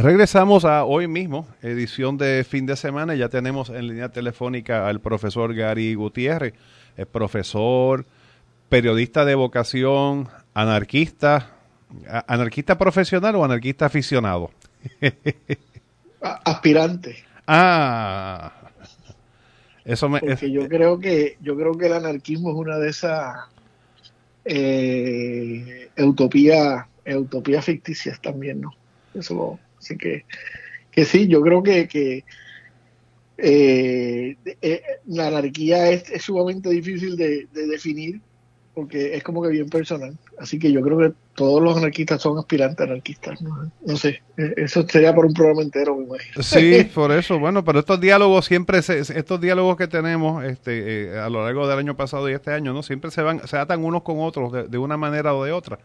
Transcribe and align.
Regresamos 0.00 0.64
a 0.64 0.84
hoy 0.84 1.08
mismo, 1.08 1.48
edición 1.60 2.18
de 2.18 2.44
fin 2.48 2.66
de 2.66 2.76
semana. 2.76 3.16
Ya 3.16 3.28
tenemos 3.28 3.68
en 3.68 3.88
línea 3.88 4.10
telefónica 4.10 4.86
al 4.86 5.00
profesor 5.00 5.52
Gary 5.52 5.94
Gutiérrez, 5.94 6.54
es 6.96 7.06
profesor, 7.06 8.06
periodista 8.68 9.24
de 9.24 9.34
vocación, 9.34 10.28
anarquista, 10.54 11.50
anarquista 12.28 12.78
profesional 12.78 13.34
o 13.34 13.44
anarquista 13.44 13.86
aficionado. 13.86 14.52
Aspirante. 16.20 17.16
Ah, 17.48 18.52
eso 19.84 20.08
me. 20.08 20.20
Porque 20.20 20.52
yo 20.52 20.68
creo 20.68 21.00
que 21.00 21.38
yo 21.40 21.56
creo 21.56 21.76
que 21.76 21.86
el 21.86 21.94
anarquismo 21.94 22.50
es 22.50 22.56
una 22.56 22.78
de 22.78 22.90
esas 22.90 23.36
eh, 24.44 25.90
utopías 25.98 26.86
utopía 27.04 27.62
ficticias 27.62 28.20
también, 28.20 28.60
¿no? 28.60 28.74
Eso 29.14 29.58
Así 29.88 29.96
que, 29.96 30.26
que 30.90 31.06
sí, 31.06 31.28
yo 31.28 31.40
creo 31.40 31.62
que, 31.62 31.88
que 31.88 32.24
eh, 33.38 34.36
eh, 34.60 34.82
la 35.06 35.28
anarquía 35.28 35.88
es, 35.88 36.04
sumamente 36.22 36.68
difícil 36.68 37.16
de, 37.16 37.46
definir 37.52 38.20
porque 38.74 39.16
es 39.16 39.24
como 39.24 39.42
que 39.42 39.48
bien 39.48 39.70
personal. 39.70 40.16
Así 40.38 40.58
que 40.58 40.70
yo 40.70 40.82
creo 40.82 40.98
que 40.98 41.12
todos 41.34 41.62
los 41.62 41.78
anarquistas 41.78 42.20
son 42.20 42.38
aspirantes 42.38 42.86
anarquistas. 42.86 43.40
No, 43.40 43.96
sé, 43.96 44.22
eh, 44.36 44.54
eso 44.58 44.86
sería 44.86 45.14
por 45.14 45.24
un 45.24 45.32
programa 45.32 45.62
entero, 45.62 45.96
me 45.96 46.04
imagino. 46.04 46.42
Sí, 46.42 46.84
por 46.94 47.10
eso. 47.10 47.38
Bueno, 47.38 47.64
pero 47.64 47.78
estos 47.78 47.98
diálogos 47.98 48.44
siempre, 48.44 48.78
estos 48.78 49.40
diálogos 49.40 49.78
que 49.78 49.88
tenemos 49.88 50.44
este, 50.44 51.18
a 51.18 51.30
lo 51.30 51.42
largo 51.42 51.66
del 51.66 51.78
año 51.78 51.96
pasado 51.96 52.28
y 52.28 52.34
este 52.34 52.52
año, 52.52 52.74
no 52.74 52.82
siempre 52.82 53.10
se 53.10 53.22
van, 53.22 53.48
se 53.48 53.56
atan 53.56 53.82
unos 53.82 54.02
con 54.02 54.20
otros 54.20 54.70
de 54.70 54.78
una 54.78 54.98
manera 54.98 55.34
o 55.34 55.42
de 55.44 55.52
otra 55.52 55.78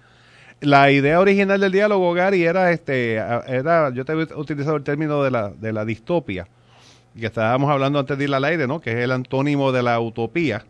la 0.62 0.91
idea 0.91 1.20
original 1.20 1.59
del 1.59 1.71
diálogo, 1.71 2.13
Gary, 2.13 2.43
era 2.43 2.71
este, 2.71 3.16
era, 3.16 3.91
yo 3.91 4.05
te 4.05 4.13
he 4.13 4.16
utilizado 4.35 4.75
el 4.75 4.84
término 4.84 5.23
de 5.23 5.31
la, 5.31 5.49
de 5.49 5.73
la 5.73 5.85
distopia, 5.85 6.48
que 7.17 7.25
estábamos 7.25 7.69
hablando 7.69 8.00
antes 8.00 8.17
de 8.17 8.23
ir 8.23 8.33
al 8.33 8.44
aire, 8.44 8.67
¿no? 8.67 8.80
Que 8.80 8.91
es 8.91 8.97
el 8.97 9.11
antónimo 9.11 9.72
de 9.72 9.83
la 9.83 10.00
utopía, 10.00 10.66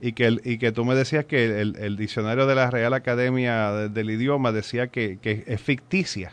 y 0.00 0.12
que, 0.12 0.38
y 0.44 0.58
que 0.58 0.72
tú 0.72 0.84
me 0.84 0.94
decías 0.94 1.24
que 1.24 1.60
el, 1.60 1.96
diccionario 1.96 2.46
de 2.46 2.54
la 2.54 2.70
Real 2.70 2.94
Academia 2.94 3.72
del 3.88 4.10
Idioma 4.10 4.52
decía 4.52 4.88
que, 4.88 5.18
que 5.20 5.44
es 5.46 5.60
ficticia 5.60 6.32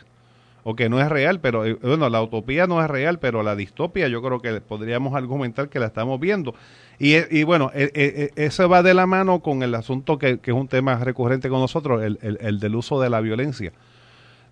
o 0.68 0.74
que 0.74 0.88
no 0.88 1.00
es 1.00 1.08
real, 1.08 1.38
pero 1.40 1.64
eh, 1.64 1.74
bueno, 1.74 2.08
la 2.08 2.20
utopía 2.20 2.66
no 2.66 2.82
es 2.82 2.88
real, 2.88 3.20
pero 3.20 3.44
la 3.44 3.54
distopia 3.54 4.08
yo 4.08 4.20
creo 4.20 4.40
que 4.40 4.60
podríamos 4.60 5.14
argumentar 5.14 5.68
que 5.68 5.78
la 5.78 5.86
estamos 5.86 6.18
viendo. 6.18 6.56
Y, 6.98 7.14
y 7.36 7.42
bueno, 7.44 7.70
e, 7.74 7.90
e, 7.94 8.32
e, 8.36 8.44
eso 8.46 8.68
va 8.68 8.82
de 8.82 8.94
la 8.94 9.06
mano 9.06 9.40
con 9.40 9.62
el 9.62 9.74
asunto 9.74 10.18
que, 10.18 10.38
que 10.38 10.50
es 10.50 10.56
un 10.56 10.68
tema 10.68 10.96
recurrente 10.96 11.48
con 11.48 11.60
nosotros, 11.60 12.02
el, 12.02 12.18
el, 12.22 12.58
del 12.58 12.74
uso 12.74 13.00
de 13.00 13.10
la 13.10 13.20
violencia. 13.20 13.72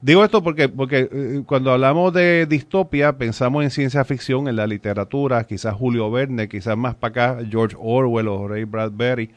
Digo 0.03 0.23
esto 0.23 0.43
porque, 0.43 0.69
porque 0.69 1.09
eh, 1.11 1.43
cuando 1.47 1.73
hablamos 1.73 2.13
de 2.13 2.45
distopia 2.45 3.17
pensamos 3.17 3.65
en 3.65 3.71
ciencia 3.71 4.05
ficción, 4.05 4.49
en 4.49 4.57
la 4.57 4.67
literatura, 4.67 5.45
quizás 5.45 5.75
Julio 5.75 6.11
Verne, 6.11 6.47
quizás 6.47 6.77
más 6.77 6.95
para 6.95 7.11
acá 7.11 7.47
George 7.51 7.75
Orwell 7.81 8.29
o 8.29 8.47
Ray 8.47 8.65
Bradbury, 8.65 9.31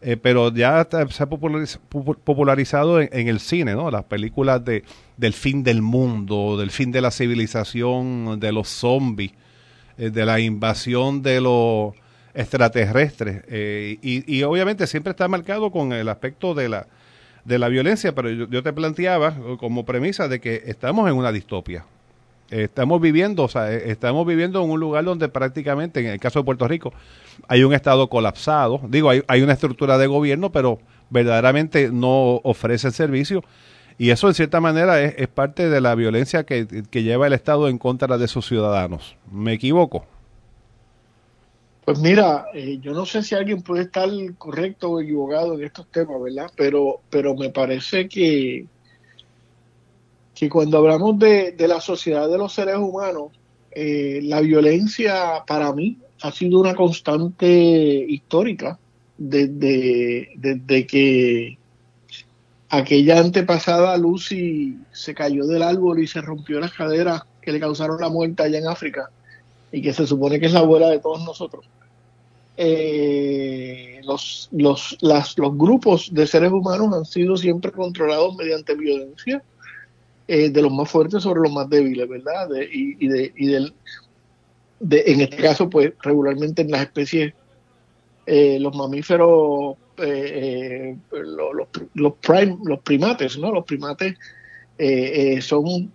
eh, 0.00 0.16
pero 0.16 0.52
ya 0.52 0.88
se 1.10 1.22
ha 1.22 1.28
popularizado 1.28 3.00
en, 3.00 3.28
el 3.28 3.38
cine, 3.38 3.74
¿no? 3.74 3.90
Las 3.92 4.04
películas 4.04 4.64
de, 4.64 4.82
del 5.16 5.34
fin 5.34 5.62
del 5.62 5.80
mundo, 5.80 6.56
del 6.58 6.72
fin 6.72 6.90
de 6.90 7.02
la 7.02 7.12
civilización, 7.12 8.40
de 8.40 8.50
los 8.50 8.68
zombies, 8.68 9.30
eh, 9.96 10.10
de 10.10 10.26
la 10.26 10.40
invasión 10.40 11.22
de 11.22 11.40
los 11.40 11.94
extraterrestres. 12.34 13.42
Eh, 13.48 13.98
y, 14.02 14.42
obviamente 14.42 14.86
siempre 14.86 15.10
está 15.10 15.28
marcado 15.28 15.70
con 15.70 15.92
el 15.92 16.08
aspecto 16.08 16.54
de 16.54 16.68
la, 16.68 16.86
de 17.44 17.58
la 17.58 17.68
violencia, 17.68 18.14
pero 18.14 18.30
yo, 18.30 18.62
te 18.62 18.72
planteaba 18.72 19.34
como 19.58 19.84
premisa 19.84 20.28
de 20.28 20.40
que 20.40 20.62
estamos 20.66 21.08
en 21.08 21.16
una 21.16 21.32
distopia. 21.32 21.84
Estamos 22.50 23.00
viviendo, 23.00 23.44
o 23.44 23.48
sea, 23.48 23.72
estamos 23.72 24.26
viviendo 24.26 24.62
en 24.64 24.70
un 24.70 24.80
lugar 24.80 25.04
donde 25.04 25.28
prácticamente, 25.28 26.00
en 26.00 26.06
el 26.06 26.18
caso 26.18 26.40
de 26.40 26.44
Puerto 26.44 26.66
Rico, 26.66 26.92
hay 27.46 27.62
un 27.62 27.72
Estado 27.72 28.08
colapsado. 28.08 28.80
Digo, 28.88 29.08
hay, 29.08 29.22
hay 29.28 29.42
una 29.42 29.52
estructura 29.52 29.98
de 29.98 30.08
gobierno, 30.08 30.50
pero 30.50 30.80
verdaderamente 31.10 31.90
no 31.92 32.40
ofrece 32.42 32.90
servicio. 32.90 33.44
Y 34.00 34.12
eso, 34.12 34.28
en 34.28 34.34
cierta 34.34 34.62
manera, 34.62 34.98
es, 35.02 35.28
parte 35.28 35.68
de 35.68 35.78
la 35.82 35.94
violencia 35.94 36.44
que, 36.44 36.66
lleva 36.90 37.26
el 37.26 37.34
Estado 37.34 37.68
en 37.68 37.76
contra 37.76 38.16
de 38.16 38.28
sus 38.28 38.46
ciudadanos. 38.46 39.14
¿Me 39.30 39.52
equivoco? 39.52 40.06
Pues 41.84 41.98
mira, 41.98 42.46
eh, 42.54 42.78
yo 42.80 42.92
no 42.92 43.06
sé 43.06 43.22
si 43.22 43.34
alguien 43.34 43.62
puede 43.62 43.84
estar 43.84 44.08
correcto 44.36 44.90
o 44.90 45.00
equivocado 45.00 45.54
en 45.54 45.64
estos 45.64 45.86
temas, 45.90 46.22
¿verdad? 46.22 46.50
Pero, 46.56 47.00
pero 47.08 47.34
me 47.34 47.50
parece 47.50 48.08
que, 48.08 48.66
que 50.34 50.48
cuando 50.48 50.78
hablamos 50.78 51.18
de, 51.18 51.54
la 51.58 51.80
sociedad 51.80 52.28
de 52.28 52.38
los 52.38 52.52
seres 52.52 52.76
humanos, 52.76 53.32
eh, 53.72 54.20
la 54.22 54.40
violencia 54.40 55.42
para 55.46 55.72
mí 55.72 55.98
ha 56.22 56.30
sido 56.32 56.60
una 56.60 56.74
constante 56.74 57.46
histórica 57.48 58.78
desde, 59.16 60.30
desde 60.36 60.86
que 60.86 61.58
aquella 62.68 63.20
antepasada 63.20 63.96
Lucy 63.96 64.76
se 64.92 65.14
cayó 65.14 65.46
del 65.46 65.62
árbol 65.62 66.02
y 66.02 66.06
se 66.06 66.20
rompió 66.20 66.60
las 66.60 66.72
caderas 66.72 67.22
que 67.40 67.52
le 67.52 67.60
causaron 67.60 68.00
la 68.00 68.10
muerte 68.10 68.42
allá 68.42 68.58
en 68.58 68.68
África 68.68 69.10
y 69.72 69.82
que 69.82 69.92
se 69.92 70.06
supone 70.06 70.40
que 70.40 70.46
es 70.46 70.52
la 70.52 70.60
abuela 70.60 70.88
de 70.88 70.98
todos 70.98 71.24
nosotros. 71.24 71.66
Eh, 72.56 74.00
los, 74.04 74.48
los, 74.52 74.98
las, 75.00 75.38
los 75.38 75.56
grupos 75.56 76.12
de 76.12 76.26
seres 76.26 76.52
humanos 76.52 76.94
han 76.94 77.04
sido 77.04 77.36
siempre 77.36 77.72
controlados 77.72 78.36
mediante 78.36 78.74
violencia 78.74 79.42
eh, 80.28 80.50
de 80.50 80.62
los 80.62 80.72
más 80.72 80.90
fuertes 80.90 81.22
sobre 81.22 81.40
los 81.40 81.52
más 81.52 81.70
débiles, 81.70 82.08
¿verdad? 82.08 82.48
y, 82.70 83.06
de, 83.06 83.32
y 83.36 83.46
del, 83.46 83.72
en 84.88 85.20
este 85.20 85.36
caso, 85.36 85.68
pues 85.68 85.92
regularmente 86.02 86.62
en 86.62 86.70
las 86.70 86.82
especies, 86.82 87.34
eh, 88.26 88.58
los 88.60 88.74
mamíferos, 88.74 89.76
eh, 89.98 90.96
eh, 91.12 91.18
los, 91.22 91.54
los, 91.94 92.14
los 92.64 92.78
primates, 92.82 93.38
¿no? 93.38 93.52
Los 93.52 93.64
primates 93.64 94.14
son 95.42 95.92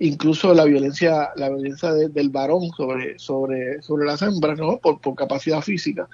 incluso 0.00 0.52
la 0.52 0.64
violencia, 0.64 1.30
la 1.36 1.48
violencia 1.48 1.92
del 1.92 2.30
varón 2.30 2.70
sobre, 2.76 3.18
sobre, 3.18 3.80
sobre 3.82 4.06
las 4.06 4.22
hembras, 4.22 4.58
¿no? 4.58 4.78
Por, 4.78 5.00
por 5.00 5.14
capacidad 5.14 5.60
física. 5.60 6.08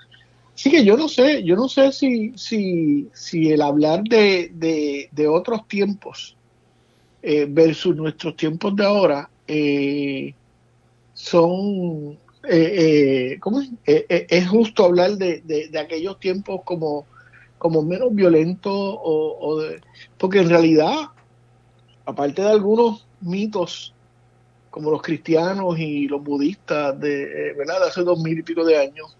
Así 0.54 0.70
que 0.70 0.84
yo 0.84 0.97
no 0.97 1.08
sé, 1.08 1.42
yo 1.42 1.56
no 1.56 1.69
sé 1.69 1.92
si, 1.92 2.32
si, 2.36 3.08
si 3.14 3.50
el 3.50 3.62
hablar 3.62 4.02
de, 4.04 4.50
de, 4.54 5.08
de 5.12 5.28
otros 5.28 5.66
tiempos 5.69 6.36
versus 7.48 7.97
nuestros 7.97 8.36
tiempos 8.36 8.76
de 8.76 8.84
ahora 8.84 9.28
eh, 9.48 10.34
son, 11.16 12.18
eh, 12.44 13.32
eh, 13.32 13.38
¿cómo 13.41 13.60
es? 13.60 13.70
Eh, 13.86 14.26
es 14.28 14.48
justo 14.48 14.84
hablar 14.84 15.12
de, 15.12 15.41
de, 15.41 15.78
aquellos 15.78 16.20
tiempos 16.20 16.60
como, 16.64 17.06
como 17.58 17.82
menos 17.82 18.14
violentos, 18.14 18.72
o, 18.74 19.62
porque 20.18 20.41
en 20.41 20.50
realidad, 20.50 20.94
aparte 22.04 22.42
de 22.42 22.50
algunos 22.50 23.05
mitos 23.21 23.93
como 24.71 24.91
los 24.91 25.03
cristianos 25.03 25.78
y 25.78 26.06
los 26.06 26.22
budistas 26.22 26.99
de, 27.00 27.54
¿verdad? 27.56 27.81
de 27.81 27.87
hace 27.87 28.03
dos 28.03 28.22
mil 28.22 28.38
y 28.38 28.43
pico 28.43 28.65
de 28.65 28.77
años, 28.77 29.16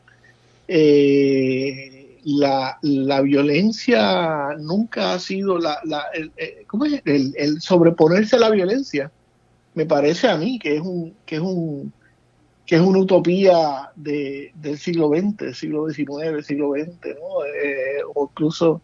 la, 2.25 2.79
la, 2.83 3.21
violencia 3.23 4.55
nunca 4.59 5.15
ha 5.15 5.19
sido 5.19 5.59
la, 5.59 5.79
la 5.85 6.05
el, 6.13 6.33
¿cómo 6.67 6.85
es? 6.85 7.01
El, 7.05 7.33
el, 7.37 7.61
sobreponerse 7.61 8.37
a 8.37 8.41
la 8.41 8.51
violencia 8.51 9.11
me 9.75 9.87
parece 9.87 10.29
a 10.29 10.37
mí 10.37 10.59
que 10.59 10.77
es 10.77 10.83
un 10.83 11.15
que 11.25 11.37
es 11.37 11.43
un 11.43 11.93
que 12.67 12.75
es 12.75 12.81
una 12.81 12.99
utopía 12.99 13.93
de, 13.95 14.53
del 14.57 14.77
siglo 14.77 15.09
XX, 15.09 15.57
siglo 15.57 15.89
XIX, 15.89 16.45
siglo 16.45 16.73
XX, 16.73 17.15
¿no? 17.15 17.45
Eh, 17.45 18.03
o 18.13 18.29
incluso 18.31 18.83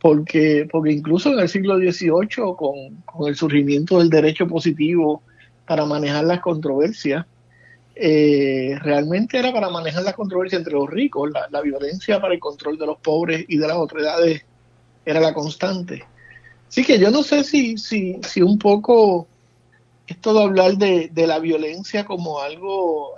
porque 0.00 0.68
porque 0.70 0.92
incluso 0.92 1.32
en 1.32 1.40
el 1.40 1.48
siglo 1.48 1.76
XVIII 1.76 2.54
con, 2.56 3.02
con 3.04 3.28
el 3.28 3.36
surgimiento 3.36 3.98
del 3.98 4.10
derecho 4.10 4.46
positivo 4.46 5.22
para 5.66 5.84
manejar 5.84 6.24
las 6.24 6.40
controversias 6.40 7.26
eh, 8.00 8.78
realmente 8.80 9.38
era 9.38 9.52
para 9.52 9.70
manejar 9.70 10.04
las 10.04 10.14
controversias 10.14 10.60
entre 10.60 10.74
los 10.74 10.88
ricos, 10.88 11.32
la, 11.32 11.48
la, 11.50 11.60
violencia 11.60 12.20
para 12.20 12.32
el 12.32 12.38
control 12.38 12.78
de 12.78 12.86
los 12.86 12.98
pobres 12.98 13.44
y 13.48 13.58
de 13.58 13.66
las 13.66 13.76
otredades 13.76 14.44
era 15.04 15.18
la 15.18 15.34
constante. 15.34 16.04
Así 16.68 16.84
que 16.84 16.98
yo 17.00 17.10
no 17.10 17.24
sé 17.24 17.42
si, 17.42 17.76
si, 17.76 18.20
si 18.22 18.40
un 18.40 18.56
poco 18.56 19.26
esto 20.06 20.32
de 20.32 20.42
hablar 20.42 20.76
de, 20.76 21.10
la 21.26 21.38
violencia 21.38 22.04
como 22.04 22.40
algo 22.40 23.14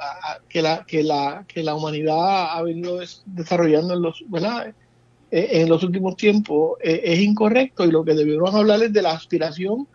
que, 0.49 0.63
la, 0.63 0.85
que, 0.85 1.03
la, 1.03 1.45
que 1.47 1.63
la 1.63 1.75
humanidad 1.75 2.57
ha 2.57 2.63
venido 2.63 3.01
desarrollando 3.27 3.95
en 3.95 4.03
los. 4.03 4.25
Eh, 5.31 5.61
en 5.61 5.69
los 5.69 5.83
últimos 5.85 6.17
tiempos 6.17 6.79
eh, 6.83 7.03
es 7.05 7.21
incorrecto 7.21 7.85
y 7.85 7.93
lo 7.93 8.05
que 8.05 8.15
debemos 8.15 8.53
hablar 8.53 8.83
es 8.83 8.93
de 8.93 9.03
la 9.03 9.13
aspiración 9.13 9.87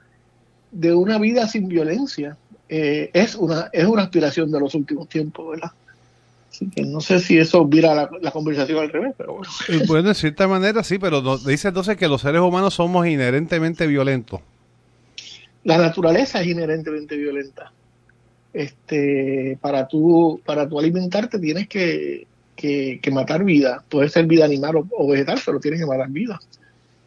de 0.71 0.93
una 0.93 1.19
vida 1.19 1.47
sin 1.47 1.67
violencia. 1.67 2.37
Eh, 2.69 3.09
es, 3.13 3.35
una, 3.35 3.69
es 3.73 3.85
una 3.85 4.03
aspiración 4.03 4.49
de 4.49 4.59
los 4.59 4.73
últimos 4.75 5.09
tiempos, 5.09 5.49
¿verdad? 5.51 5.71
Así 6.49 6.69
que 6.69 6.83
no 6.83 7.01
sé 7.01 7.19
si 7.19 7.37
eso 7.37 7.65
vira 7.65 8.09
la, 8.21 8.31
conversación 8.31 8.79
al 8.79 8.89
revés, 8.89 9.13
pero 9.17 9.33
bueno. 9.33 9.51
Bueno, 9.87 10.07
de 10.07 10.15
cierta 10.15 10.47
manera 10.47 10.83
sí, 10.83 10.97
pero 10.97 11.37
dice 11.39 11.67
entonces 11.67 11.97
que 11.97 12.07
los 12.07 12.21
seres 12.21 12.39
humanos 12.39 12.73
somos 12.75 13.05
inherentemente 13.05 13.87
violentos. 13.87 14.39
la 15.65 15.77
naturaleza 15.77 16.41
es 16.41 16.47
inherentemente 16.47 17.17
violenta. 17.17 17.73
Este, 18.53 19.57
para 19.59 19.85
tú, 19.85 20.39
para 20.45 20.69
tú 20.69 20.79
alimentarte 20.79 21.39
tienes 21.39 21.67
que, 21.67 22.25
que, 22.55 22.99
matar 23.11 23.43
vida. 23.43 23.83
Puede 23.89 24.09
ser 24.09 24.25
vida 24.25 24.45
animal 24.45 24.83
o, 24.89 25.07
vegetal, 25.07 25.39
pero 25.45 25.59
tienes 25.59 25.79
que 25.79 25.85
matar 25.85 26.09
vida. 26.09 26.39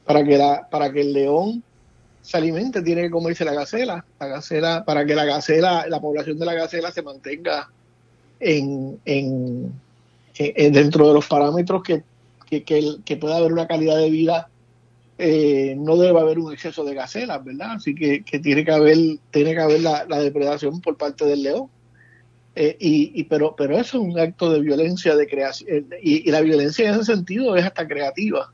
Para 0.04 0.24
que, 0.24 0.38
la, 0.38 0.68
para 0.70 0.92
que 0.92 1.02
el 1.02 1.12
león 1.12 1.62
se 2.22 2.36
alimente, 2.36 2.82
tiene 2.82 3.02
que 3.02 3.10
comerse 3.10 3.44
la 3.44 3.54
gacela. 3.54 4.04
La 4.20 4.26
gacela, 4.26 4.84
para 4.84 5.04
que 5.04 5.14
la 5.14 5.24
gacela, 5.24 5.86
la 5.88 6.00
población 6.00 6.38
de 6.38 6.46
la 6.46 6.54
gacela 6.54 6.92
se 6.92 7.02
mantenga 7.02 7.68
en, 8.40 8.98
en, 9.04 9.72
dentro 10.72 11.08
de 11.08 11.14
los 11.14 11.26
parámetros 11.26 11.82
que, 11.82 12.02
que, 12.48 13.16
pueda 13.16 13.36
haber 13.36 13.52
una 13.52 13.66
calidad 13.66 13.96
de 13.96 14.10
vida 14.10 14.48
eh, 15.20 15.74
no 15.76 15.96
debe 15.96 16.20
haber 16.20 16.38
un 16.38 16.52
exceso 16.52 16.84
de 16.84 16.94
gacelas, 16.94 17.44
¿verdad? 17.44 17.72
Así 17.72 17.94
que, 17.94 18.22
tiene 18.40 18.64
que 18.64 18.70
haber, 18.70 18.96
tiene 19.32 19.52
que 19.52 19.60
haber 19.60 19.80
la, 19.80 20.04
depredación 20.04 20.80
por 20.80 20.96
parte 20.96 21.24
del 21.24 21.42
león. 21.42 21.68
Eh, 22.60 22.76
y, 22.80 23.22
pero, 23.24 23.54
pero 23.56 23.78
eso 23.78 23.98
es 23.98 24.02
un 24.02 24.18
acto 24.18 24.50
de 24.50 24.58
violencia 24.58 25.14
de 25.14 25.28
creación. 25.28 25.70
Eh, 25.70 26.00
y, 26.02 26.28
la 26.28 26.40
violencia 26.40 26.88
en 26.88 26.96
ese 26.96 27.04
sentido 27.04 27.54
es 27.54 27.64
hasta 27.64 27.86
creativa. 27.86 28.52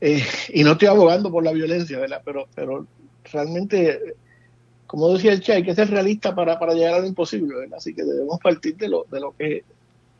y 0.00 0.64
no 0.64 0.72
estoy 0.72 0.88
abogando 0.88 1.30
por 1.30 1.44
la 1.44 1.52
violencia, 1.52 2.00
¿verdad? 2.00 2.22
Pero, 2.24 2.48
pero 2.56 2.88
realmente, 3.32 4.16
como 4.88 5.12
decía 5.12 5.32
el 5.32 5.42
Che, 5.42 5.52
hay 5.52 5.62
que 5.62 5.76
ser 5.76 5.90
realista 5.90 6.34
para, 6.34 6.58
para 6.58 6.74
llegar 6.74 6.94
a 6.94 6.98
lo 6.98 7.06
imposible, 7.06 7.54
¿verdad? 7.54 7.78
Así 7.78 7.94
que 7.94 8.02
debemos 8.02 8.40
partir 8.40 8.76
de 8.76 8.88
lo, 8.88 9.06
de 9.08 9.20
lo 9.20 9.36
que 9.36 9.62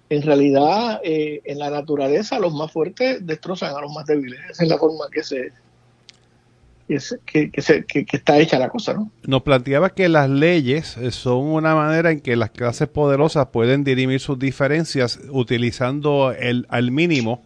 en 0.08 0.22
realidad 0.22 1.00
eh, 1.02 1.40
en 1.44 1.58
la 1.58 1.68
naturaleza 1.68 2.38
los 2.38 2.54
más 2.54 2.70
fuertes 2.70 3.26
destrozan 3.26 3.74
a 3.74 3.80
los 3.80 3.92
más 3.92 4.06
débiles. 4.06 4.38
Esa 4.50 4.62
es 4.62 4.68
la 4.68 4.78
forma 4.78 5.06
que 5.10 5.24
se 5.24 5.50
que, 7.24 7.50
está 8.12 8.38
hecha 8.38 8.58
la 8.58 8.68
cosa, 8.68 8.94
¿no? 8.94 9.10
Nos 9.26 9.42
planteaba 9.42 9.90
que 9.90 10.08
las 10.08 10.28
leyes 10.28 10.96
eh, 10.96 11.10
son 11.10 11.44
una 11.46 11.74
manera 11.74 12.10
en 12.10 12.20
que 12.20 12.36
las 12.36 12.50
clases 12.50 12.88
poderosas 12.88 13.48
pueden 13.48 13.84
dirimir 13.84 14.20
sus 14.20 14.38
diferencias 14.38 15.20
utilizando 15.30 16.32
el, 16.32 16.66
al 16.68 16.90
mínimo 16.90 17.42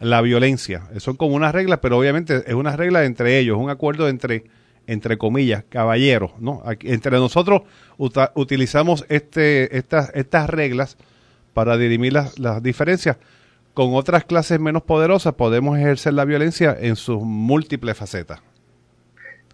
la 0.00 0.20
violencia. 0.20 0.88
Son 0.98 1.16
como 1.16 1.34
unas 1.34 1.52
reglas, 1.52 1.80
pero 1.82 1.98
obviamente 1.98 2.44
es 2.46 2.54
una 2.54 2.76
regla 2.76 3.04
entre 3.04 3.38
ellos, 3.38 3.58
un 3.58 3.70
acuerdo 3.70 4.08
entre 4.08 4.44
entre 4.88 5.18
comillas, 5.18 5.64
caballeros, 5.68 6.32
¿no? 6.40 6.62
entre 6.80 7.18
nosotros 7.18 7.60
utilizamos 8.34 9.04
este, 9.10 9.76
estas, 9.76 10.10
estas 10.14 10.48
reglas 10.48 10.96
para 11.52 11.76
dirimir 11.76 12.14
las, 12.14 12.38
las 12.38 12.62
diferencias. 12.62 13.18
Con 13.74 13.94
otras 13.94 14.24
clases 14.24 14.58
menos 14.58 14.82
poderosas 14.82 15.34
podemos 15.34 15.78
ejercer 15.78 16.14
la 16.14 16.24
violencia 16.24 16.74
en 16.80 16.96
sus 16.96 17.20
múltiples 17.20 17.98
facetas. 17.98 18.40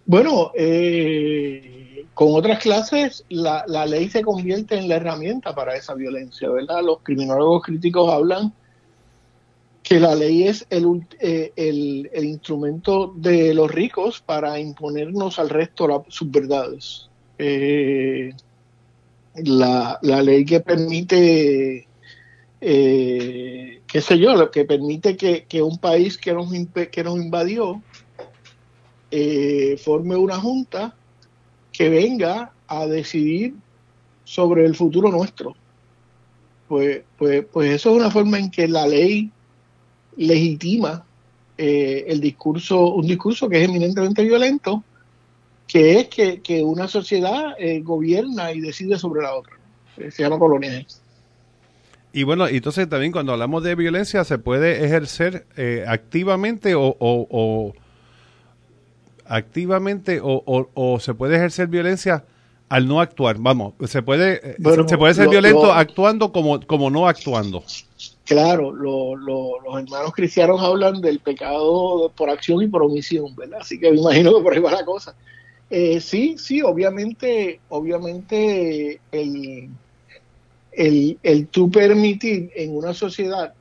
Bueno, 0.07 0.53
eh, 0.55 2.07
con 2.15 2.35
otras 2.35 2.59
clases 2.61 3.25
la, 3.29 3.65
ley 3.87 4.09
se 4.09 4.23
convierte 4.23 4.77
en 4.77 4.89
la 4.89 4.97
herramienta 4.97 5.55
para 5.55 5.77
esa 5.77 5.95
violencia, 5.95 6.49
¿verdad? 6.51 6.83
Los 6.83 6.99
criminólogos 7.03 7.63
críticos 7.63 8.13
hablan 8.13 8.53
que 9.83 10.01
la 10.01 10.15
ley 10.15 10.45
es 10.45 10.67
el, 10.71 11.07
eh, 11.21 11.53
el, 11.57 12.25
instrumento 12.25 13.13
de 13.17 13.53
los 13.53 13.71
ricos 13.71 14.21
para 14.21 14.59
imponernos 14.59 15.39
al 15.39 15.51
resto 15.51 16.05
sus 16.09 16.31
verdades. 16.31 17.09
Eh, 17.39 18.33
la, 19.37 19.99
la, 20.03 20.23
ley 20.23 20.45
que 20.45 20.61
permite 20.61 21.87
eh, 22.67 23.81
qué 23.87 24.01
sé 24.01 24.19
yo, 24.19 24.35
lo 24.35 24.51
que 24.51 24.65
permite 24.65 25.17
que, 25.17 25.63
un 25.63 25.79
país 25.79 26.17
que 26.17 26.33
nos, 26.33 26.51
que 26.91 27.05
nos 27.05 27.17
invadió 27.17 27.83
eh, 29.17 29.77
forme 29.77 30.17
una 30.17 30.41
junta 30.41 30.93
que 31.73 31.89
venga 31.89 32.51
a 32.67 32.87
decidir 32.87 33.55
sobre 34.25 34.65
el 34.65 34.75
futuro 34.75 35.09
nuestro. 35.09 35.55
Pues, 36.67 37.03
pues, 37.17 37.45
pues 37.53 37.71
eso 37.71 37.91
es 37.91 37.97
una 37.97 38.11
forma 38.11 38.41
en 38.41 38.51
que 38.51 38.67
la 38.67 38.89
ley 38.89 39.31
legitima 40.17 41.05
eh, 41.57 42.07
el 42.09 42.21
discurso, 42.21 42.95
un 42.95 43.07
discurso 43.07 43.49
que 43.49 43.63
es 43.63 43.69
eminentemente 43.69 44.25
violento, 44.25 44.83
que 45.69 46.01
es 46.01 46.09
que, 46.09 46.63
una 46.65 46.89
sociedad 46.89 47.55
eh, 47.57 47.83
gobierna 47.83 48.51
y 48.51 48.61
decide 48.61 48.99
sobre 48.99 49.23
la 49.23 49.37
otra. 49.37 49.55
Se 50.11 50.25
llama 50.25 50.41
colonialismo. 50.41 51.05
Y 52.13 52.25
bueno, 52.25 52.49
entonces 52.49 52.89
también 52.89 53.13
cuando 53.13 53.33
hablamos 53.33 53.63
de 53.63 53.77
violencia 53.77 54.25
se 54.25 54.39
puede 54.39 54.85
ejercer 54.85 55.47
eh, 55.57 55.85
activamente 55.87 56.75
o, 56.77 57.75
activamente 59.27 60.21
o, 60.23 60.99
se 61.01 61.15
puede 61.15 61.37
ejercer 61.37 61.69
violencia 61.69 62.25
al 62.69 62.89
no 62.89 63.01
actuar. 63.01 63.37
Vamos, 63.39 63.75
se 63.87 64.03
puede 64.03 64.41
eh, 64.53 64.57
se 64.89 64.99
puede 64.99 65.15
ser 65.15 65.29
violento 65.29 65.73
actuando 65.73 66.33
como 66.33 66.61
como 66.67 66.91
no 66.91 67.07
actuando. 67.09 67.63
Claro, 68.25 68.73
los 68.73 69.83
hermanos 69.83 70.13
cristianos 70.15 70.61
hablan 70.63 71.01
del 71.01 71.21
pecado 71.21 72.11
por 72.17 72.31
acción 72.31 72.63
y 72.63 72.69
por 72.69 72.83
omisión, 72.83 73.35
¿verdad? 73.37 73.61
Así 73.61 73.79
que 73.79 73.91
me 73.91 73.99
imagino 73.99 74.37
que 74.37 74.43
por 74.43 74.55
ahí 74.55 74.61
va 74.61 74.73
la 74.73 74.85
cosa. 74.85 75.15
Eh, 75.71 76.01
sí, 76.01 76.37
sí, 76.39 76.63
obviamente, 76.63 77.61
obviamente 77.69 79.01
el 79.13 79.69
el, 80.77 81.19
el 81.23 81.47
tú 81.49 81.71
permitir 81.71 82.51
en 82.55 82.77
una 82.77 82.95
sociedad 82.95 83.55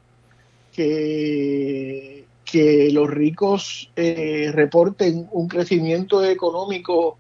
que, 0.74 2.13
que 2.54 2.92
los 2.92 3.10
ricos 3.10 3.90
eh, 3.96 4.52
reporten 4.54 5.28
un 5.32 5.48
crecimiento 5.48 6.24
económico 6.24 7.18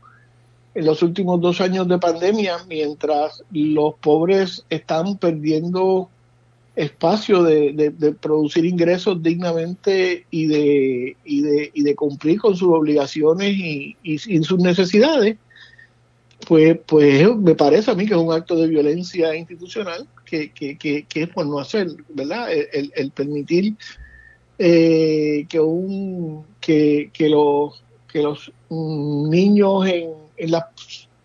en 0.75 0.85
los 0.85 1.01
últimos 1.01 1.41
dos 1.41 1.59
años 1.59 1.87
de 1.87 1.97
pandemia, 1.97 2.57
mientras 2.69 3.43
los 3.51 3.95
pobres 3.95 4.63
están 4.69 5.17
perdiendo 5.17 6.07
espacio 6.75 7.41
de, 7.41 7.95
producir 8.21 8.65
ingresos 8.65 9.23
dignamente 9.23 10.27
y 10.29 10.45
de, 10.45 11.17
y 11.25 11.41
de, 11.41 11.71
y 11.73 11.81
de 11.81 11.95
cumplir 11.95 12.39
con 12.39 12.55
sus 12.55 12.69
obligaciones 12.69 13.57
y, 13.57 13.97
y, 14.03 14.19
sus 14.19 14.59
necesidades, 14.59 15.37
pues, 16.47 16.77
pues 16.85 17.35
me 17.37 17.55
parece 17.55 17.89
a 17.89 17.95
mí 17.95 18.05
que 18.05 18.13
es 18.13 18.19
un 18.19 18.31
acto 18.31 18.55
de 18.55 18.67
violencia 18.67 19.35
institucional 19.35 20.07
que, 20.25 20.51
que, 20.51 20.77
que, 20.77 21.05
es 21.11 21.29
por 21.29 21.47
no 21.47 21.57
hacer, 21.57 21.87
¿verdad? 22.09 22.49
El, 22.51 23.09
permitir 23.09 23.73
eh, 24.65 25.45
que, 25.49 25.59
un, 25.59 26.45
que, 26.61 27.11
los, 27.29 27.83
que 28.07 28.21
los 28.21 28.51
niños 28.69 29.85
en, 29.87 30.51
las 30.51 30.63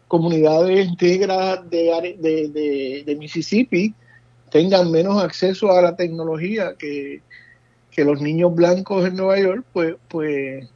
comunidades 0.08 0.90
negras 1.00 1.68
de, 1.70 2.16
de, 2.18 3.04
de, 3.04 3.16
Mississippi 3.16 3.94
tengan 4.50 4.90
menos 4.90 5.22
acceso 5.22 5.70
a 5.70 5.82
la 5.82 5.94
tecnología 5.94 6.74
que, 6.76 7.22
los 7.96 8.20
niños 8.20 8.54
blancos 8.54 9.04
en 9.08 9.16
Nueva 9.16 9.40
York, 9.40 9.64
pues, 9.72 9.96
pues 10.06 10.68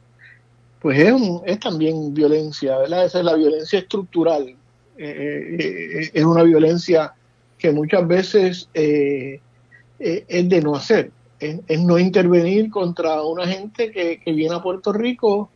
pues 0.81 0.99
es, 0.99 1.13
es 1.45 1.59
también 1.61 2.13
violencia, 2.13 2.77
¿verdad? 2.77 3.05
Esa 3.05 3.19
es 3.19 3.25
la 3.25 3.35
violencia 3.35 3.79
estructural. 3.79 4.49
Eh, 4.49 4.57
eh, 4.97 5.57
eh, 5.59 6.11
es 6.13 6.23
una 6.25 6.43
violencia 6.43 7.13
que 7.57 7.71
muchas 7.71 8.05
veces 8.05 8.69
es 8.73 9.39
de 10.49 10.61
no 10.61 10.75
hacer, 10.75 11.11
es, 11.39 11.79
no 11.81 11.99
intervenir 11.99 12.69
contra 12.69 13.21
una 13.23 13.47
gente 13.47 13.91
que, 13.91 14.21
viene 14.31 14.55
a 14.55 14.61
Puerto 14.61 14.93
Rico 14.93 15.49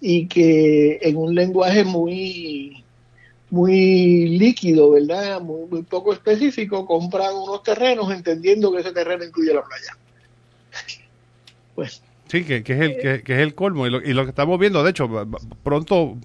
y 0.00 0.26
que 0.26 0.98
en 1.02 1.16
un 1.16 1.34
lenguaje 1.34 1.84
muy 1.84 2.84
muy 3.50 4.28
líquido, 4.38 4.90
¿verdad? 4.90 5.40
Muy, 5.40 5.66
muy 5.70 5.82
poco 5.82 6.12
específico, 6.12 6.84
compran 6.84 7.34
unos 7.34 7.62
terrenos 7.62 8.12
entendiendo 8.12 8.70
que 8.70 8.80
ese 8.80 8.92
terreno 8.92 9.24
incluye 9.24 9.54
la 9.54 9.64
playa. 9.64 9.96
pues 11.74 12.02
Sí, 12.28 12.44
que, 12.44 12.56
es 12.58 12.68
el, 12.68 13.22
que, 13.22 13.32
es 13.34 13.38
el 13.40 13.54
colmo. 13.54 13.86
Y 13.86 13.90
lo, 13.90 14.02
y 14.02 14.12
lo, 14.12 14.24
que 14.24 14.30
estamos 14.30 14.58
viendo, 14.58 14.84
de 14.84 14.90
hecho, 14.90 15.08
pronto, 15.62 16.16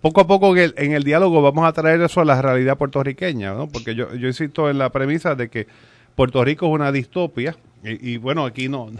poco 0.00 0.20
a 0.20 0.26
poco 0.26 0.56
en 0.56 0.92
el, 0.92 1.02
diálogo 1.02 1.42
vamos 1.42 1.66
a 1.66 1.72
traer 1.72 2.00
eso 2.02 2.20
a 2.20 2.24
la 2.24 2.40
realidad 2.40 2.78
puertorriqueña, 2.78 3.52
¿no? 3.52 3.68
Porque 3.68 3.96
yo, 3.96 4.14
yo 4.14 4.28
insisto 4.28 4.70
en 4.70 4.78
la 4.78 4.90
premisa 4.90 5.34
de 5.34 5.50
que 5.50 5.66
Puerto 6.14 6.44
Rico 6.44 6.66
es 6.66 6.72
una 6.72 6.92
distopia. 6.92 7.56
Y, 7.82 8.16
bueno, 8.16 8.46
aquí 8.46 8.68
no. 8.68 8.90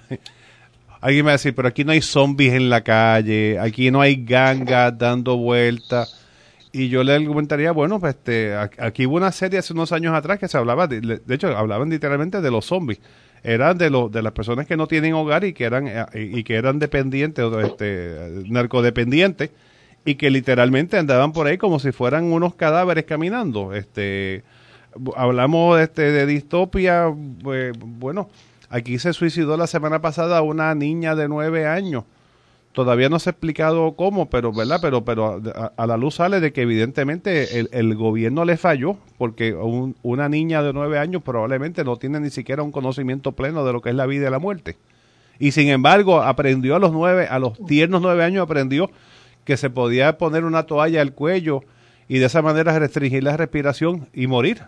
Alguien 1.00 1.25
me 1.25 1.28
va 1.28 1.33
a 1.33 1.35
decir, 1.35 1.54
pero 1.54 1.68
aquí 1.68 1.85
no 1.85 1.92
hay 1.92 2.02
zombies 2.02 2.54
en 2.54 2.71
la 2.71 2.83
calle, 2.83 3.59
aquí 3.59 3.90
no 3.90 4.00
hay 4.00 4.25
gangas 4.25 4.97
dando 4.97 5.37
vueltas. 5.37 6.21
Y 6.73 6.88
yo 6.88 7.04
le 7.04 7.14
argumentaría, 7.14 7.73
bueno, 7.73 8.00
pues 8.00 8.14
este, 8.16 8.54
aquí 8.54 9.06
hubo 9.06 9.16
una 9.16 9.30
serie 9.30 9.59
hace 9.59 9.73
unos 9.73 9.92
años 9.92 10.14
atrás 10.14 10.38
que 10.38 10.49
se 10.49 10.56
hablaba, 10.56 10.87
de, 10.87 11.00
de 11.00 11.35
hecho, 11.35 11.56
hablaban 11.56 11.88
literalmente 11.90 12.40
de 12.40 12.50
los 12.50 12.64
zombies 12.64 13.00
eran 13.44 13.76
de, 13.76 13.90
los 13.90 14.11
de 14.11 14.23
las 14.23 14.33
personas 14.33 14.66
que 14.66 14.76
no 14.76 14.87
tienen 14.87 15.12
hogar 15.12 15.44
y 15.44 15.52
que 15.52 15.64
eran, 15.64 15.87
eh, 15.87 16.06
y 16.14 16.42
que 16.42 16.54
eran 16.54 16.78
dependientes, 16.78 17.44
este, 17.62 18.42
narcodependientes, 18.49 19.50
y 20.06 20.14
que 20.14 20.30
literalmente 20.30 20.97
andaban 20.97 21.33
por 21.33 21.47
ahí 21.47 21.59
como 21.59 21.78
si 21.78 21.92
fueran 21.92 22.25
unos 22.25 22.54
cadáveres 22.54 23.04
caminando. 23.04 23.75
Este, 23.75 24.42
hablamos 25.16 25.80
este, 25.80 26.10
de 26.12 26.26
distopia, 26.26 27.12
pues, 27.42 27.72
bueno, 27.78 28.28
aquí 28.68 28.98
se 28.98 29.12
suicidó 29.12 29.56
la 29.56 29.66
semana 29.66 30.00
pasada 30.00 30.42
una 30.42 30.74
niña 30.74 31.14
de 31.14 31.28
nueve 31.28 31.66
años 31.66 32.04
Todavía 32.74 33.08
no 33.08 33.20
se 33.20 33.30
ha 33.30 33.32
explicado 33.32 33.94
cómo, 33.94 34.28
pero 34.28 34.52
verdad, 34.52 34.80
pero 34.82 35.04
pero 35.04 35.40
a, 35.76 35.86
la 35.86 35.96
luz 35.96 36.16
sale 36.16 36.40
de 36.40 36.52
que 36.52 36.62
evidentemente 36.62 37.60
el, 37.70 37.94
gobierno 37.94 38.44
le 38.44 38.56
falló 38.56 38.96
porque 39.16 39.54
una 40.02 40.28
niña 40.28 40.60
de 40.60 40.72
nueve 40.72 40.98
años 40.98 41.22
probablemente 41.22 41.84
no 41.84 41.96
tiene 41.98 42.18
ni 42.18 42.30
siquiera 42.30 42.64
un 42.64 42.72
conocimiento 42.72 43.30
pleno 43.30 43.64
de 43.64 43.72
lo 43.72 43.80
que 43.80 43.90
es 43.90 43.94
la 43.94 44.06
vida 44.06 44.26
y 44.26 44.30
la 44.32 44.40
muerte. 44.40 44.76
Y 45.38 45.52
sin 45.52 45.68
embargo 45.68 46.20
aprendió 46.20 46.74
a 46.74 46.80
los 46.80 46.90
nueve, 46.90 47.28
a 47.30 47.38
los 47.38 47.56
tiernos 47.64 48.02
nueve 48.02 48.24
años 48.24 48.42
aprendió 48.42 48.90
que 49.44 49.56
se 49.56 49.70
podía 49.70 50.18
poner 50.18 50.44
una 50.44 50.64
toalla 50.64 51.00
al 51.00 51.12
cuello 51.12 51.60
y 52.08 52.18
de 52.18 52.26
esa 52.26 52.42
manera 52.42 52.76
restringir 52.76 53.22
la 53.22 53.36
respiración 53.36 54.08
y 54.12 54.26
morir. 54.26 54.62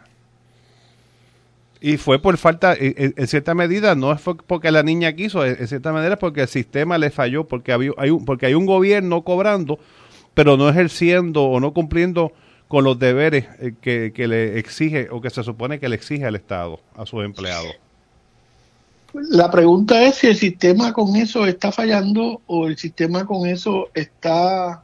Y 1.86 1.98
fue 1.98 2.18
por 2.18 2.36
falta, 2.36 2.74
en, 2.76 3.14
cierta 3.28 3.54
medida, 3.54 3.94
no 3.94 4.18
fue 4.18 4.36
porque 4.36 4.72
la 4.72 4.82
niña 4.82 5.12
quiso, 5.12 5.46
en, 5.46 5.68
cierta 5.68 5.92
manera 5.92 6.18
porque 6.18 6.40
el 6.40 6.48
sistema 6.48 6.98
le 6.98 7.10
falló, 7.10 7.44
porque, 7.44 7.70
había, 7.70 7.92
hay 7.96 8.10
un, 8.10 8.24
porque 8.24 8.46
hay 8.46 8.54
un 8.54 8.66
gobierno 8.66 9.22
cobrando, 9.22 9.78
pero 10.34 10.56
no 10.56 10.68
ejerciendo 10.68 11.44
o 11.44 11.60
no 11.60 11.72
cumpliendo 11.72 12.32
con 12.66 12.82
los 12.82 12.98
deberes 12.98 13.46
eh, 13.60 13.72
que, 13.80 14.12
que 14.12 14.26
le 14.26 14.58
exige 14.58 15.10
o 15.12 15.20
que 15.20 15.30
se 15.30 15.44
supone 15.44 15.78
que 15.78 15.88
le 15.88 15.94
exige 15.94 16.24
al 16.24 16.34
Estado, 16.34 16.80
a 16.96 17.06
sus 17.06 17.24
empleados. 17.24 17.76
La 19.12 19.48
pregunta 19.52 20.02
es 20.02 20.16
si 20.16 20.26
el 20.26 20.36
sistema 20.36 20.92
con 20.92 21.14
eso 21.14 21.46
está 21.46 21.70
fallando 21.70 22.40
o 22.48 22.66
el 22.66 22.76
sistema 22.76 23.24
con 23.24 23.46
eso 23.46 23.90
está 23.94 24.82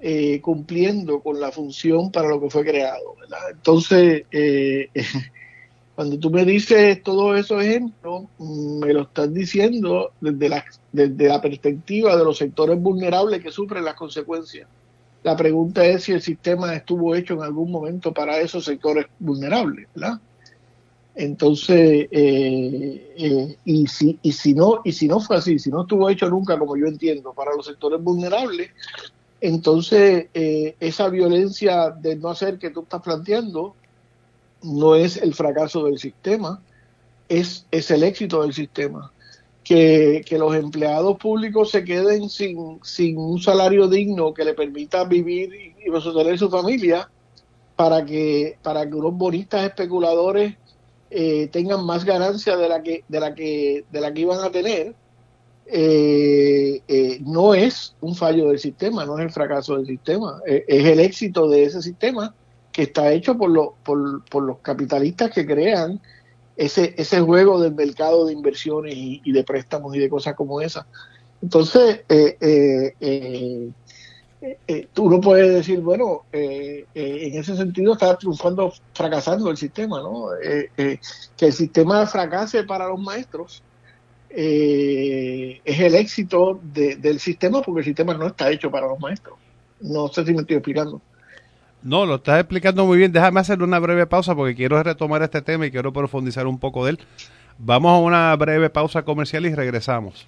eh, 0.00 0.40
cumpliendo 0.40 1.20
con 1.20 1.38
la 1.38 1.52
función 1.52 2.10
para 2.10 2.28
lo 2.28 2.40
que 2.40 2.48
fue 2.48 2.64
creado. 2.64 3.14
Entonces, 3.52 4.24
eh, 4.32 4.88
Cuando 5.94 6.18
tú 6.18 6.30
me 6.30 6.44
dices 6.44 7.02
todos 7.02 7.38
esos 7.38 7.62
ejemplos, 7.62 8.24
me 8.38 8.92
lo 8.92 9.02
estás 9.02 9.32
diciendo 9.32 10.10
desde 10.20 10.48
la, 10.48 10.64
desde 10.90 11.28
la 11.28 11.40
perspectiva 11.40 12.16
de 12.16 12.24
los 12.24 12.38
sectores 12.38 12.80
vulnerables 12.80 13.42
que 13.42 13.52
sufren 13.52 13.84
las 13.84 13.94
consecuencias. 13.94 14.68
La 15.22 15.36
pregunta 15.36 15.84
es 15.84 16.04
si 16.04 16.12
el 16.12 16.20
sistema 16.20 16.74
estuvo 16.74 17.14
hecho 17.14 17.34
en 17.34 17.42
algún 17.42 17.70
momento 17.70 18.12
para 18.12 18.40
esos 18.40 18.64
sectores 18.64 19.06
vulnerables, 19.20 19.88
¿verdad? 19.94 20.20
Entonces, 21.14 22.08
eh, 22.10 23.14
eh, 23.16 23.56
y, 23.64 23.86
si, 23.86 24.18
y, 24.20 24.32
si 24.32 24.52
no, 24.52 24.80
y 24.84 24.92
si 24.92 25.06
no 25.06 25.20
fue 25.20 25.36
así, 25.36 25.60
si 25.60 25.70
no 25.70 25.82
estuvo 25.82 26.10
hecho 26.10 26.28
nunca, 26.28 26.58
como 26.58 26.76
yo 26.76 26.86
entiendo, 26.86 27.32
para 27.32 27.54
los 27.54 27.66
sectores 27.66 28.02
vulnerables, 28.02 28.70
entonces 29.40 30.26
eh, 30.34 30.74
esa 30.80 31.08
violencia 31.08 31.90
de 31.90 32.16
no 32.16 32.30
hacer 32.30 32.58
que 32.58 32.70
tú 32.70 32.82
estás 32.82 33.00
planteando 33.00 33.76
no 34.64 34.94
es 34.94 35.16
el 35.18 35.34
fracaso 35.34 35.84
del 35.84 35.98
sistema, 35.98 36.60
es, 37.28 37.66
es 37.70 37.90
el 37.90 38.02
éxito 38.02 38.42
del 38.42 38.52
sistema. 38.52 39.12
Que, 39.62 40.24
los 40.38 40.54
empleados 40.56 41.16
públicos 41.16 41.70
se 41.70 41.84
queden 41.84 42.28
sin, 42.28 42.80
sin 42.82 43.16
un 43.16 43.40
salario 43.40 43.88
digno 43.88 44.34
que 44.34 44.44
le 44.44 44.52
permita 44.52 45.04
vivir 45.04 45.54
y, 45.54 45.90
sostener 46.00 46.38
su 46.38 46.50
familia 46.50 47.08
para 47.76 48.04
que, 48.04 48.58
para 48.62 48.86
que 48.88 48.94
unos 48.94 49.14
bonistas 49.14 49.64
especuladores 49.64 50.54
eh, 51.10 51.48
tengan 51.48 51.84
más 51.84 52.04
ganancia 52.04 52.56
de 52.56 52.68
la 52.68 52.82
que, 52.82 53.04
de 53.08 53.20
la 53.20 53.34
que, 53.34 53.84
de 53.90 54.00
la 54.00 54.12
que 54.12 54.20
iban 54.20 54.40
a 54.44 54.50
tener, 54.50 54.94
eh, 55.66 56.82
eh, 56.86 57.18
no 57.24 57.54
es 57.54 57.96
un 58.00 58.14
fallo 58.14 58.48
del 58.48 58.58
sistema, 58.58 59.06
no 59.06 59.18
es 59.18 59.24
el 59.24 59.32
fracaso 59.32 59.76
del 59.76 59.86
sistema, 59.86 60.42
es 60.46 60.84
el 60.84 61.00
éxito 61.00 61.48
de 61.48 61.64
ese 61.64 61.80
sistema 61.80 62.34
que 62.74 62.82
está 62.82 63.12
hecho 63.12 63.38
por, 63.38 63.74
por, 63.84 64.24
por, 64.24 64.42
los 64.42 64.58
capitalistas 64.58 65.30
que 65.30 65.46
crean 65.46 66.00
ese, 66.56 66.92
ese 66.98 67.20
juego 67.20 67.60
del 67.60 67.72
mercado 67.72 68.26
de 68.26 68.32
inversiones 68.32 68.94
y, 68.96 69.30
de 69.30 69.44
préstamos 69.44 69.94
y 69.94 70.00
de 70.00 70.08
cosas 70.08 70.34
como 70.34 70.60
esa. 70.60 70.84
Entonces, 71.40 72.00
eh, 72.08 72.36
eh, 72.40 73.70
eh, 74.66 74.88
tú 74.92 75.08
no 75.08 75.20
puedes 75.20 75.54
decir, 75.54 75.80
bueno, 75.82 76.22
en 76.32 77.38
ese 77.38 77.56
sentido 77.56 77.92
está 77.92 78.18
triunfando, 78.18 78.72
fracasando 78.92 79.50
el 79.50 79.56
sistema, 79.56 80.00
¿no? 80.02 80.30
que 80.74 81.46
el 81.46 81.52
sistema 81.52 82.04
fracase 82.06 82.64
para 82.64 82.88
los 82.88 82.98
maestros 82.98 83.62
es 84.30 85.80
el 85.80 85.94
éxito 85.94 86.58
del 86.64 87.20
sistema 87.20 87.62
porque 87.62 87.82
el 87.82 87.84
sistema 87.84 88.14
no 88.14 88.26
está 88.26 88.50
hecho 88.50 88.68
para 88.68 88.88
los 88.88 88.98
maestros. 88.98 89.38
No 89.80 90.08
sé 90.08 90.24
si 90.24 90.32
me 90.32 90.40
estoy 90.40 90.56
explicando. 90.56 91.00
No, 91.84 92.06
lo 92.06 92.14
estás 92.14 92.40
explicando 92.40 92.86
muy 92.86 92.96
bien. 92.96 93.12
Déjame 93.12 93.40
hacer 93.40 93.62
una 93.62 93.78
breve 93.78 94.06
pausa 94.06 94.34
porque 94.34 94.54
quiero 94.54 94.82
retomar 94.82 95.22
este 95.22 95.42
tema 95.42 95.66
y 95.66 95.70
quiero 95.70 95.92
profundizar 95.92 96.46
un 96.46 96.58
poco 96.58 96.86
de 96.86 96.92
él. 96.92 97.00
Vamos 97.58 97.92
a 97.92 97.98
una 97.98 98.34
breve 98.36 98.70
pausa 98.70 99.02
comercial 99.02 99.44
y 99.44 99.54
regresamos. 99.54 100.26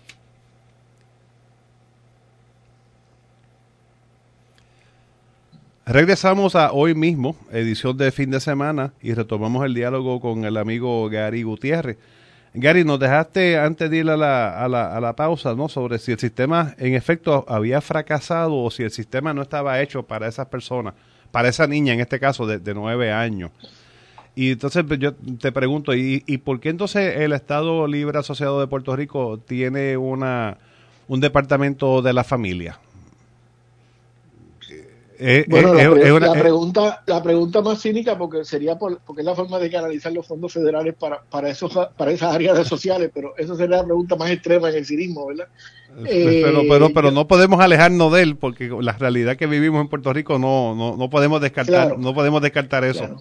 Regresamos 5.87 6.55
a 6.57 6.73
hoy 6.73 6.95
mismo, 6.95 7.37
edición 7.51 7.97
de 7.97 8.13
fin 8.13 8.31
de 8.31 8.41
semana, 8.41 8.93
y 9.01 9.15
retomamos 9.15 9.65
el 9.65 9.73
diálogo 9.73 10.21
con 10.21 10.45
el 10.45 10.59
amigo 10.59 11.09
Gary 11.09 11.43
Gutiérrez. 11.43 11.97
Gary, 12.53 12.85
nos 12.85 12.99
dejaste 13.01 13.59
antes 13.59 13.91
de 13.91 13.97
ir 13.97 14.11
a 14.11 14.17
la, 14.17 14.63
a 14.63 14.69
la, 14.69 14.95
a 14.95 15.01
la 15.01 15.17
pausa, 15.17 15.55
¿no? 15.55 15.71
Sobre 15.71 15.99
si 15.99 16.13
el 16.13 16.19
sistema 16.19 16.75
en 16.77 16.95
efecto 16.95 17.47
había 17.49 17.81
fracasado 17.81 18.57
o 18.57 18.71
si 18.71 18.83
el 18.83 18.91
sistema 18.91 19.33
no 19.33 19.41
estaba 19.41 19.81
hecho 19.81 20.03
para 20.03 20.29
esas 20.29 20.49
personas 20.49 20.93
para 21.37 21.51
esa 21.51 21.67
niña, 21.67 21.93
en 21.93 22.01
este 22.01 22.19
caso, 22.19 22.47
de, 22.47 22.73
nueve 22.73 23.13
años. 23.13 23.51
Y 24.35 24.53
entonces 24.53 24.85
pues, 24.89 24.99
yo 24.99 25.13
te 25.15 25.53
pregunto, 25.53 25.95
¿y, 25.95 26.25
¿y 26.27 26.39
por 26.39 26.61
qué 26.61 26.71
entonces 26.71 27.19
el 27.19 27.35
Estado 27.35 27.87
Libre 27.87 28.19
Asociado 28.19 28.59
de 28.59 28.67
Puerto 28.67 28.97
Rico 28.97 29.39
tiene 29.47 29.99
una, 29.99 30.57
un 31.09 31.21
departamento 31.21 32.01
de 32.01 32.15
la 32.15 32.25
familia? 32.25 32.81
Eh, 35.19 35.45
bueno, 35.47 35.79
eh, 35.79 36.21
la, 36.21 36.33
pregunta, 36.33 37.03
la 37.07 37.23
pregunta 37.23 37.61
más 37.61 37.83
cínica 37.83 38.17
porque 38.17 38.43
sería 38.47 38.79
por, 38.79 39.01
porque 39.01 39.21
es 39.21 39.27
la 39.27 39.35
forma 39.35 39.59
de 39.59 39.71
canalizar 39.71 40.13
los 40.13 40.27
fondos 40.27 40.55
federales 40.55 40.95
para, 40.95 41.21
para, 41.23 41.51
esos, 41.51 41.73
para 41.99 42.13
esas 42.13 42.35
áreas 42.35 42.67
sociales, 42.67 43.11
pero 43.13 43.35
esa 43.37 43.57
sería 43.57 43.77
la 43.77 43.85
pregunta 43.85 44.17
más 44.17 44.31
extrema 44.31 44.71
en 44.71 44.77
el 44.77 44.87
cinismo, 44.87 45.27
¿verdad? 45.27 45.49
Eh, 46.05 46.43
pero, 46.45 46.63
pero, 46.69 46.91
pero 46.91 47.11
no 47.11 47.27
podemos 47.27 47.61
alejarnos 47.61 48.13
de 48.13 48.23
él 48.23 48.37
porque 48.37 48.71
la 48.81 48.93
realidad 48.93 49.37
que 49.37 49.47
vivimos 49.47 49.81
en 49.81 49.89
Puerto 49.89 50.13
Rico 50.13 50.39
no, 50.39 50.75
no, 50.75 50.97
no 50.97 51.09
podemos 51.09 51.41
descartar, 51.41 51.99
no 51.99 52.15
podemos 52.15 52.43
descartar 52.43 52.85
eso. 52.85 53.17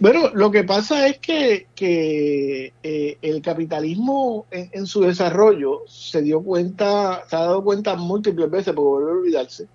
Bueno, 0.00 0.30
lo 0.34 0.50
que 0.50 0.64
pasa 0.64 1.06
es 1.06 1.18
que, 1.18 1.68
que 1.76 2.72
el 2.82 3.40
capitalismo 3.40 4.46
en, 4.50 4.68
en, 4.72 4.86
su 4.86 5.02
desarrollo 5.02 5.82
se 5.86 6.22
dio 6.22 6.42
cuenta, 6.42 7.22
se 7.30 7.36
ha 7.36 7.40
dado 7.40 7.62
cuenta 7.62 7.94
múltiples 7.94 8.50
veces, 8.50 8.74
porque 8.74 8.88
vuelve 8.88 9.10
a 9.10 9.14
olvidarse, 9.14 9.68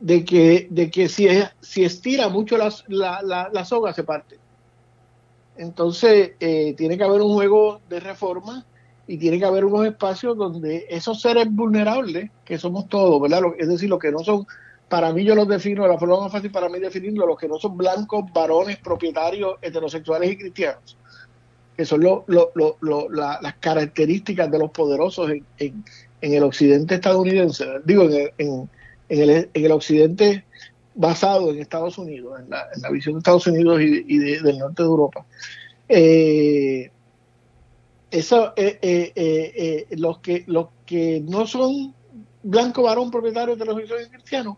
de 0.00 0.24
que, 0.24 0.68
de 0.70 0.90
que 0.90 1.06
si, 1.08 1.28
si 1.60 1.84
estira 1.84 2.30
mucho 2.30 2.56
la, 2.56 2.72
la, 2.88 3.50
la, 3.52 3.64
soga 3.66 3.92
se 3.92 4.04
parte. 4.04 4.38
Entonces, 5.58 6.32
eh, 6.40 6.72
tiene 6.78 6.96
que 6.96 7.04
haber 7.04 7.20
un 7.20 7.34
juego 7.34 7.82
de 7.90 8.00
reforma 8.00 8.64
y 9.12 9.18
tiene 9.18 9.38
que 9.38 9.44
haber 9.44 9.66
unos 9.66 9.84
espacios 9.84 10.38
donde 10.38 10.86
esos 10.88 11.20
seres 11.20 11.46
vulnerables, 11.50 12.30
que 12.46 12.56
somos 12.56 12.88
todos, 12.88 13.20
¿verdad? 13.20 13.42
Es 13.58 13.68
decir, 13.68 13.90
los 13.90 13.98
que 13.98 14.10
no 14.10 14.20
son, 14.20 14.46
para 14.88 15.12
mí 15.12 15.22
yo 15.22 15.34
los 15.34 15.46
defino, 15.46 15.86
la 15.86 15.98
forma 15.98 16.18
más 16.18 16.32
fácil 16.32 16.50
para 16.50 16.70
mí 16.70 16.78
definirlo, 16.78 17.26
los 17.26 17.38
que 17.38 17.46
no 17.46 17.58
son 17.58 17.76
blancos, 17.76 18.24
varones, 18.32 18.78
propietarios, 18.78 19.56
heterosexuales 19.60 20.32
y 20.32 20.38
cristianos, 20.38 20.96
que 21.76 21.84
son 21.84 22.02
lo, 22.02 22.24
las 23.10 23.54
características 23.60 24.50
de 24.50 24.58
los 24.58 24.70
poderosos 24.70 25.30
en, 25.30 25.44
en, 25.58 25.84
el 26.22 26.42
occidente 26.42 26.94
estadounidense, 26.94 27.66
digo, 27.84 28.04
en, 28.04 28.30
en 28.38 28.70
en 29.10 29.20
el, 29.20 29.50
en 29.52 29.64
el 29.66 29.72
occidente 29.72 30.46
basado 30.94 31.50
en 31.50 31.58
Estados 31.58 31.98
Unidos, 31.98 32.40
en 32.40 32.48
la, 32.48 32.66
en 32.74 32.80
la 32.80 32.90
visión 32.90 33.16
de 33.16 33.18
Estados 33.18 33.46
Unidos 33.46 33.78
y, 33.82 34.18
del 34.18 34.58
norte 34.58 34.82
de 34.82 34.88
Europa. 34.88 35.26
Eh, 35.86 36.90
eso, 38.12 38.52
eh, 38.56 38.78
eh, 38.82 39.86
los, 39.96 40.18
que, 40.18 40.44
los 40.46 40.68
que 40.86 41.20
no 41.20 41.46
son 41.46 41.94
blanco 42.42 42.82
varón 42.82 43.10
propietario 43.10 43.56
de 43.56 43.64
los 43.64 43.76
cristianos 43.76 44.08
cristianos 44.10 44.56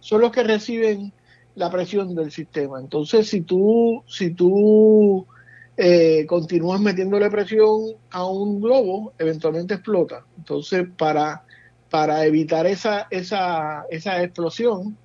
son 0.00 0.20
los 0.20 0.32
que 0.32 0.42
reciben 0.42 1.12
la 1.54 1.70
presión 1.70 2.14
del 2.14 2.30
sistema. 2.30 2.80
Entonces, 2.80 3.28
si 3.28 3.40
tú, 3.40 4.02
si 4.06 4.30
tú 4.34 5.26
continúas 6.26 6.80
metiéndole 6.80 7.30
presión 7.30 7.96
a 8.10 8.26
un 8.26 8.60
globo, 8.60 9.12
eventualmente 9.18 9.74
explota. 9.74 10.24
Entonces, 10.38 10.86
para 10.96 11.44
para 11.90 12.24
evitar 12.24 12.66
esa, 12.66 13.06
esa, 13.10 13.86
esa 13.90 14.22
explosión, 14.22 14.96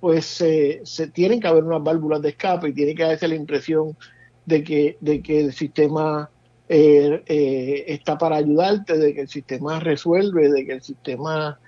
pues 0.00 0.26
se 0.26 1.06
tienen 1.12 1.40
que 1.40 1.46
haber 1.46 1.64
unas 1.64 1.82
válvulas 1.82 2.20
de 2.22 2.30
escape 2.30 2.68
y 2.68 2.72
tiene 2.72 2.94
que 2.94 3.04
darse 3.04 3.28
la 3.28 3.36
impresión 3.36 3.96
de 4.44 4.64
que, 4.64 4.96
de 5.00 5.22
que 5.22 5.40
el 5.40 5.52
sistema 5.52 6.28
eh, 6.74 7.22
eh, 7.26 7.84
está 7.88 8.16
para 8.16 8.36
ayudarte, 8.36 8.96
de 8.96 9.12
que 9.12 9.20
el 9.20 9.28
sistema 9.28 9.78
resuelve, 9.78 10.50
de 10.50 10.64
que 10.64 10.72
el 10.72 10.80
sistema 10.80 11.58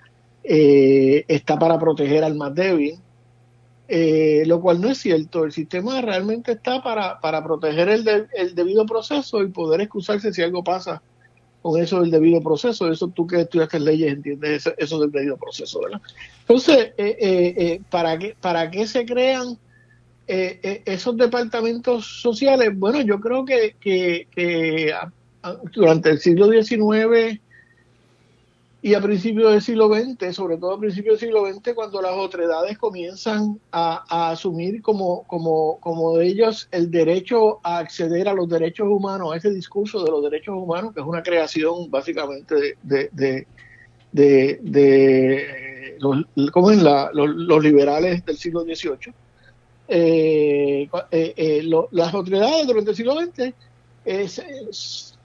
eh, 0.43 1.23
está 1.27 1.59
para 1.59 1.77
proteger 1.77 2.23
al 2.23 2.33
más 2.33 2.55
débil, 2.55 2.97
lo 4.47 4.61
cual 4.61 4.81
no 4.81 4.89
es 4.89 4.97
cierto. 4.97 5.43
El 5.43 5.51
sistema 5.51 6.01
realmente 6.01 6.53
está 6.53 6.81
para, 6.81 7.19
para 7.19 7.43
proteger 7.43 7.87
el, 7.89 8.27
el 8.33 8.55
debido 8.55 8.87
proceso 8.87 9.43
y 9.43 9.49
poder 9.49 9.81
excusarse 9.81 10.33
si 10.33 10.41
algo 10.41 10.63
pasa 10.63 11.03
con 11.61 11.79
eso 11.79 12.01
del 12.01 12.09
debido 12.09 12.41
proceso. 12.41 12.91
Eso 12.91 13.07
tú 13.09 13.27
que 13.27 13.41
estudiaste 13.41 13.79
leyes 13.79 14.11
entiendes 14.11 14.67
eso, 14.75 14.99
del 14.99 15.11
debido 15.11 15.37
proceso, 15.37 15.81
¿verdad? 15.81 16.01
Entonces, 16.41 16.93
eh, 16.97 17.15
eh, 17.19 17.81
¿para, 17.91 18.17
qué, 18.17 18.35
¿para 18.41 18.71
qué 18.71 18.87
se 18.87 19.05
crean 19.05 19.59
esos 20.27 21.17
departamentos 21.17 22.21
sociales? 22.21 22.71
Bueno, 22.75 23.01
yo 23.01 23.19
creo 23.19 23.45
que, 23.45 23.75
que 23.79 24.27
durante 25.73 26.09
el 26.09 26.19
siglo 26.19 26.49
XIX 26.49 27.39
y 28.85 28.93
a 28.93 29.01
principios 29.01 29.51
del 29.51 29.63
siglo 29.63 29.89
XX, 29.89 30.35
sobre 30.35 30.57
todo 30.57 30.73
a 30.73 30.79
principios 30.79 31.19
del 31.19 31.29
siglo 31.29 31.51
XX, 31.51 31.73
cuando 31.73 32.03
las 32.03 32.11
otredades 32.11 32.77
comienzan 32.77 33.59
a, 33.71 34.29
asumir 34.29 34.83
como, 34.83 35.23
como, 35.23 35.79
como 35.79 36.15
de 36.17 36.27
ellos 36.27 36.67
el 36.71 36.91
derecho 36.91 37.61
a 37.63 37.79
acceder 37.79 38.29
a 38.29 38.33
los 38.33 38.47
derechos 38.47 38.87
humanos, 38.87 39.33
a 39.33 39.37
ese 39.37 39.49
discurso 39.49 40.03
de 40.03 40.11
los 40.11 40.21
derechos 40.21 40.53
humanos, 40.55 40.93
que 40.93 40.99
es 41.01 41.05
una 41.07 41.23
creación 41.23 41.89
básicamente 41.89 42.77
de, 42.83 43.09
de, 43.11 43.47
de, 44.11 44.59
de, 44.61 45.97
los, 45.99 46.51
como 46.51 46.69
en 46.69 46.83
la, 46.83 47.09
los, 47.11 47.63
liberales 47.63 48.23
del 48.23 48.37
siglo 48.37 48.61
XVIII. 48.65 49.13
Eh, 49.87 50.89
eh, 51.11 51.33
eh, 51.37 51.69
las 51.91 52.13
otredades 52.13 52.65
durante 52.65 52.91
el 52.91 52.95
siglo 52.95 53.15
XX 53.19 53.53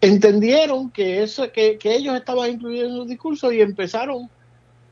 entendieron 0.00 0.90
que, 0.90 1.23
eso, 1.23 1.50
que, 1.52 1.79
ellos 1.85 2.17
estaban 2.17 2.50
incluidos 2.50 2.88
en 2.88 2.97
los 2.97 3.09
discursos 3.09 3.52
y 3.52 3.61
empezaron 3.61 4.31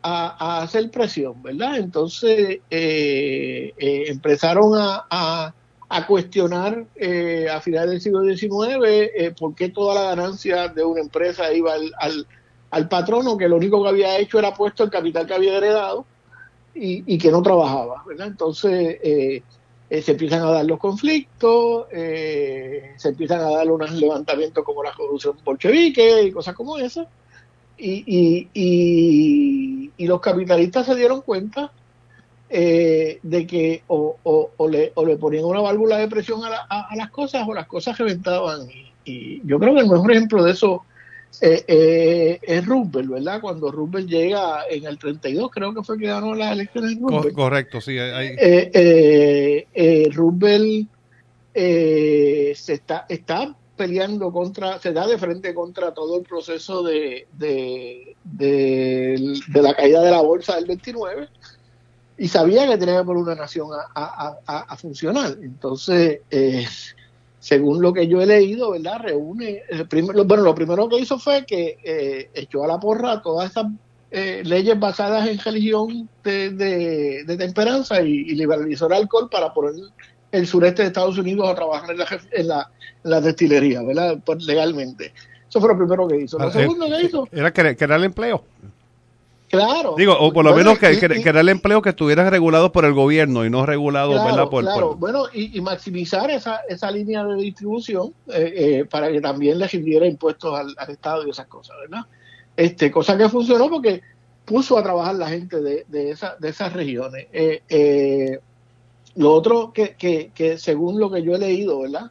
a, 0.03 0.63
hacer 0.63 0.91
presión, 0.91 1.43
¿verdad? 1.43 1.77
Entonces 1.77 2.61
eh, 2.71 3.75
eh, 3.77 4.05
empezaron 4.09 4.73
a, 4.77 5.55
a, 5.89 6.07
cuestionar 6.07 6.85
eh, 6.95 7.49
a 7.51 7.61
finales 7.61 7.91
del 7.91 8.01
siglo 8.01 8.23
XIX 8.23 9.35
por 9.39 9.55
qué 9.55 9.71
toda 9.71 9.95
la 9.95 10.03
ganancia 10.15 10.69
de 10.69 10.85
una 10.85 11.01
empresa 11.01 11.53
iba 11.53 11.75
al, 11.75 11.93
al, 11.99 12.27
al, 12.71 12.89
patrono, 12.89 13.37
que 13.37 13.49
lo 13.49 13.57
único 13.57 13.83
que 13.83 13.89
había 13.89 14.19
hecho 14.19 14.39
era 14.39 14.55
puesto 14.55 14.85
el 14.85 14.91
capital 14.91 15.27
que 15.27 15.35
había 15.35 15.57
heredado 15.57 16.07
y, 16.75 17.15
y 17.15 17.19
que 17.19 17.31
no 17.31 17.43
trabajaba, 17.43 18.05
¿verdad? 18.07 18.29
Entonces 18.29 18.99
eh, 19.91 20.03
se 20.03 20.13
empiezan 20.13 20.43
a 20.43 20.51
dar 20.51 20.67
los 20.67 20.79
conflictos, 20.79 21.87
eh, 21.93 22.93
se 22.97 23.09
empiezan 23.09 23.41
a 23.41 23.51
dar 23.51 23.71
unos 23.71 23.91
levantamientos 23.93 24.63
como 24.63 24.83
la 24.83 24.93
corrupción 24.93 25.37
bolchevique 25.43 26.25
y 26.25 26.31
cosas 26.31 26.55
como 26.55 26.77
esas. 26.77 27.07
Y, 27.79 28.49
y, 28.53 30.07
los 30.07 30.21
capitalistas 30.21 30.87
se 30.87 30.95
dieron 30.95 31.23
cuenta 31.23 31.71
eh, 32.49 33.19
de 33.23 33.47
que 33.47 33.83
o, 33.89 34.17
o, 34.23 34.69
le, 34.69 34.93
o, 34.95 35.05
le, 35.05 35.17
ponían 35.17 35.45
una 35.45 35.61
válvula 35.61 35.99
de 35.99 36.09
presión 36.09 36.41
a, 36.45 36.67
a, 36.69 36.97
las 36.97 37.11
cosas 37.11 37.47
o 37.47 37.55
las 37.55 37.67
cosas 37.67 37.97
reventaban. 37.99 38.69
Y, 39.05 39.41
yo 39.45 39.59
creo 39.59 39.75
que 39.75 39.81
el 39.81 39.89
mejor 39.89 40.13
ejemplo 40.13 40.45
de 40.45 40.53
eso 40.53 40.85
eh, 41.41 41.65
eh, 41.69 42.41
es 42.43 42.67
Roosevelt, 42.67 43.11
¿verdad? 43.11 43.41
Cuando 43.41 43.71
Roosevelt 43.71 44.09
llega 44.09 44.63
en 44.69 44.87
el 44.87 44.99
32, 44.99 45.51
creo 45.51 45.73
que 45.73 45.83
fue 45.83 45.99
que 45.99 46.07
ganó 46.07 46.35
las 46.35 46.53
elecciones. 46.53 46.99
correcto, 47.35 47.81
sí. 47.81 47.99
Hay... 47.99 48.35
Eh, 48.39 49.67
eh, 49.73 50.11
Roosevelt 50.13 50.89
se 51.55 52.73
está, 52.73 53.07
está 53.09 53.55
peleando 53.77 54.33
contra, 54.33 54.79
se 54.81 54.93
da 54.93 55.07
de 55.07 55.19
frente 55.19 55.55
contra 55.55 55.95
todo 55.95 56.19
el 56.19 56.25
proceso 56.25 56.83
de, 56.83 57.29
de, 57.33 58.17
de, 58.25 59.63
la 59.63 59.75
caída 59.75 60.03
de 60.03 60.11
la 60.11 60.21
bolsa 60.21 60.57
del 60.57 60.67
29 60.67 61.29
y 62.19 62.29
sabía 62.29 62.67
que 62.67 62.77
tenía 62.77 62.99
que 62.99 63.05
poner 63.05 63.23
una 63.23 63.35
nación 63.37 63.69
a, 63.73 64.39
a, 64.45 64.59
a 64.61 64.77
funcionar. 64.77 65.39
Entonces, 65.41 66.21
eh, 66.31 66.67
según 67.41 67.81
lo 67.81 67.93
que 67.93 68.09
yo 68.09 68.21
he 68.21 68.27
leído, 68.27 68.73
¿verdad? 68.73 69.01
Reúne, 69.03 69.63
bueno, 70.27 70.43
lo 70.43 70.55
primero 70.55 70.89
que 70.89 70.99
hizo 70.99 71.19
fue 71.19 71.45
que 71.47 71.79
eh, 71.85 72.31
echó 72.35 72.65
a 72.65 72.67
la 72.67 72.81
porra 72.81 73.23
todas 73.23 73.51
esas 73.51 73.67
eh, 74.11 74.43
leyes 74.45 74.79
basadas 74.79 75.29
en 75.29 75.39
religión 75.39 76.09
de, 76.25 76.51
de, 76.51 77.37
temperanza 77.37 78.01
y, 78.01 78.25
liberalizó 78.35 78.87
el 78.87 78.95
alcohol 78.95 79.29
para 79.31 79.53
poner 79.53 79.75
el 80.33 80.47
sureste 80.47 80.83
de 80.83 80.89
Estados 80.89 81.19
Unidos 81.19 81.49
a 81.49 81.55
trabajar 81.55 81.91
en 81.91 81.99
la, 81.99 82.07
en 82.33 82.49
la, 82.49 82.71
en 83.05 83.11
la 83.11 83.21
destilería, 83.21 83.83
¿verdad? 83.83 84.19
Pues, 84.25 84.45
legalmente. 84.45 85.13
Eso 85.49 85.61
fue 85.61 85.71
lo 85.71 85.79
primero 85.79 86.09
que 86.09 86.23
hizo. 86.23 86.39
Lo 86.39 86.47
ah, 86.47 86.53
segundo 86.53 86.87
que 86.87 87.03
hizo... 87.03 87.29
Era 87.33 87.53
crear 87.53 87.93
el 87.93 88.05
empleo. 88.05 88.45
Claro. 89.49 89.95
Digo, 89.97 90.15
o 90.19 90.33
por 90.33 90.45
lo 90.45 90.55
menos 90.55 90.79
que, 90.79 90.87
era 91.25 91.41
el 91.41 91.49
empleo 91.49 91.81
que 91.81 91.91
estuviera 91.91 92.29
regulado 92.29 92.71
por 92.71 92.85
el 92.85 92.93
gobierno 92.93 93.47
y 93.47 93.51
no 93.51 93.65
regulado 93.65 94.13
claro, 94.13 94.51
por, 94.51 94.63
claro. 94.63 94.95
Bueno, 94.95 95.25
y, 95.33 95.59
maximizar 95.61 96.31
esa, 96.31 96.61
esa 96.69 96.91
línea 96.91 97.25
de 97.25 97.37
distribución 97.37 98.13
eh, 98.29 98.53
eh, 98.57 98.85
para 98.85 99.11
que 99.11 99.21
también 99.21 99.59
le 99.59 99.67
rindiera 99.67 100.07
impuestos 100.07 100.59
al, 100.59 100.91
Estado 100.91 101.27
y 101.27 101.31
esas 101.31 101.47
cosas, 101.47 101.77
¿verdad? 101.81 102.05
Este, 102.57 102.91
cosa 102.91 103.17
que 103.17 103.29
funcionó 103.29 103.71
porque 103.71 104.03
puso 104.45 104.77
a 104.77 104.83
trabajar 104.83 105.15
la 105.15 105.29
gente 105.29 105.61
de, 105.61 105.85
de, 105.89 106.11
esa, 106.11 106.37
de 106.39 106.49
esas 106.49 106.73
regiones. 106.73 107.27
Eh, 107.33 108.39
lo 109.17 109.33
otro 109.33 109.73
que, 109.73 109.95
que, 109.97 110.31
que, 110.35 110.59
según 110.59 111.01
lo 111.01 111.11
que 111.11 111.23
yo 111.23 111.35
he 111.35 111.39
leído, 111.39 111.81
¿verdad? 111.81 112.11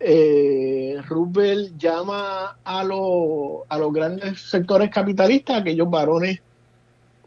Eh, 0.00 0.96
Roosevelt 1.08 1.76
llama 1.76 2.56
a, 2.64 2.80
a 2.80 2.84
los 2.84 3.92
grandes 3.92 4.40
sectores 4.42 4.90
capitalistas, 4.90 5.60
aquellos 5.60 5.90
varones 5.90 6.40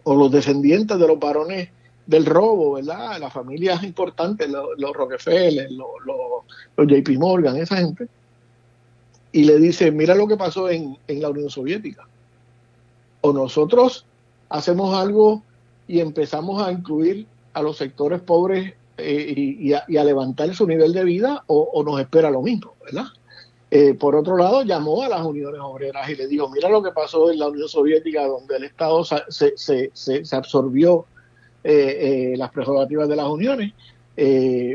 o 0.04 0.16
los 0.16 0.32
descendientes 0.32 0.98
de 0.98 1.08
los 1.08 1.20
varones 1.20 1.70
del 2.06 2.26
robo, 2.26 2.74
¿verdad? 2.74 3.20
Las 3.20 3.32
familias 3.32 3.84
importantes, 3.84 4.50
los, 4.50 4.68
los 4.78 4.94
Rockefeller, 4.94 5.72
los, 5.72 5.88
los, 6.06 6.88
JP 6.88 7.18
Morgan, 7.18 7.58
esa 7.58 7.78
gente, 7.78 8.08
y 9.32 9.44
le 9.44 9.58
dice, 9.60 9.92
mira 9.92 10.16
lo 10.16 10.28
que 10.28 10.38
pasó 10.38 10.70
en, 10.70 10.98
en 11.08 11.22
la 11.22 11.30
Unión 11.30 11.50
Soviética. 11.50 12.08
O 13.22 13.32
nosotros 13.32 14.06
hacemos 14.50 14.96
algo 14.96 15.44
y 15.88 16.00
empezamos 16.00 16.62
a 16.62 16.72
incluir 16.72 17.28
a 17.54 17.62
los 17.62 17.78
sectores 17.78 18.22
pobres 18.22 18.74
eh, 18.98 19.34
y, 19.36 19.74
a, 19.74 19.84
y, 19.88 19.98
a, 19.98 20.04
levantar 20.04 20.54
su 20.54 20.68
nivel 20.68 20.94
de 20.94 21.04
vida, 21.04 21.44
o, 21.48 21.70
o 21.74 21.84
nos 21.84 22.00
espera 22.00 22.30
lo 22.30 22.42
mismo, 22.42 22.74
¿verdad? 22.84 23.06
Eh, 23.74 23.94
por 23.94 24.18
otro 24.18 24.36
lado, 24.36 24.64
llamó 24.64 25.02
a 25.02 25.08
las 25.08 25.22
uniones 25.22 25.62
obreras 25.64 26.10
y 26.10 26.16
le 26.18 26.28
dijo, 26.28 26.50
mira 26.50 26.68
lo 26.68 26.84
que 26.84 26.92
pasó 26.92 27.32
en 27.32 27.40
la 27.40 27.48
Unión 27.48 27.70
Soviética, 27.70 28.28
donde 28.28 28.58
el 28.58 28.66
Estado 28.66 29.02
se, 29.06 29.54
se, 29.56 29.90
se, 29.94 30.36
absorbió 30.36 31.06
eh, 31.64 32.34
eh, 32.34 32.38
las 32.38 32.52
prerrogativas 32.52 33.08
de 33.08 33.16
las 33.16 33.28
uniones, 33.28 33.72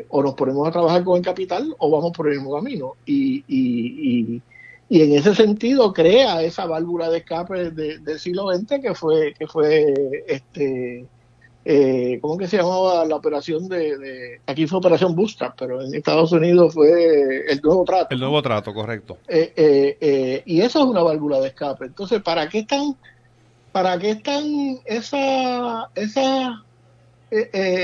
o 0.09 0.23
nos 0.23 0.33
ponemos 0.33 0.67
a 0.67 0.73
trabajar 0.73 1.05
con 1.05 1.19
el 1.19 1.23
capital 1.23 1.77
o 1.79 1.91
vamos 1.91 2.13
por 2.13 2.27
el 2.27 2.39
mismo 2.39 2.55
camino. 2.57 2.95
Y, 3.05 3.45
y, 3.47 4.43
y, 4.89 5.03
en 5.03 5.13
ese 5.13 5.35
sentido 5.35 5.93
crea 5.93 6.43
esa 6.43 6.65
válvula 6.65 7.11
de 7.11 7.19
escape 7.19 7.71
del 7.71 8.19
siglo 8.19 8.49
XX 8.51 8.81
que 8.81 8.95
fue, 8.95 9.35
que 9.39 9.47
fue 9.47 10.25
este, 10.27 11.05
eh, 11.69 12.21
¿cómo 12.23 12.39
que 12.39 12.47
se 12.47 12.59
llamaba 12.59 13.05
la 13.05 13.17
operación 13.17 13.69
de, 13.69 14.41
aquí 14.47 14.69
fue 14.69 14.79
operación 14.79 15.17
Bootstrap, 15.17 15.57
pero 15.59 15.83
en 15.83 15.93
Estados 15.95 16.31
Unidos 16.31 16.73
fue 16.73 17.45
el 17.51 17.61
nuevo 17.61 17.85
trato. 17.85 18.15
El 18.15 18.21
nuevo 18.21 18.41
trato, 18.41 18.73
correcto. 18.73 19.19
Eh, 19.27 19.53
eh, 19.57 19.99
eh, 20.01 20.43
y 20.47 20.61
eso 20.61 20.79
es 20.79 20.85
una 20.85 21.03
válvula 21.03 21.41
de 21.41 21.49
escape. 21.49 21.87
Entonces, 21.87 22.23
¿para 22.23 22.49
qué 22.49 22.61
están, 22.61 22.95
para 23.73 23.99
qué 23.99 24.11
están 24.11 24.79
esas 24.85 25.89
esa, 25.97 26.63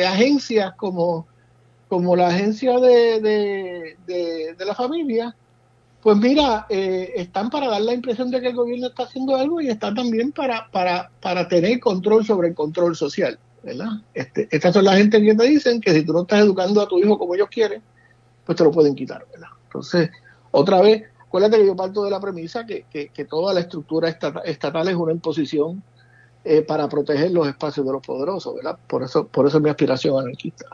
agencias 0.08 0.74
como, 0.76 1.26
como 1.88 2.14
la 2.14 2.28
agencia 2.28 2.78
de, 2.78 3.20
de, 3.20 4.54
de, 4.56 4.64
la 4.64 4.76
familia? 4.76 5.34
Pues 6.04 6.16
mira, 6.18 6.66
están 6.68 7.50
para 7.50 7.66
dar 7.66 7.80
la 7.80 7.94
impresión 7.94 8.30
de 8.30 8.40
que 8.40 8.48
el 8.48 8.54
gobierno 8.54 8.86
está 8.86 9.02
haciendo 9.02 9.34
algo 9.34 9.60
y 9.60 9.70
están 9.70 9.96
también 9.96 10.30
para, 10.30 10.68
para, 10.70 11.10
para 11.20 11.48
tener 11.48 11.80
control 11.80 12.24
sobre 12.24 12.46
el 12.46 12.54
control 12.54 12.94
social. 12.94 13.40
Este, 14.14 14.48
estas 14.50 14.74
son 14.74 14.84
las 14.84 14.96
gente 14.96 15.22
que 15.22 15.34
dicen 15.34 15.80
que 15.80 15.92
si 15.92 16.04
tú 16.04 16.12
no 16.12 16.22
estás 16.22 16.40
educando 16.40 16.80
a 16.80 16.88
tu 16.88 16.98
hijo 16.98 17.18
como 17.18 17.34
ellos 17.34 17.48
quieren, 17.50 17.82
pues 18.44 18.56
te 18.56 18.64
lo 18.64 18.72
pueden 18.72 18.94
quitar, 18.94 19.24
¿verdad? 19.30 19.48
Entonces, 19.66 20.10
otra 20.50 20.80
vez, 20.80 21.04
acuérdate 21.20 21.58
que 21.58 21.66
yo 21.66 21.76
parto 21.76 22.04
de 22.04 22.10
la 22.10 22.20
premisa 22.20 22.66
que, 22.66 22.84
que, 22.90 23.24
toda 23.24 23.54
la 23.54 23.60
estructura 23.60 24.08
estatal, 24.08 24.88
es 24.88 24.94
una 24.94 25.12
imposición 25.12 25.82
eh, 26.44 26.62
para 26.62 26.88
proteger 26.88 27.30
los 27.30 27.46
espacios 27.46 27.86
de 27.86 27.92
los 27.92 28.04
poderosos, 28.04 28.54
¿verdad? 28.56 28.78
Por 28.86 29.02
eso, 29.02 29.26
por 29.26 29.46
eso 29.46 29.58
es 29.58 29.62
mi 29.62 29.70
aspiración 29.70 30.18
anarquista. 30.18 30.66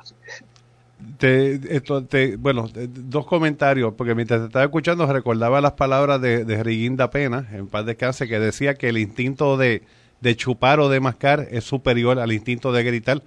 Te, 1.18 1.77
esto, 1.77 2.05
te, 2.05 2.37
bueno, 2.37 2.68
dos 2.74 3.27
comentarios, 3.27 3.94
porque 3.94 4.14
mientras 4.14 4.40
te 4.40 4.46
estaba 4.46 4.64
escuchando 4.64 5.07
recordaba 5.07 5.61
las 5.61 5.72
palabras 5.72 6.20
de, 6.20 6.44
de 6.44 7.09
Pena, 7.12 7.46
en 7.53 7.68
paz 7.68 7.87
descanse, 7.87 8.27
que 8.27 8.40
decía 8.40 8.74
que 8.74 8.88
el 8.88 8.98
instinto 8.98 9.57
de, 9.57 9.83
de 10.20 10.37
chupar 10.37 10.81
o 10.81 10.88
de 10.88 11.00
mascar 11.00 11.46
es 11.50 11.64
superior 11.64 12.18
al 12.18 12.33
instinto 12.33 12.72
de 12.72 12.83
gritar. 12.83 13.22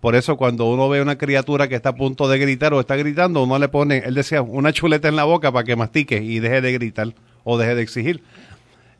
Por 0.00 0.14
eso 0.14 0.36
cuando 0.36 0.66
uno 0.66 0.88
ve 0.88 1.00
una 1.00 1.16
criatura 1.16 1.68
que 1.68 1.74
está 1.74 1.90
a 1.90 1.94
punto 1.94 2.28
de 2.28 2.38
gritar 2.38 2.74
o 2.74 2.80
está 2.80 2.96
gritando, 2.96 3.42
uno 3.42 3.58
le 3.58 3.68
pone, 3.68 3.98
él 3.98 4.14
decía, 4.14 4.42
una 4.42 4.72
chuleta 4.72 5.08
en 5.08 5.16
la 5.16 5.24
boca 5.24 5.50
para 5.50 5.64
que 5.64 5.74
mastique 5.74 6.22
y 6.22 6.38
deje 6.38 6.60
de 6.60 6.72
gritar 6.72 7.14
o 7.44 7.56
deje 7.58 7.74
de 7.74 7.82
exigir. 7.82 8.22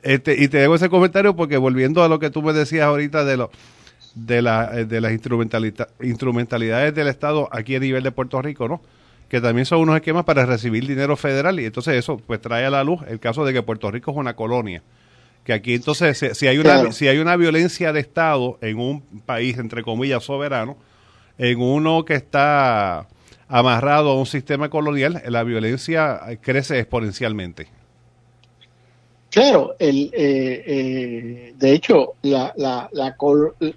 Este, 0.02 0.42
y 0.42 0.48
te 0.48 0.64
hago 0.64 0.74
ese 0.74 0.88
comentario 0.88 1.36
porque 1.36 1.56
volviendo 1.56 2.02
a 2.02 2.08
lo 2.08 2.18
que 2.18 2.30
tú 2.30 2.42
me 2.42 2.52
decías 2.52 2.84
ahorita 2.84 3.24
de 3.24 3.36
lo 3.36 3.50
de, 4.14 4.40
la, 4.40 4.70
eh, 4.72 4.84
de 4.84 5.00
las 5.00 5.12
instrumentalidades 5.12 6.94
del 6.94 7.08
Estado 7.08 7.48
aquí 7.52 7.76
a 7.76 7.80
nivel 7.80 8.02
de 8.02 8.12
Puerto 8.12 8.40
Rico, 8.40 8.66
¿no? 8.66 8.80
Que 9.28 9.40
también 9.40 9.66
son 9.66 9.80
unos 9.80 9.96
esquemas 9.96 10.24
para 10.24 10.46
recibir 10.46 10.86
dinero 10.86 11.16
federal 11.16 11.60
y 11.60 11.66
entonces 11.66 11.94
eso 11.96 12.16
pues 12.16 12.40
trae 12.40 12.64
a 12.64 12.70
la 12.70 12.84
luz 12.84 13.00
el 13.08 13.20
caso 13.20 13.44
de 13.44 13.52
que 13.52 13.62
Puerto 13.62 13.90
Rico 13.90 14.12
es 14.12 14.16
una 14.16 14.34
colonia 14.34 14.82
Que 15.46 15.52
aquí 15.52 15.74
entonces, 15.74 16.18
si, 16.36 16.48
hay 16.48 16.58
una, 16.58 16.90
si 16.90 17.06
hay 17.06 17.18
una 17.18 17.36
violencia 17.36 17.92
de 17.92 18.00
Estado 18.00 18.58
en 18.60 18.80
un 18.80 19.00
país, 19.00 19.56
entre 19.58 19.84
comillas, 19.84 20.24
soberano, 20.24 20.76
en 21.38 21.60
uno 21.60 22.04
que 22.04 22.14
está 22.14 23.06
amarrado 23.46 24.10
a 24.10 24.18
un 24.18 24.26
sistema 24.26 24.68
colonial, 24.70 25.22
la 25.28 25.44
violencia 25.44 26.20
crece 26.40 26.80
exponencialmente. 26.80 27.68
Claro, 29.30 29.76
el, 29.78 30.10
eh, 30.14 30.64
eh, 30.66 31.54
de 31.56 31.72
hecho, 31.72 32.14
la, 32.22 32.52
la, 32.56 32.90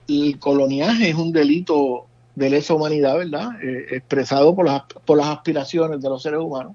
el 0.08 0.40
coloniaje 0.40 1.10
es 1.10 1.16
un 1.16 1.32
delito 1.32 2.08
de 2.34 2.50
lesa 2.50 2.74
humanidad, 2.74 3.16
¿verdad? 3.16 3.64
Eh, 3.64 3.86
expresado 3.92 4.56
por 4.56 4.66
las, 4.66 4.82
por 5.06 5.20
las 5.20 5.28
aspiraciones 5.28 6.02
de 6.02 6.10
los 6.10 6.24
seres 6.24 6.40
humanos. 6.40 6.74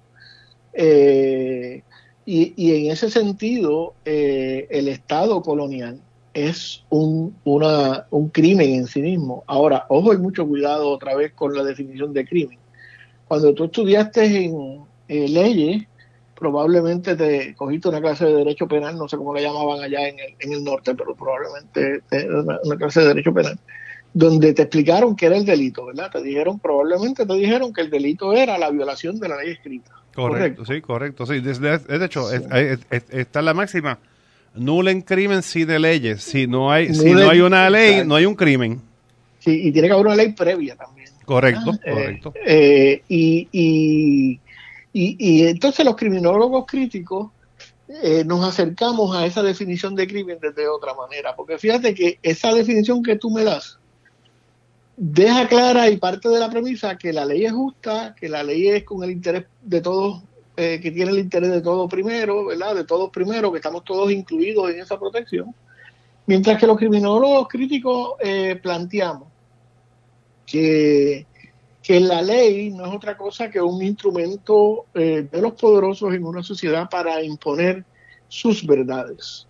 Y, 2.27 2.75
en 2.75 2.91
ese 2.91 3.11
sentido, 3.11 3.95
el 4.05 4.89
Estado 4.89 5.43
colonial 5.43 6.01
es 6.33 6.83
un, 6.91 7.37
una, 7.45 8.07
un 8.11 8.29
crimen 8.31 8.75
en 8.75 8.87
sí 8.87 9.03
mismo. 9.03 9.45
Ahora, 9.47 9.87
ojo, 9.89 10.13
hay 10.13 10.19
mucho 10.19 10.47
cuidado 10.47 10.89
otra 10.89 11.15
vez 11.15 11.33
con 11.33 11.55
la 11.55 11.63
definición 11.63 12.13
de 12.13 12.27
crimen. 12.27 12.59
Cuando 13.29 13.55
tú 13.55 13.65
estudiaste 13.65 14.47
en 14.47 14.87
leyes, 15.09 15.85
probablemente 16.35 17.17
te 17.17 17.55
cogiste 17.55 17.89
una 17.89 18.01
clase 18.01 18.27
de 18.27 18.35
derecho 18.35 18.67
penal, 18.69 18.99
no 18.99 19.09
sé 19.09 19.17
cómo 19.17 19.35
la 19.35 19.41
llamaban 19.41 19.81
allá 19.81 20.09
en 20.09 20.19
el, 20.19 20.35
en 20.41 20.53
el 20.53 20.65
norte, 20.65 20.95
pero 20.95 21.15
probablemente 21.15 22.03
una, 22.29 22.59
una, 22.63 22.77
clase 22.77 23.01
de 23.01 23.09
derecho 23.09 23.33
penal, 23.33 23.59
donde 24.15 24.55
te 24.55 24.63
explicaron 24.63 25.15
qué 25.15 25.27
era 25.27 25.37
el 25.37 25.45
delito, 25.45 25.85
¿verdad? 25.85 26.11
Te 26.11 26.23
dijeron, 26.23 26.59
probablemente 26.59 27.27
te 27.27 27.35
dijeron 27.35 27.73
que 27.73 27.83
el 27.83 27.91
delito 27.91 28.33
era 28.33 28.57
la 28.57 28.71
violación 28.71 29.21
de 29.21 29.29
la 29.29 29.37
ley 29.37 29.51
escrita. 29.51 29.91
Correcto, 30.15 30.65
sí, 30.65 30.81
correcto, 30.81 31.27
sí. 31.27 31.41
De, 31.41 32.05
hecho, 32.05 32.29
está 33.11 33.43
la 33.43 33.53
máxima, 33.53 33.99
nula 34.55 34.93
en 34.93 35.03
crimen 35.03 35.43
sin 35.43 35.67
de 35.67 35.79
leyes. 35.79 36.23
Si 36.23 36.47
no 36.47 36.73
hay, 36.73 36.95
si 36.95 37.11
no 37.11 37.29
hay 37.29 37.41
una 37.41 37.69
ley, 37.69 38.07
no 38.07 38.15
hay 38.15 38.25
un 38.25 38.35
crimen. 38.35 38.81
Sí, 39.41 39.69
y 39.69 39.73
tiene 39.73 39.89
que 39.89 39.95
haber 39.95 40.07
una 40.07 40.17
ley 40.17 40.33
previa 40.33 40.77
también. 40.77 41.09
Correcto, 41.27 41.73
ah, 41.75 41.91
correcto. 41.91 42.33
Eh, 42.47 43.03
y, 43.09 43.49
y 43.51 44.41
y, 44.97 45.47
entonces 45.47 45.85
los 45.85 45.97
criminólogos 45.97 46.67
críticos 46.67 47.33
eh, 47.89 48.23
nos 48.25 48.47
acercamos 48.47 49.15
a 49.15 49.27
esa 49.27 49.43
definición 49.43 49.97
de 49.97 50.07
crimen 50.07 50.39
desde 50.41 50.69
otra 50.69 50.95
manera, 50.95 51.35
porque 51.35 51.59
fíjate 51.59 51.95
que 51.95 52.21
esa 52.23 52.55
definición 52.55 53.03
que 53.03 53.17
tú 53.17 53.29
me 53.29 53.43
das 53.43 53.81
deja 54.97 55.49
clara 55.49 55.89
y 55.89 55.97
parte 55.97 56.29
de 56.29 56.39
la 56.39 56.51
premisa 56.51 56.97
que 56.97 57.13
la 57.13 57.25
ley 57.25 57.45
es 57.45 57.53
justa, 57.53 58.15
que 58.15 58.29
la 58.29 58.43
ley 58.43 58.69
es 58.69 58.85
con 58.85 59.03
el 59.03 59.11
interés 59.11 59.47
de 59.63 59.81
todos, 59.81 60.23
eh, 60.57 60.81
que 60.83 60.91
tiene 60.91 61.11
el 61.11 61.19
interés 61.19 61.51
de 61.51 61.61
todos 61.61 61.91
primero, 61.91 62.47
¿verdad? 62.47 62.75
De 62.75 62.85
todos 62.85 63.11
primero, 63.11 63.51
que 63.51 63.59
estamos 63.59 63.85
todos 63.85 64.11
incluidos 64.11 64.71
en 64.71 64.81
esa 64.81 64.99
protección, 64.99 65.55
mientras 66.27 66.59
que 66.59 66.67
los 66.67 66.79
criminólogos 66.79 67.49
críticos 67.49 68.15
eh, 68.21 68.59
planteamos 68.63 69.29
que 70.47 71.27
que 71.85 72.01
la 72.01 72.23
ley 72.23 72.71
no 72.71 72.87
es 72.87 72.95
otra 72.95 73.15
cosa 73.15 73.51
que 73.51 73.61
un 73.61 73.83
instrumento 73.83 74.87
eh, 74.95 75.29
de 75.31 75.43
los 75.43 75.53
poderosos 75.53 76.15
en 76.15 76.25
una 76.25 76.43
sociedad 76.43 76.89
para 76.89 77.23
imponer 77.23 77.85
sus 78.27 78.67
verdades. 78.67 79.47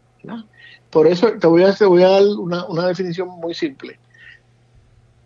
Por 0.90 1.06
eso 1.06 1.28
te 1.38 1.46
voy 1.46 1.62
a, 1.62 1.76
voy 1.86 2.02
a 2.02 2.08
dar 2.08 2.22
una, 2.26 2.88
definición 2.88 3.28
muy 3.28 3.54
simple. 3.54 4.00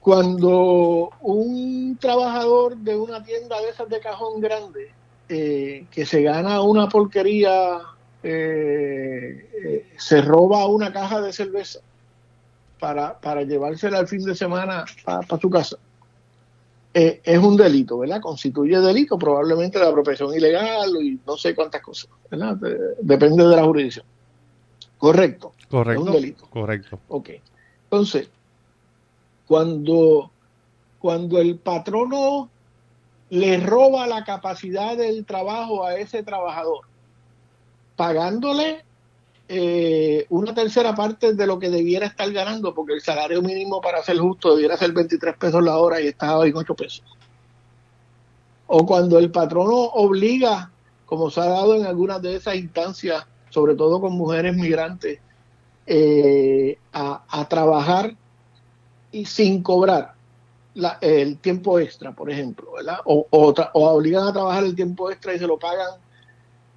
Cuando 0.00 1.10
un 1.20 1.98
trabajador 2.00 2.76
de 2.76 2.96
una 2.96 3.22
tienda 3.22 3.60
de 3.60 3.70
esas 3.70 3.88
de 3.88 4.00
cajón 4.00 4.40
grande 4.40 4.92
eh, 5.28 5.86
que 5.90 6.06
se 6.06 6.22
gana 6.22 6.62
una 6.62 6.88
porquería, 6.88 7.80
eh, 8.22 9.86
se 9.96 10.22
roba 10.22 10.66
una 10.66 10.92
caja 10.92 11.20
de 11.20 11.32
cerveza 11.32 11.80
para, 12.78 13.18
para 13.18 13.42
llevársela 13.42 13.98
al 13.98 14.08
fin 14.08 14.24
de 14.24 14.34
semana 14.34 14.84
para 15.04 15.40
su 15.40 15.50
casa, 15.50 15.76
eh, 16.94 17.20
es 17.22 17.38
un 17.38 17.56
delito, 17.56 17.98
¿verdad? 17.98 18.20
Constituye 18.20 18.80
delito 18.80 19.18
probablemente 19.18 19.78
de 19.78 19.86
apropiación 19.86 20.34
ilegal 20.34 20.90
y 21.02 21.20
no 21.26 21.36
sé 21.36 21.54
cuántas 21.54 21.82
cosas, 21.82 22.08
¿verdad? 22.30 22.56
depende 23.00 23.46
de 23.46 23.56
la 23.56 23.64
jurisdicción. 23.64 24.06
Correcto. 24.96 25.52
Correcto. 25.70 26.02
Es 26.02 26.08
un 26.08 26.14
delito. 26.14 26.46
Correcto. 26.50 26.98
Ok. 27.08 27.30
Entonces, 27.84 28.30
cuando, 29.48 30.30
cuando 30.98 31.38
el 31.38 31.56
patrono 31.56 32.50
le 33.30 33.58
roba 33.58 34.06
la 34.06 34.24
capacidad 34.24 34.96
del 34.96 35.24
trabajo 35.24 35.84
a 35.84 35.96
ese 35.96 36.22
trabajador, 36.22 36.80
pagándole 37.96 38.84
eh, 39.48 40.26
una 40.28 40.54
tercera 40.54 40.94
parte 40.94 41.32
de 41.32 41.46
lo 41.46 41.58
que 41.58 41.70
debiera 41.70 42.06
estar 42.06 42.30
ganando, 42.30 42.74
porque 42.74 42.92
el 42.92 43.00
salario 43.00 43.40
mínimo 43.40 43.80
para 43.80 44.02
ser 44.02 44.18
justo 44.18 44.54
debiera 44.54 44.76
ser 44.76 44.92
23 44.92 45.36
pesos 45.38 45.62
la 45.62 45.78
hora 45.78 46.00
y 46.00 46.08
está 46.08 46.46
en 46.46 46.54
8 46.54 46.74
pesos. 46.74 47.04
O 48.66 48.84
cuando 48.84 49.18
el 49.18 49.30
patrono 49.30 49.74
obliga, 49.74 50.70
como 51.06 51.30
se 51.30 51.40
ha 51.40 51.46
dado 51.46 51.74
en 51.74 51.86
algunas 51.86 52.20
de 52.20 52.36
esas 52.36 52.56
instancias, 52.56 53.26
sobre 53.48 53.74
todo 53.74 53.98
con 53.98 54.12
mujeres 54.12 54.54
migrantes, 54.54 55.20
eh, 55.86 56.76
a, 56.92 57.48
trabajar 57.48 58.14
y 59.12 59.24
sin 59.24 59.62
cobrar 59.62 60.14
el 61.00 61.38
tiempo 61.38 61.78
extra, 61.78 62.12
por 62.12 62.30
ejemplo, 62.30 62.72
¿verdad? 62.72 62.98
O, 63.04 63.26
o, 63.30 63.54
o 63.72 63.88
obligan 63.88 64.28
a 64.28 64.32
trabajar 64.32 64.64
el 64.64 64.76
tiempo 64.76 65.10
extra 65.10 65.34
y 65.34 65.38
se 65.38 65.46
lo 65.46 65.58
pagan 65.58 65.98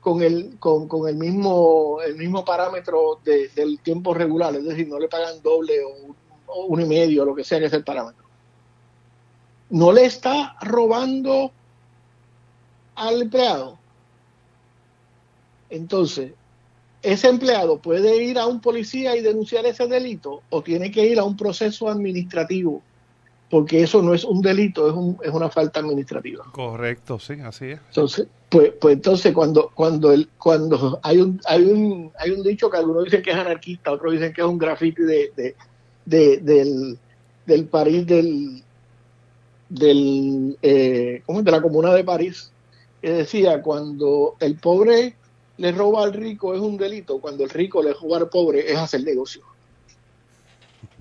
con 0.02 0.24
el, 0.24 0.58
con, 0.58 0.89
el 1.08 1.15
mismo, 1.15 2.00
el 2.04 2.15
mismo 2.15 2.44
parámetro 2.44 3.20
del 3.24 3.80
tiempo 3.80 4.13
regular, 4.13 4.54
es 4.56 4.65
decir, 4.65 4.88
no 4.88 5.00
le 5.00 5.08
pagan 5.08 5.41
doble 5.41 5.76
o, 5.84 6.15
uno 6.67 6.84
y 6.84 6.88
medio, 6.88 7.24
lo 7.24 7.34
que 7.34 7.46
sea 7.46 7.60
que 7.60 7.65
es 7.65 7.74
el 7.74 7.84
parámetro. 7.84 8.26
No 9.70 9.94
le 9.94 10.04
está 10.06 10.58
robando 10.62 11.52
al 12.96 13.22
empleado. 13.22 13.78
Entonces, 15.70 16.34
ese 17.02 17.30
empleado 17.30 17.80
puede 17.80 18.24
ir 18.24 18.38
a 18.38 18.46
un 18.46 18.62
policía 18.62 19.16
y 19.16 19.22
denunciar 19.22 19.66
ese 19.66 19.88
delito 19.88 20.42
o 20.50 20.62
tiene 20.62 20.92
que 20.92 21.06
ir 21.06 21.20
a 21.20 21.24
un 21.24 21.36
proceso 21.36 21.90
administrativo 21.90 22.82
porque 23.52 23.84
eso 23.84 24.02
no 24.02 24.14
es 24.14 24.24
un 24.24 24.42
delito, 24.42 24.88
es, 24.88 24.96
un, 24.96 25.18
es 25.22 25.30
una 25.30 25.50
falta 25.50 25.82
administrativa. 25.82 26.46
Correcto, 26.54 27.20
sí, 27.20 27.34
así 27.44 27.66
es. 27.66 27.80
Entonces, 27.90 28.26
pues, 28.50 28.72
pues 28.80 28.96
entonces 28.96 29.34
cuando 29.34 29.70
cuando 29.76 30.14
el, 30.14 30.30
cuando 30.38 31.00
hay 31.04 31.18
un 31.18 31.40
hay 31.46 31.66
un 31.66 32.12
hay 32.18 32.32
un 32.32 32.44
dicho 32.44 32.70
que 32.70 32.78
algunos 32.78 33.04
dicen 33.04 33.22
que 33.22 33.32
es 33.32 33.36
anarquista, 33.36 33.92
otros 33.92 34.14
dicen 34.14 34.34
que 34.34 34.42
es 34.42 34.48
un 34.48 34.58
graffiti 34.58 35.02
de, 35.04 35.56
de, 36.06 36.38
del, 36.38 36.98
del 37.46 37.66
París 37.66 38.08
del 38.08 38.64
del 39.68 40.58
eh, 40.62 41.22
¿cómo 41.26 41.40
es? 41.40 41.46
de 41.46 41.52
la 41.52 41.62
comuna 41.62 41.94
de 41.94 42.06
París 42.06 42.52
que 43.02 43.12
decía 43.12 43.62
cuando 43.62 44.36
el 44.40 44.56
pobre 44.56 45.16
le 45.62 45.71
roba 45.71 46.04
al 46.04 46.12
rico 46.12 46.56
es 46.56 46.60
un 46.60 46.76
delito, 46.76 47.19
cuando 47.19 47.43
el 47.43 47.50
rico 47.52 47.84
le 47.84 47.93
roba 47.93 48.17
al 48.17 48.30
pobre 48.30 48.71
es 48.71 48.78
hacer 48.78 49.04
negocio. 49.04 49.43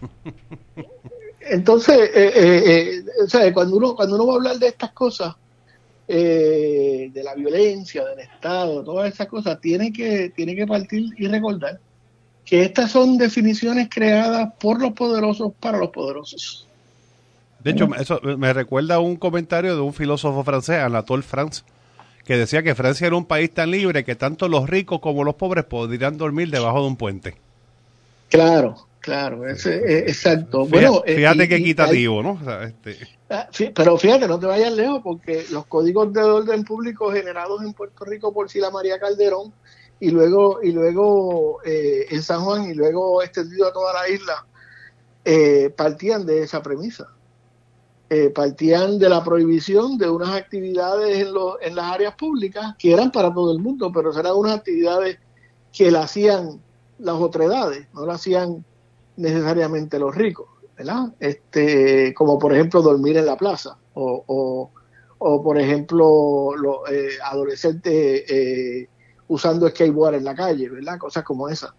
Entonces, 1.40 1.98
eh, 2.14 2.32
eh, 2.36 3.04
eh 3.32 3.52
cuando 3.54 3.76
uno 3.76 3.96
cuando 3.96 4.16
uno 4.16 4.26
va 4.26 4.34
a 4.34 4.36
hablar 4.36 4.58
de 4.58 4.68
estas 4.68 4.92
cosas, 4.92 5.34
eh, 6.06 7.10
de 7.10 7.24
la 7.24 7.34
violencia, 7.34 8.04
del 8.04 8.18
Estado, 8.18 8.84
todas 8.84 9.10
esas 9.10 9.28
cosas, 9.28 9.58
tiene 9.62 9.92
que, 9.94 10.30
tiene 10.36 10.54
que 10.54 10.66
partir 10.66 11.06
y 11.16 11.26
recordar 11.26 11.80
que 12.44 12.62
estas 12.62 12.90
son 12.90 13.16
definiciones 13.16 13.88
creadas 13.90 14.52
por 14.60 14.78
los 14.82 14.92
poderosos 14.92 15.52
para 15.58 15.78
los 15.78 15.88
poderosos. 15.88 16.66
De 17.60 17.70
hecho, 17.70 17.88
eso 17.98 18.20
me 18.36 18.52
recuerda 18.52 18.98
un 18.98 19.16
comentario 19.16 19.74
de 19.74 19.80
un 19.80 19.94
filósofo 19.94 20.44
francés, 20.44 20.80
Anatole 20.80 21.22
France, 21.22 21.62
que 22.24 22.36
decía 22.36 22.62
que 22.62 22.74
Francia 22.74 23.06
era 23.06 23.16
un 23.16 23.24
país 23.24 23.52
tan 23.52 23.70
libre 23.70 24.04
que 24.04 24.16
tanto 24.16 24.48
los 24.48 24.68
ricos 24.68 25.00
como 25.00 25.24
los 25.24 25.34
pobres 25.34 25.64
podrían 25.64 26.16
dormir 26.16 26.50
debajo 26.50 26.80
de 26.80 26.86
un 26.86 26.96
puente. 26.96 27.36
Claro, 28.28 28.86
Claro, 29.00 29.48
es, 29.48 29.64
exacto. 29.66 30.66
Fíjate, 30.66 30.86
bueno, 30.86 31.02
eh, 31.06 31.16
fíjate 31.16 31.48
qué 31.48 31.56
equitativo, 31.56 32.22
¿no? 32.22 32.38
este... 32.62 32.98
Ah, 33.30 33.48
pero 33.74 33.96
fíjate, 33.96 34.28
no 34.28 34.38
te 34.38 34.46
vayas 34.46 34.72
lejos, 34.72 35.00
porque 35.02 35.46
los 35.50 35.64
códigos 35.66 36.12
de 36.12 36.22
orden 36.22 36.64
público 36.64 37.10
generados 37.10 37.62
en 37.62 37.72
Puerto 37.72 38.04
Rico 38.04 38.32
por 38.32 38.50
Sila 38.50 38.70
María 38.70 38.98
Calderón 38.98 39.52
y 40.00 40.10
luego 40.10 40.60
y 40.62 40.72
luego 40.72 41.60
eh, 41.64 42.06
en 42.10 42.22
San 42.22 42.40
Juan 42.40 42.70
y 42.70 42.74
luego 42.74 43.22
extendido 43.22 43.68
a 43.68 43.72
toda 43.72 43.92
la 43.94 44.08
isla, 44.08 44.46
eh, 45.24 45.72
partían 45.74 46.26
de 46.26 46.42
esa 46.42 46.62
premisa. 46.62 47.08
Partían 48.34 48.98
de 48.98 49.08
la 49.08 49.22
prohibición 49.22 49.96
de 49.96 50.10
unas 50.10 50.30
actividades 50.30 51.18
en, 51.18 51.28
en 51.60 51.74
las 51.76 51.92
áreas 51.92 52.14
públicas 52.16 52.74
que 52.78 52.92
eran 52.92 53.12
para 53.12 53.32
todo 53.32 53.52
el 53.52 53.60
mundo, 53.60 53.92
pero 53.92 54.18
eran 54.18 54.34
unas 54.34 54.58
actividades 54.58 55.18
que 55.72 55.90
la 55.90 56.02
hacían 56.02 56.60
las 56.98 57.16
otredades, 57.16 57.86
no 57.94 58.06
la 58.06 58.14
hacían 58.14 58.64
necesariamente 59.16 59.98
los 59.98 60.14
ricos, 60.14 60.48
¿verdad? 60.76 61.12
Este, 61.20 62.12
como 62.14 62.38
por 62.38 62.52
ejemplo 62.52 62.82
dormir 62.82 63.16
en 63.16 63.26
la 63.26 63.36
plaza 63.36 63.76
o, 63.94 64.70
o, 65.18 65.42
por 65.42 65.58
ejemplo 65.58 66.56
los 66.56 66.76
eh, 66.90 67.10
adolescentes 67.24 68.24
eh, 68.28 68.88
usando 69.28 69.68
skateboard 69.68 70.16
en 70.16 70.24
la 70.24 70.34
calle, 70.34 70.68
¿verdad? 70.68 70.98
Cosas 70.98 71.22
como 71.22 71.48
esas. 71.48 71.72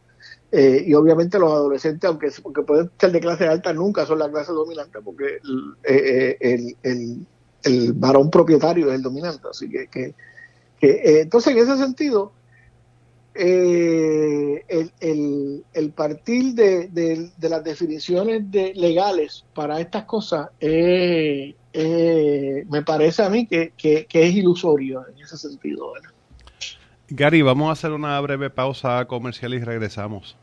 Eh, 0.51 0.83
y 0.85 0.93
obviamente 0.93 1.39
los 1.39 1.51
adolescentes, 1.51 2.09
aunque, 2.09 2.29
pueden 2.63 2.91
ser 2.99 3.11
de 3.11 3.19
clase 3.21 3.47
alta, 3.47 3.71
nunca 3.73 4.05
son 4.05 4.19
la 4.19 4.29
clase 4.29 4.51
dominante 4.51 4.99
porque 5.01 5.39
el, 5.83 6.75
el, 6.81 7.27
el, 7.63 7.93
varón 7.93 8.29
propietario 8.29 8.89
es 8.89 8.95
el 8.95 9.01
dominante. 9.01 9.47
Así 9.49 9.69
que, 9.69 9.87
que, 9.87 10.13
entonces 11.21 11.53
en 11.53 11.59
ese 11.59 11.77
sentido, 11.77 12.33
eh, 13.33 14.65
el, 14.67 15.63
el, 15.71 15.91
partir 15.91 16.53
de, 16.53 16.89
de, 16.89 17.49
las 17.49 17.63
definiciones 17.63 18.51
de, 18.51 18.73
legales 18.75 19.45
para 19.53 19.79
estas 19.79 20.03
cosas 20.03 20.49
eh, 20.59 21.55
eh, 21.71 22.65
me 22.69 22.81
parece 22.81 23.23
a 23.23 23.29
mí 23.29 23.47
que, 23.47 23.71
que, 23.77 24.05
es 24.11 24.35
ilusorio 24.35 25.05
en 25.07 25.23
ese 25.23 25.37
sentido. 25.37 25.93
Gary, 27.07 27.41
vamos 27.41 27.69
a 27.69 27.71
hacer 27.71 27.91
una 27.91 28.19
breve 28.19 28.49
pausa 28.49 29.05
comercial 29.05 29.53
y 29.53 29.59
regresamos. 29.59 30.35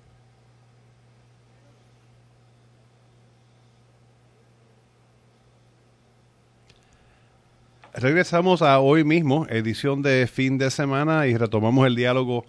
Regresamos 8.01 8.63
a 8.63 8.79
hoy 8.79 9.03
mismo, 9.03 9.45
edición 9.51 10.03
de 10.03 10.29
fin 10.29 10.57
de 10.57 10.71
semana, 10.71 11.27
y 11.27 11.37
retomamos 11.37 11.85
el 11.85 11.97
diálogo 11.97 12.47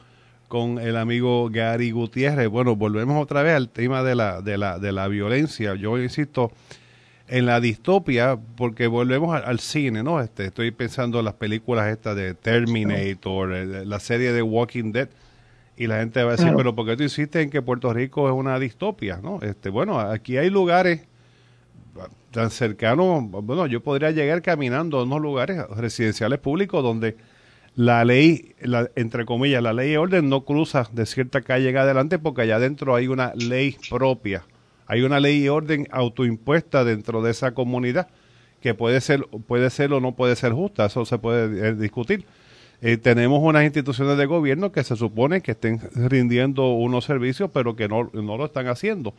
con 0.48 0.78
el 0.78 0.96
amigo 0.96 1.50
Gary 1.50 1.90
Gutiérrez. 1.90 2.48
Bueno, 2.50 2.76
volvemos 2.76 3.20
otra 3.20 3.42
vez 3.42 3.56
al 3.56 3.70
tema 3.70 4.04
de 4.04 4.14
la, 4.14 4.42
de 4.42 4.60
la, 4.60 4.78
de 4.78 4.92
la 4.92 5.08
violencia. 5.08 5.74
Yo 5.74 5.98
insisto 5.98 6.52
en 7.28 7.48
la 7.48 7.60
distopia 7.62 8.38
porque 8.58 8.86
volvemos 8.86 9.42
al, 9.44 9.60
cine, 9.60 10.04
¿no? 10.04 10.22
Este, 10.22 10.46
estoy 10.46 10.70
pensando 10.70 11.18
en 11.18 11.26
las 11.26 11.34
películas 11.34 11.88
estas 11.88 12.16
de 12.16 12.36
Terminator, 12.36 13.50
la 13.50 14.00
serie 14.00 14.32
de 14.32 14.44
Walking 14.44 14.92
Dead. 14.92 15.10
Y 15.76 15.88
la 15.88 16.00
gente 16.00 16.22
va 16.22 16.34
a 16.34 16.36
decir, 16.36 16.54
pero 16.56 16.76
¿por 16.76 16.86
qué 16.86 16.96
tú 16.96 17.04
hiciste 17.04 17.42
en 17.42 17.50
que 17.50 17.64
Puerto 17.64 17.92
Rico 17.92 18.28
es 18.28 18.36
una 18.36 18.60
distopia? 18.60 19.20
¿no? 19.24 19.40
Este, 19.42 19.70
bueno, 19.70 20.00
aquí 20.00 20.38
hay 20.38 20.52
lugares 20.52 21.09
tan 22.32 22.52
cercanos, 22.52 23.24
bueno, 23.30 23.65
yo 23.68 23.82
podría 23.82 24.12
llegar 24.12 24.42
caminando 24.42 25.00
a 25.00 25.04
unos 25.04 25.22
lugares 25.22 25.68
residenciales 25.70 26.39
públicos 26.39 26.84
donde 26.84 27.18
la 27.76 28.04
ley, 28.06 28.56
la, 28.62 28.89
entre 28.96 29.26
comillas, 29.26 29.63
la 29.63 29.74
ley 29.74 29.94
y 29.94 29.98
orden 29.98 30.30
no 30.30 30.46
cruza 30.46 30.88
de 30.92 31.06
cierta 31.06 31.42
calle 31.42 31.78
adelante 31.78 32.20
porque 32.20 32.42
allá 32.42 32.58
adentro 32.58 32.96
hay 32.96 33.08
una 33.08 33.34
ley 33.36 33.78
propia, 33.89 34.44
hay 34.86 35.02
una 35.02 35.20
ley 35.20 35.44
y 35.44 35.50
orden 35.50 35.88
autoimpuesta 35.92 36.84
dentro 36.84 37.22
de 37.22 37.32
esa 37.32 37.54
comunidad 37.54 38.08
que 38.62 38.74
puede 38.74 39.02
ser, 39.02 39.26
puede 39.48 39.70
ser 39.70 39.94
o 39.94 40.02
no 40.02 40.15
puede 40.15 40.36
ser 40.36 40.52
justa, 40.52 40.86
eso 40.86 41.06
se 41.06 41.18
puede 41.18 41.70
eh, 41.70 41.76
discutir. 41.76 42.26
Eh, 42.82 42.98
tenemos 42.98 43.39
unas 43.42 43.63
instituciones 43.63 44.18
de 44.18 44.26
gobierno 44.26 44.72
que 44.72 44.84
se 44.84 44.96
supone 44.96 45.42
que 45.42 45.52
estén 45.52 45.82
rindiendo 45.94 46.70
unos 46.74 47.06
servicios, 47.06 47.50
pero 47.54 47.76
que 47.76 47.88
no, 47.88 48.10
no 48.13 48.38
lo 48.38 48.46
están 48.46 48.68
haciendo. 48.68 49.13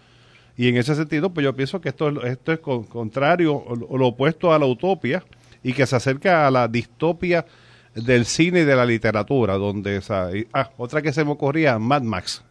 Y 0.61 0.69
en 0.69 0.77
ese 0.77 0.95
sentido, 0.95 1.31
pues 1.31 1.43
yo 1.43 1.57
pienso 1.57 1.81
que 1.81 1.89
esto, 1.89 2.23
esto 2.23 2.53
es 2.53 2.59
contrario 2.59 3.55
o 3.57 3.97
lo 3.97 4.09
opuesto 4.09 4.53
a 4.53 4.59
la 4.59 4.67
utopía 4.67 5.25
y 5.63 5.73
que 5.73 5.87
se 5.87 5.97
acerca 5.97 6.47
a 6.47 6.51
la 6.51 6.69
distopia 6.69 7.47
del 7.95 8.27
cine 8.27 8.61
y 8.61 8.65
de 8.65 8.77
la 8.77 8.85
literatura, 8.85 9.55
donde 9.55 9.97
esa, 9.97 10.29
ah, 10.53 10.69
otra 10.77 11.01
que 11.01 11.15
se 11.15 11.25
me 11.25 11.31
ocurría, 11.31 11.79
Mad 11.79 12.03
Max. 12.03 12.45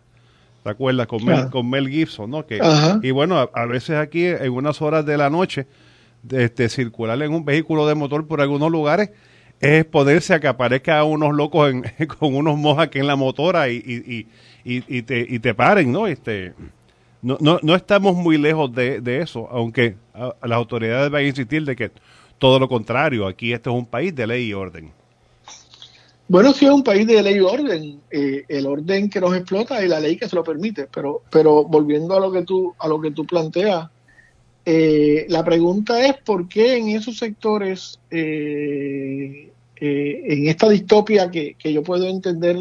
¿Te 0.63 0.71
acuerdas? 0.71 1.05
Con, 1.05 1.23
Mel, 1.23 1.51
con 1.51 1.69
Mel 1.69 1.87
Gibson, 1.87 2.31
¿no? 2.31 2.47
Que, 2.47 2.59
y 3.03 3.11
bueno, 3.11 3.47
a, 3.53 3.65
veces 3.67 3.97
aquí 3.97 4.25
en 4.25 4.53
unas 4.53 4.81
horas 4.81 5.05
de 5.05 5.15
la 5.15 5.29
noche, 5.29 5.67
este, 6.31 6.67
circular 6.67 7.21
en 7.21 7.31
un 7.31 7.45
vehículo 7.45 7.85
de 7.85 7.93
motor 7.93 8.25
por 8.25 8.41
algunos 8.41 8.71
lugares 8.71 9.11
es 9.59 9.85
ponerse 9.85 10.33
a 10.33 10.39
que 10.39 10.47
aparezca 10.47 11.03
unos 11.03 11.35
locos 11.35 11.71
con 12.19 12.33
unos 12.33 12.57
mojas 12.57 12.87
que 12.87 12.97
en 12.97 13.05
la 13.05 13.15
motora 13.15 13.69
y, 13.69 13.75
y, 13.75 14.27
y, 14.63 15.01
te, 15.03 15.27
y 15.29 15.37
te 15.37 15.53
paren, 15.53 15.91
¿no? 15.91 16.07
Este, 16.07 16.55
no, 17.21 17.37
no, 17.39 17.59
no 17.61 17.75
estamos 17.75 18.15
muy 18.15 18.37
lejos 18.37 18.73
de, 18.73 19.01
de 19.01 19.21
eso, 19.21 19.47
aunque 19.51 19.95
las 20.13 20.57
autoridades 20.57 21.11
van 21.11 21.23
a 21.23 21.27
insistir 21.27 21.65
de 21.65 21.75
que 21.75 21.91
todo 22.37 22.59
lo 22.59 22.67
contrario, 22.67 23.27
aquí 23.27 23.53
este 23.53 23.69
es 23.69 23.75
un 23.75 23.85
país 23.85 24.15
de 24.15 24.25
ley 24.25 24.47
y 24.47 24.53
orden. 24.53 24.91
Bueno, 26.27 26.53
sí 26.53 26.65
es 26.65 26.71
un 26.71 26.83
país 26.83 27.07
de 27.07 27.21
ley 27.23 27.37
y 27.37 27.39
orden, 27.39 28.01
eh, 28.11 28.45
el 28.47 28.67
orden 28.67 29.09
que 29.09 29.19
nos 29.19 29.35
explota 29.35 29.83
y 29.83 29.87
la 29.87 29.99
ley 29.99 30.15
que 30.15 30.29
se 30.29 30.35
lo 30.35 30.43
permite, 30.43 30.87
pero, 30.93 31.23
pero 31.31 31.63
volviendo 31.65 32.15
a 32.15 32.19
lo 32.19 32.31
que 32.31 32.43
tú, 32.43 32.73
a 32.77 32.87
lo 32.87 33.01
que 33.01 33.11
tú 33.11 33.25
planteas, 33.25 33.89
eh, 34.63 35.25
la 35.27 35.43
pregunta 35.43 36.05
es 36.05 36.17
por 36.17 36.47
qué 36.47 36.77
en 36.77 36.89
esos 36.89 37.17
sectores, 37.17 37.99
eh, 38.11 39.51
en 39.81 40.47
esta 40.47 40.69
distopia 40.69 41.31
que, 41.31 41.55
que, 41.55 41.73
yo 41.73 41.81
puedo 41.81 42.07
entender 42.07 42.57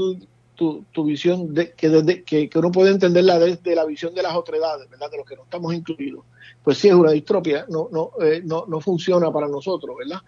tu, 0.58 0.84
tu 0.92 1.04
visión, 1.04 1.54
de, 1.54 1.72
que, 1.72 1.88
desde, 1.88 2.22
que, 2.24 2.50
que, 2.50 2.58
uno 2.58 2.70
puede 2.70 2.90
entenderla 2.90 3.38
desde 3.38 3.74
la 3.74 3.86
visión 3.86 4.12
de 4.14 4.22
las 4.22 4.34
otredades, 4.34 4.90
¿verdad? 4.90 5.10
De 5.10 5.16
los 5.16 5.26
que 5.26 5.36
no 5.36 5.44
estamos 5.44 5.72
incluidos, 5.72 6.24
pues 6.62 6.76
sí 6.76 6.88
es 6.88 6.94
una 6.94 7.12
distopia, 7.12 7.64
no, 7.68 7.88
no, 7.92 8.10
no, 8.44 8.64
no 8.66 8.80
funciona 8.80 9.32
para 9.32 9.48
nosotros, 9.48 9.96
¿verdad? 9.96 10.20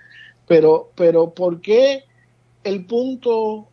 Pero, 0.47 0.91
pero 0.95 1.31
¿por 1.31 1.61
qué? 1.61 2.05
el 2.65 2.85
punto 2.87 3.69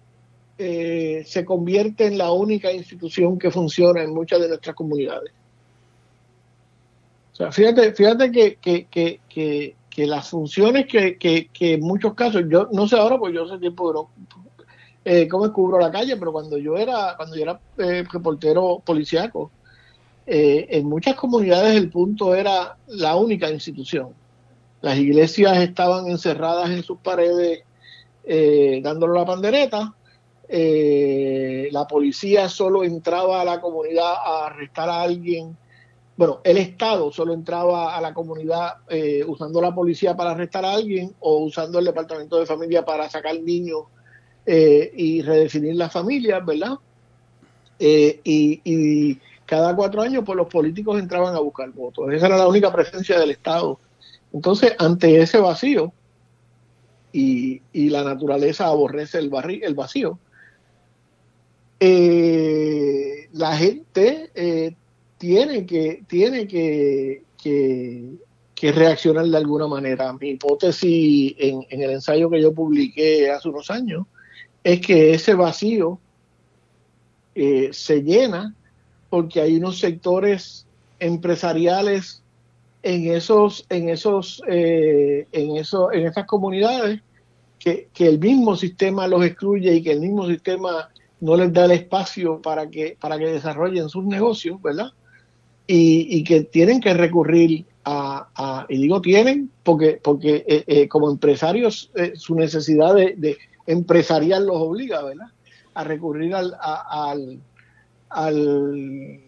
eh, 0.57 1.23
se 1.25 1.45
convierte 1.45 2.07
en 2.07 2.17
la 2.17 2.31
única 2.31 2.71
institución 2.71 3.37
que 3.37 3.51
funciona 3.51 4.01
en 4.03 4.13
muchas 4.13 4.41
de 4.41 4.47
nuestras 4.47 4.75
comunidades. 4.75 5.31
O 7.33 7.35
sea, 7.35 7.51
fíjate, 7.51 7.93
fíjate 7.93 8.31
que, 8.31 8.55
que, 8.55 8.87
que, 8.89 9.19
que, 9.29 10.07
las 10.07 10.29
funciones 10.29 10.85
que, 10.87 11.17
que, 11.17 11.73
en 11.73 11.81
muchos 11.81 12.13
casos, 12.13 12.43
yo 12.49 12.69
no 12.71 12.87
sé 12.87 12.97
ahora, 12.97 13.17
pues 13.17 13.33
yo 13.33 13.45
hace 13.45 13.57
tiempo 13.57 13.87
que 13.89 13.93
no, 13.93 14.46
eh, 15.09 15.25
cómo 15.29 15.51
cubro 15.53 15.79
la 15.79 15.89
calle, 15.89 16.17
pero 16.17 16.33
cuando 16.33 16.57
yo 16.57 16.75
era, 16.75 17.13
cuando 17.15 17.37
yo 17.37 17.43
era 17.43 17.59
eh, 17.77 18.03
reportero 18.11 18.81
policiaco, 18.85 19.51
eh, 20.25 20.67
en 20.69 20.85
muchas 20.85 21.15
comunidades 21.15 21.77
el 21.77 21.89
punto 21.89 22.35
era 22.35 22.75
la 22.87 23.15
única 23.15 23.49
institución. 23.49 24.09
Las 24.81 24.97
iglesias 24.97 25.59
estaban 25.59 26.07
encerradas 26.07 26.71
en 26.71 26.83
sus 26.83 26.97
paredes 26.97 27.63
eh, 28.25 28.81
dándole 28.83 29.17
la 29.17 29.25
pandereta. 29.25 29.95
Eh, 30.49 31.69
la 31.71 31.87
policía 31.87 32.49
solo 32.49 32.83
entraba 32.83 33.39
a 33.39 33.45
la 33.45 33.61
comunidad 33.61 34.11
a 34.13 34.47
arrestar 34.47 34.89
a 34.89 35.03
alguien. 35.03 35.55
Bueno, 36.17 36.41
el 36.43 36.57
Estado 36.57 37.13
solo 37.13 37.33
entraba 37.33 37.95
a 37.95 38.01
la 38.01 38.13
comunidad 38.13 38.73
eh, 38.89 39.23
usando 39.25 39.61
la 39.61 39.73
policía 39.73 40.17
para 40.17 40.31
arrestar 40.31 40.65
a 40.65 40.73
alguien 40.73 41.15
o 41.21 41.37
usando 41.45 41.79
el 41.79 41.85
departamento 41.85 42.37
de 42.37 42.45
familia 42.45 42.83
para 42.83 43.09
sacar 43.09 43.39
niños 43.39 43.83
y 44.47 45.21
redefinir 45.21 45.75
las 45.75 45.91
familias, 45.91 46.45
¿verdad? 46.45 46.77
Y, 47.79 48.61
y, 48.63 49.19
cada 49.45 49.75
cuatro 49.75 50.01
años, 50.01 50.23
pues 50.25 50.35
los 50.35 50.47
políticos 50.47 50.99
entraban 50.99 51.33
a 51.33 51.39
buscar 51.39 51.69
votos. 51.71 52.11
Esa 52.11 52.27
era 52.27 52.37
la 52.37 52.47
única 52.47 52.71
presencia 52.71 53.17
del 53.17 53.31
Estado. 53.31 53.79
Entonces, 54.33 54.73
ante 54.77 55.21
ese 55.21 55.39
vacío, 55.39 55.93
y, 57.11 57.89
la 57.89 58.03
naturaleza 58.03 58.67
aborrece 58.67 59.19
el, 59.19 59.31
el 59.63 59.75
vacío. 59.75 60.19
Eh, 61.79 63.29
la 63.33 63.55
gente 63.55 64.31
eh, 64.33 64.75
tiene 65.17 65.65
que 65.65 66.03
tiene 66.07 66.47
que, 66.47 67.23
que, 67.41 68.71
reaccionar 68.71 69.25
de 69.25 69.37
alguna 69.37 69.67
manera. 69.67 70.13
Mi 70.13 70.29
hipótesis 70.31 71.35
en, 71.37 71.65
el 71.69 71.91
ensayo 71.91 72.29
que 72.29 72.41
yo 72.41 72.53
publiqué 72.53 73.29
hace 73.29 73.49
unos 73.49 73.69
años 73.69 74.05
es 74.63 74.81
que 74.81 75.13
ese 75.13 75.33
vacío 75.33 75.99
eh, 77.35 77.69
se 77.71 78.01
llena 78.01 78.53
porque 79.09 79.41
hay 79.41 79.57
unos 79.57 79.79
sectores 79.79 80.65
empresariales 80.99 82.21
en 82.83 83.13
esos 83.13 83.65
en 83.69 83.89
esos 83.89 84.41
en 84.47 85.57
eso 85.57 85.91
en 85.91 86.07
esas 86.07 86.25
comunidades 86.25 87.01
que, 87.59 88.07
el 88.07 88.19
mismo 88.19 88.55
sistema 88.55 89.07
los 89.07 89.25
excluye 89.25 89.75
y 89.75 89.83
que 89.83 89.91
el 89.91 89.99
mismo 89.99 90.27
sistema 90.27 90.89
no 91.19 91.35
les 91.35 91.51
da 91.51 91.65
el 91.65 91.71
espacio 91.71 92.41
para 92.41 92.69
que, 92.69 92.97
para 92.99 93.17
que 93.17 93.25
desarrollen 93.25 93.89
sus 93.89 94.05
negocios, 94.05 94.61
¿verdad? 94.61 94.91
Y, 95.69 96.23
que 96.23 96.43
tienen 96.43 96.79
que 96.79 96.93
recurrir 96.93 97.65
a, 97.83 98.65
y 98.69 98.77
digo 98.77 99.01
tienen, 99.01 99.49
porque, 99.63 99.99
porque 100.01 100.45
eh, 100.47 100.63
eh, 100.67 100.87
como 100.87 101.09
empresarios 101.09 101.91
eh, 101.95 102.13
su 102.15 102.35
necesidad 102.35 102.95
de, 102.95 103.37
empresarial 103.67 104.45
los 104.45 104.57
obliga, 104.57 105.03
¿verdad? 105.03 105.27
A 105.75 105.83
recurrir 105.83 106.33
al, 106.33 106.55
al, 106.59 107.39
al, 108.09 109.21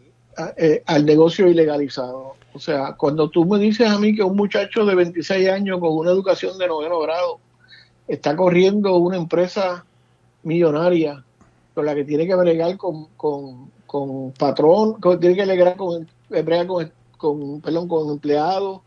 al 0.86 1.06
negocio 1.06 1.48
ilegalizado. 1.48 2.36
O 2.54 2.60
sea, 2.60 2.94
cuando 2.94 3.30
tú 3.30 3.46
me 3.46 3.60
dices 3.60 3.88
a 3.88 4.00
mí 4.00 4.16
que 4.16 4.24
un 4.24 4.36
muchacho 4.36 4.86
de 4.86 4.96
26 4.96 5.50
años 5.50 5.80
con 5.80 5.96
una 5.96 6.10
educación 6.10 6.58
de 6.58 6.68
noveno 6.68 7.00
grado 7.00 7.40
está 8.08 8.36
corriendo 8.36 8.96
una 8.98 9.18
empresa 9.18 9.86
millonaria 10.44 11.24
con 11.76 11.86
la 11.86 11.94
que 11.94 12.06
tiene 12.06 12.26
que 12.26 12.36
bregar 12.36 12.76
con, 12.78 13.06
con, 13.16 13.70
con 13.86 14.32
patrón, 14.32 14.96
tiene 15.20 15.36
que 15.36 15.46
bregar 15.46 15.76
con, 15.76 16.08
con, 16.68 16.92
con, 17.18 17.62
perdón, 17.62 17.88
con 17.88 18.10
empleados, 18.10 18.82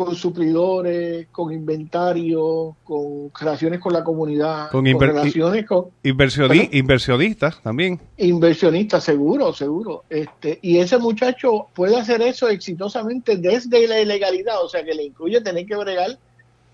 con 0.00 0.16
suplidores, 0.16 1.26
con 1.30 1.52
inventario, 1.52 2.74
con 2.84 3.30
relaciones 3.38 3.80
con 3.80 3.92
la 3.92 4.02
comunidad, 4.02 4.70
con, 4.70 4.86
relaciones 4.86 5.66
con 5.66 5.90
inversionistas 6.02 7.62
también. 7.62 8.00
Inversionistas, 8.16 9.04
seguro, 9.04 9.52
seguro. 9.52 10.04
Este, 10.08 10.58
y 10.62 10.78
ese 10.78 10.96
muchacho 10.96 11.66
puede 11.74 11.98
hacer 11.98 12.22
eso 12.22 12.48
exitosamente 12.48 13.36
desde 13.36 13.86
la 13.86 14.00
ilegalidad, 14.00 14.64
o 14.64 14.70
sea 14.70 14.82
que 14.82 14.94
le 14.94 15.04
incluye 15.04 15.42
tener 15.42 15.66
que 15.66 15.76
bregar 15.76 16.18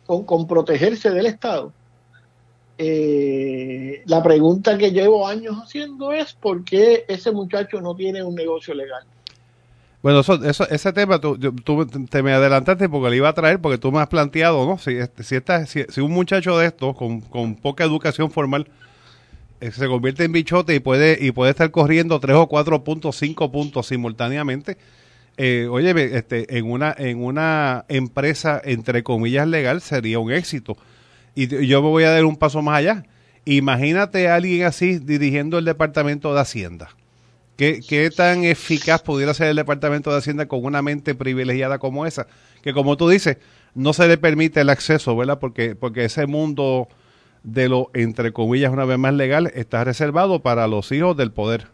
con, 0.07 0.23
con 0.23 0.47
protegerse 0.47 1.11
del 1.11 1.27
Estado. 1.27 1.73
Eh, 2.79 4.03
la 4.07 4.23
pregunta 4.23 4.79
que 4.79 4.93
llevo 4.93 5.27
años 5.27 5.57
haciendo 5.57 6.12
es 6.12 6.33
por 6.33 6.62
qué 6.65 7.05
ese 7.09 7.33
muchacho 7.33 7.81
no 7.81 7.97
tiene 7.97 8.23
un 8.23 8.37
negocio 8.37 8.73
legal. 8.73 9.03
Bueno, 10.07 10.21
eso, 10.21 10.69
ese 10.71 10.92
tema 10.92 11.21
tú, 11.21 11.37
te 12.09 12.23
me 12.23 12.33
adelantaste 12.33 12.88
porque 12.88 13.11
le 13.11 13.16
iba 13.16 13.29
a 13.29 13.33
traer, 13.33 13.59
porque 13.59 13.77
tú 13.77 13.90
me 13.90 13.99
has 13.99 14.07
planteado, 14.07 14.64
¿no? 14.64 14.79
Si, 14.79 14.92
este, 14.92 15.25
si, 15.25 15.83
si, 15.88 16.01
un 16.01 16.12
muchacho 16.12 16.57
de 16.57 16.66
estos, 16.66 16.95
con, 16.95 17.57
poca 17.57 17.83
educación 17.83 18.31
formal, 18.31 18.69
eh, 19.61 19.73
se 19.73 19.88
convierte 19.88 20.23
en 20.23 20.31
bichote 20.31 20.77
y 20.77 20.79
puede, 20.79 21.19
y 21.21 21.33
puede 21.33 21.51
estar 21.51 21.73
corriendo 21.73 22.21
tres 22.21 22.37
o 22.37 22.47
cuatro 22.47 22.85
puntos, 22.85 23.16
cinco 23.16 23.51
puntos 23.51 23.88
simultáneamente, 23.88 24.79
eh, 25.38 25.66
oye, 25.69 26.16
este, 26.16 26.57
en 26.57 26.71
una, 26.71 26.95
en 26.97 27.21
una 27.21 27.85
empresa, 27.88 28.62
entre 28.64 29.03
comillas, 29.03 29.49
legal, 29.49 29.81
sería 29.81 30.21
un 30.21 30.31
éxito. 30.31 30.77
Y 31.35 31.49
yo 31.66 31.83
me 31.83 31.88
voy 31.88 32.05
a 32.05 32.12
dar 32.12 32.25
un 32.27 32.37
paso 32.37 32.62
más 32.62 32.79
allá. 32.79 33.07
Imagínate 33.45 34.29
a 34.29 34.37
alguien 34.37 34.66
así 34.66 35.01
dirigiendo 35.01 35.59
el 35.59 35.64
Departamento 35.64 36.33
de 36.33 36.42
Hacienda 36.42 36.90
¿Qué, 37.57 38.11
tan 38.14 38.45
eficaz 38.45 39.03
pudiera 39.03 39.33
ser 39.33 39.49
el 39.49 39.57
Departamento 39.57 40.11
de 40.11 40.19
Hacienda 40.19 40.47
con 40.47 40.64
una 40.64 40.83
mente 40.83 41.14
privilegiada 41.14 41.79
como 41.79 42.05
esa? 42.05 42.27
Que 42.62 42.75
como 42.75 42.99
tú 42.99 43.09
dices, 43.09 43.38
no 43.75 43.95
se 43.95 44.07
le 44.09 44.19
permite 44.19 44.61
el 44.61 44.69
acceso, 44.69 45.16
¿verdad? 45.16 45.38
Porque, 45.38 45.75
porque 45.75 46.05
ese 46.05 46.27
mundo 46.27 46.88
de 47.45 47.71
lo, 47.71 47.90
entre 47.95 48.33
comillas, 48.33 48.73
una 48.73 48.85
vez 48.85 48.99
más 48.99 49.14
legal, 49.14 49.51
está 49.55 49.85
reservado 49.85 50.42
para 50.42 50.66
los 50.66 50.92
hijos 50.92 51.16
del 51.16 51.33
poder. 51.33 51.69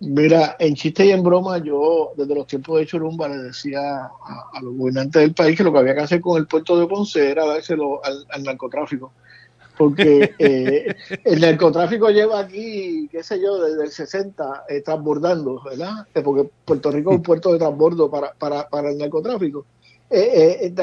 Mira, 0.00 0.56
en 0.58 0.74
chiste 0.74 1.04
y 1.04 1.10
en 1.10 1.22
broma, 1.22 1.58
yo 1.58 2.12
desde 2.16 2.34
los 2.34 2.46
tiempos 2.46 2.78
de 2.78 2.86
Chorumba 2.86 3.28
le 3.28 3.36
decía 3.38 3.80
a, 4.04 4.62
los 4.62 4.74
gobernantes 4.74 5.20
del 5.20 5.34
país 5.34 5.56
que 5.56 5.64
lo 5.64 5.72
que 5.72 5.80
había 5.80 5.96
que 5.96 6.02
hacer 6.02 6.20
con 6.20 6.38
el 6.38 6.46
puerto 6.46 6.78
de 6.78 6.86
Ponce 6.86 7.30
era 7.30 7.44
dárselo 7.44 8.00
al 8.04 8.42
narcotráfico 8.42 9.12
porque 9.78 10.34
eh, 10.38 10.96
el 11.24 11.40
narcotráfico 11.40 12.10
lleva 12.10 12.40
aquí, 12.40 13.08
qué 13.10 13.22
sé 13.22 13.40
yo, 13.40 13.62
desde 13.62 13.84
el 13.84 13.90
60 13.90 14.64
eh, 14.68 14.80
transbordando, 14.82 15.62
¿verdad? 15.64 16.06
Eh, 16.14 16.20
porque 16.20 16.50
Puerto 16.64 16.90
Rico 16.90 17.10
es 17.12 17.16
un 17.16 17.22
puerto 17.22 17.52
de 17.52 17.58
transbordo 17.58 18.10
para, 18.10 18.32
para, 18.32 18.68
para 18.68 18.90
el 18.90 18.98
narcotráfico. 18.98 19.64
Eh, 20.10 20.74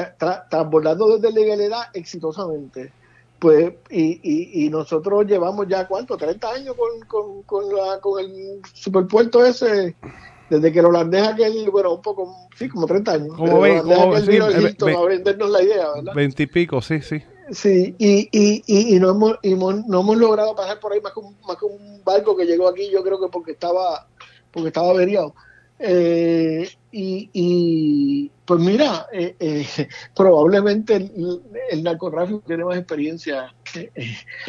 transbordando 0.48 1.16
desde 1.16 1.34
la 1.34 1.40
legalidad 1.40 1.82
exitosamente. 1.92 2.92
Pues, 3.38 3.74
y, 3.90 4.64
y, 4.64 4.70
nosotros 4.70 5.26
llevamos 5.26 5.68
ya, 5.68 5.86
¿cuánto? 5.86 6.16
30 6.16 6.50
años 6.50 6.74
con, 6.74 7.00
con, 7.06 7.42
con, 7.42 7.74
la, 7.74 8.00
con 8.00 8.24
el 8.24 8.60
superpuerto 8.72 9.44
ese 9.44 9.94
desde 10.48 10.72
que 10.72 10.78
el 10.78 10.86
holandés 10.86 11.26
aquel, 11.26 11.68
bueno, 11.70 11.94
un 11.94 12.02
poco, 12.02 12.48
sí, 12.56 12.68
como 12.68 12.86
30 12.86 13.12
años. 13.12 13.36
Como, 13.36 13.60
ve, 13.60 13.82
como 13.82 14.16
sí, 14.18 14.38
listo 14.58 14.86
a 14.86 15.06
vendernos 15.06 15.50
la 15.50 15.62
idea, 15.62 15.92
¿verdad? 15.96 16.14
20 16.14 16.42
y 16.42 16.46
pico, 16.46 16.80
sí, 16.80 17.02
sí. 17.02 17.22
Sí, 17.50 17.94
y, 17.98 18.28
y, 18.32 18.62
y, 18.66 18.98
no, 18.98 19.10
hemos, 19.10 19.38
y 19.42 19.54
no 19.54 20.00
hemos 20.00 20.16
logrado 20.16 20.56
pasar 20.56 20.80
por 20.80 20.92
ahí 20.92 21.00
más 21.00 21.12
que, 21.12 21.20
un, 21.20 21.36
más 21.46 21.56
que 21.56 21.64
un 21.64 22.02
barco 22.04 22.36
que 22.36 22.44
llegó 22.44 22.68
aquí, 22.68 22.90
yo 22.90 23.04
creo 23.04 23.20
que 23.20 23.28
porque 23.28 23.52
estaba, 23.52 24.08
porque 24.50 24.68
estaba 24.68 24.90
averiado. 24.90 25.32
Eh, 25.78 26.68
y, 26.90 27.30
y, 27.32 28.30
pues 28.44 28.60
mira, 28.60 29.06
eh, 29.12 29.36
eh, 29.38 29.66
probablemente 30.16 30.96
el, 30.96 31.82
narcotráfico 31.84 32.42
tiene 32.46 32.64
más 32.64 32.78
experiencia 32.78 33.54
eh, 33.74 33.90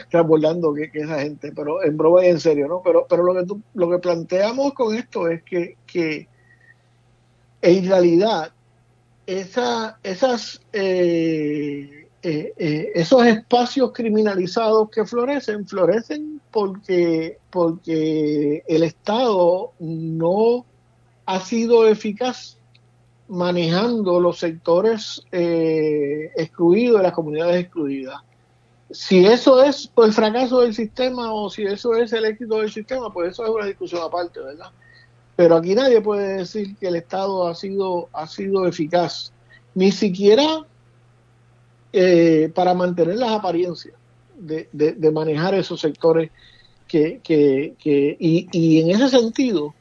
transbordando 0.10 0.74
que, 0.74 0.90
que, 0.90 1.00
esa 1.00 1.20
gente, 1.20 1.52
pero 1.52 1.84
en 1.84 1.98
broma 1.98 2.26
y 2.26 2.30
en 2.30 2.40
serio, 2.40 2.68
¿no? 2.68 2.82
Pero, 2.84 3.06
pero 3.08 3.24
lo 3.24 3.36
que 3.36 3.46
tú, 3.46 3.62
lo 3.76 3.90
que 3.92 4.00
planteamos 4.00 4.74
con 4.74 4.96
esto 4.96 5.28
es 5.28 5.44
que, 5.44 5.78
que 5.86 6.28
en 7.62 7.88
realidad 7.88 8.54
esa, 9.28 10.00
esas 10.02 10.62
eh, 12.24 12.54
eh, 12.58 12.92
esos 12.96 13.26
espacios 13.26 13.92
criminalizados 13.94 14.90
que 14.90 15.06
florecen, 15.06 15.68
florecen 15.68 16.42
porque, 16.52 17.38
porque 17.52 18.64
el 18.68 18.84
Estado 18.84 19.72
no 19.80 20.66
ha 21.26 21.40
sido 21.42 21.88
eficaz 21.88 22.58
manejando 23.28 24.20
los 24.20 24.40
sectores 24.40 25.22
eh, 25.32 26.32
excluidos 26.36 27.02
las 27.02 27.12
comunidades 27.12 27.66
excluidas. 27.66 28.22
Si 28.90 29.26
eso 29.26 29.62
es 29.64 29.92
el 29.98 30.14
fracaso 30.14 30.62
del 30.62 30.74
sistema 30.74 31.34
o 31.34 31.50
si 31.50 31.64
eso 31.64 31.94
es 31.96 32.14
el 32.14 32.26
éxito 32.26 32.60
del 32.60 32.72
sistema, 32.72 33.12
pues 33.14 33.34
eso 33.34 33.44
es 33.44 33.52
una 33.52 33.66
discusión 33.66 34.02
aparte, 34.02 34.40
¿verdad? 34.40 34.72
Pero 35.36 35.58
aquí 35.58 35.76
nadie 35.76 36.02
puede 36.02 36.38
decir 36.38 36.76
que 36.78 36.88
el 36.88 36.96
Estado 36.96 37.48
ha 37.48 37.54
sido, 37.54 38.10
ha 38.14 38.26
sido 38.28 38.66
eficaz. 38.66 39.34
Ni 39.76 39.92
siquiera 39.92 40.66
eh, 41.94 42.52
para 42.54 42.74
mantener 42.74 43.16
las 43.16 43.32
apariencias 43.32 43.96
de, 44.38 44.68
de, 44.72 45.12
manejar 45.12 45.56
esos 45.56 45.80
sectores 45.80 46.32
que, 46.88 47.22
que, 47.24 47.76
que 47.80 48.16
y, 48.20 48.48
y, 48.52 48.82
en 48.82 48.92
ese 48.92 49.10
sentido 49.10 49.74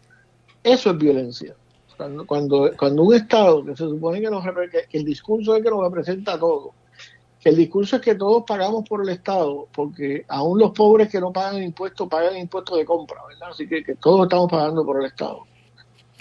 eso 0.63 0.91
es 0.91 0.99
violencia 0.99 1.55
cuando, 1.97 2.27
cuando, 2.27 2.71
cuando 2.79 3.03
un 3.03 3.15
Estado 3.15 3.65
que 3.65 3.73
se 3.73 3.85
supone 3.85 4.21
que, 4.21 4.31
nos, 4.31 4.45
que 4.71 4.99
el 4.99 5.05
discurso 5.05 5.57
es 5.57 5.63
que 5.63 5.71
nos 5.71 5.83
representa 5.83 6.35
a 6.35 6.39
todos 6.39 6.71
que 7.41 7.51
el 7.51 7.57
discurso 7.57 7.97
es 7.97 8.03
que 8.03 8.15
todos 8.15 8.45
pagamos 8.47 8.89
por 8.89 9.03
el 9.03 9.11
Estado 9.11 9.69
porque 9.73 10.25
aún 10.29 10.59
los 10.59 10.71
pobres 10.71 11.09
que 11.09 11.21
no 11.21 11.33
pagan 11.33 11.63
impuestos 11.63 12.09
pagan 12.09 12.37
impuestos 12.37 12.79
de 12.79 12.85
compra 12.85 13.21
¿verdad? 13.29 13.49
así 13.51 13.69
que, 13.69 13.85
que 13.85 13.97
todos 13.97 14.23
estamos 14.23 14.51
pagando 14.51 14.85
por 14.87 15.01
el 15.01 15.07
Estado 15.07 15.41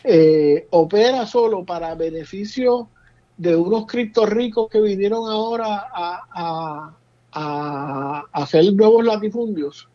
eh, 0.03 0.67
opera 0.71 1.25
solo 1.25 1.63
para 1.63 1.95
beneficio 1.95 2.89
de 3.37 3.55
unos 3.55 3.85
criptos 3.85 4.29
ricos 4.29 4.69
que 4.69 4.79
vinieron 4.81 5.29
ahora 5.29 5.87
a, 5.93 6.95
a, 7.31 8.23
hacer 8.31 8.73
nuevos 8.73 9.03
latifundios, 9.03 9.89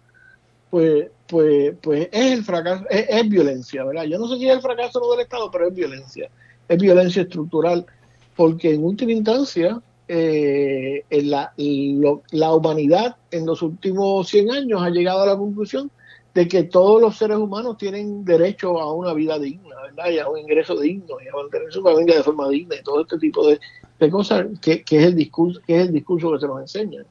pues, 0.68 1.08
pues, 1.26 1.74
pues 1.80 2.08
es 2.12 2.32
el 2.32 2.44
fracaso, 2.44 2.84
es, 2.90 3.28
violencia, 3.28 3.84
¿verdad? 3.84 4.04
Yo 4.04 4.18
no 4.18 4.28
sé 4.28 4.36
si 4.36 4.48
es 4.48 4.54
el 4.54 4.60
fracaso 4.60 5.00
no 5.00 5.10
del 5.12 5.20
Estado, 5.20 5.50
pero 5.50 5.68
es 5.68 5.74
violencia, 5.74 6.30
es 6.68 6.78
violencia 6.78 7.22
estructural, 7.22 7.86
porque 8.36 8.74
en 8.74 8.84
última 8.84 9.12
instancia 9.12 9.80
eh, 10.06 11.04
la, 11.10 11.52
la 12.30 12.54
humanidad 12.54 13.16
en 13.30 13.46
los 13.46 13.62
últimos 13.62 14.28
100 14.28 14.50
años 14.50 14.82
ha 14.82 14.90
llegado 14.90 15.22
a 15.22 15.26
la 15.26 15.36
conclusión 15.36 15.90
de 16.34 16.46
que 16.46 16.62
todos 16.62 17.00
los 17.00 17.16
seres 17.16 17.38
humanos 17.38 17.76
tienen 17.76 18.24
derecho 18.24 18.80
a 18.80 18.92
una 18.92 19.12
vida 19.12 19.38
digna, 19.38 19.74
¿verdad? 19.82 20.10
Y 20.10 20.18
a 20.18 20.28
un 20.28 20.38
ingreso 20.38 20.78
digno, 20.78 21.16
y 21.24 21.28
a 21.28 21.32
mantener 21.32 21.72
su 21.72 21.82
familia 21.82 22.16
de 22.16 22.22
forma 22.22 22.48
digna, 22.48 22.76
y 22.76 22.82
todo 22.82 23.02
este 23.02 23.18
tipo 23.18 23.46
de, 23.46 23.58
cosas 24.10 24.46
que, 24.60 24.84
es 24.88 25.04
el 25.04 25.16
discurso, 25.16 25.60
que 25.66 25.76
es 25.76 25.88
el 25.88 25.92
discurso 25.92 26.32
que 26.32 26.38
se 26.38 26.46
nos 26.46 26.60
enseña. 26.60 27.02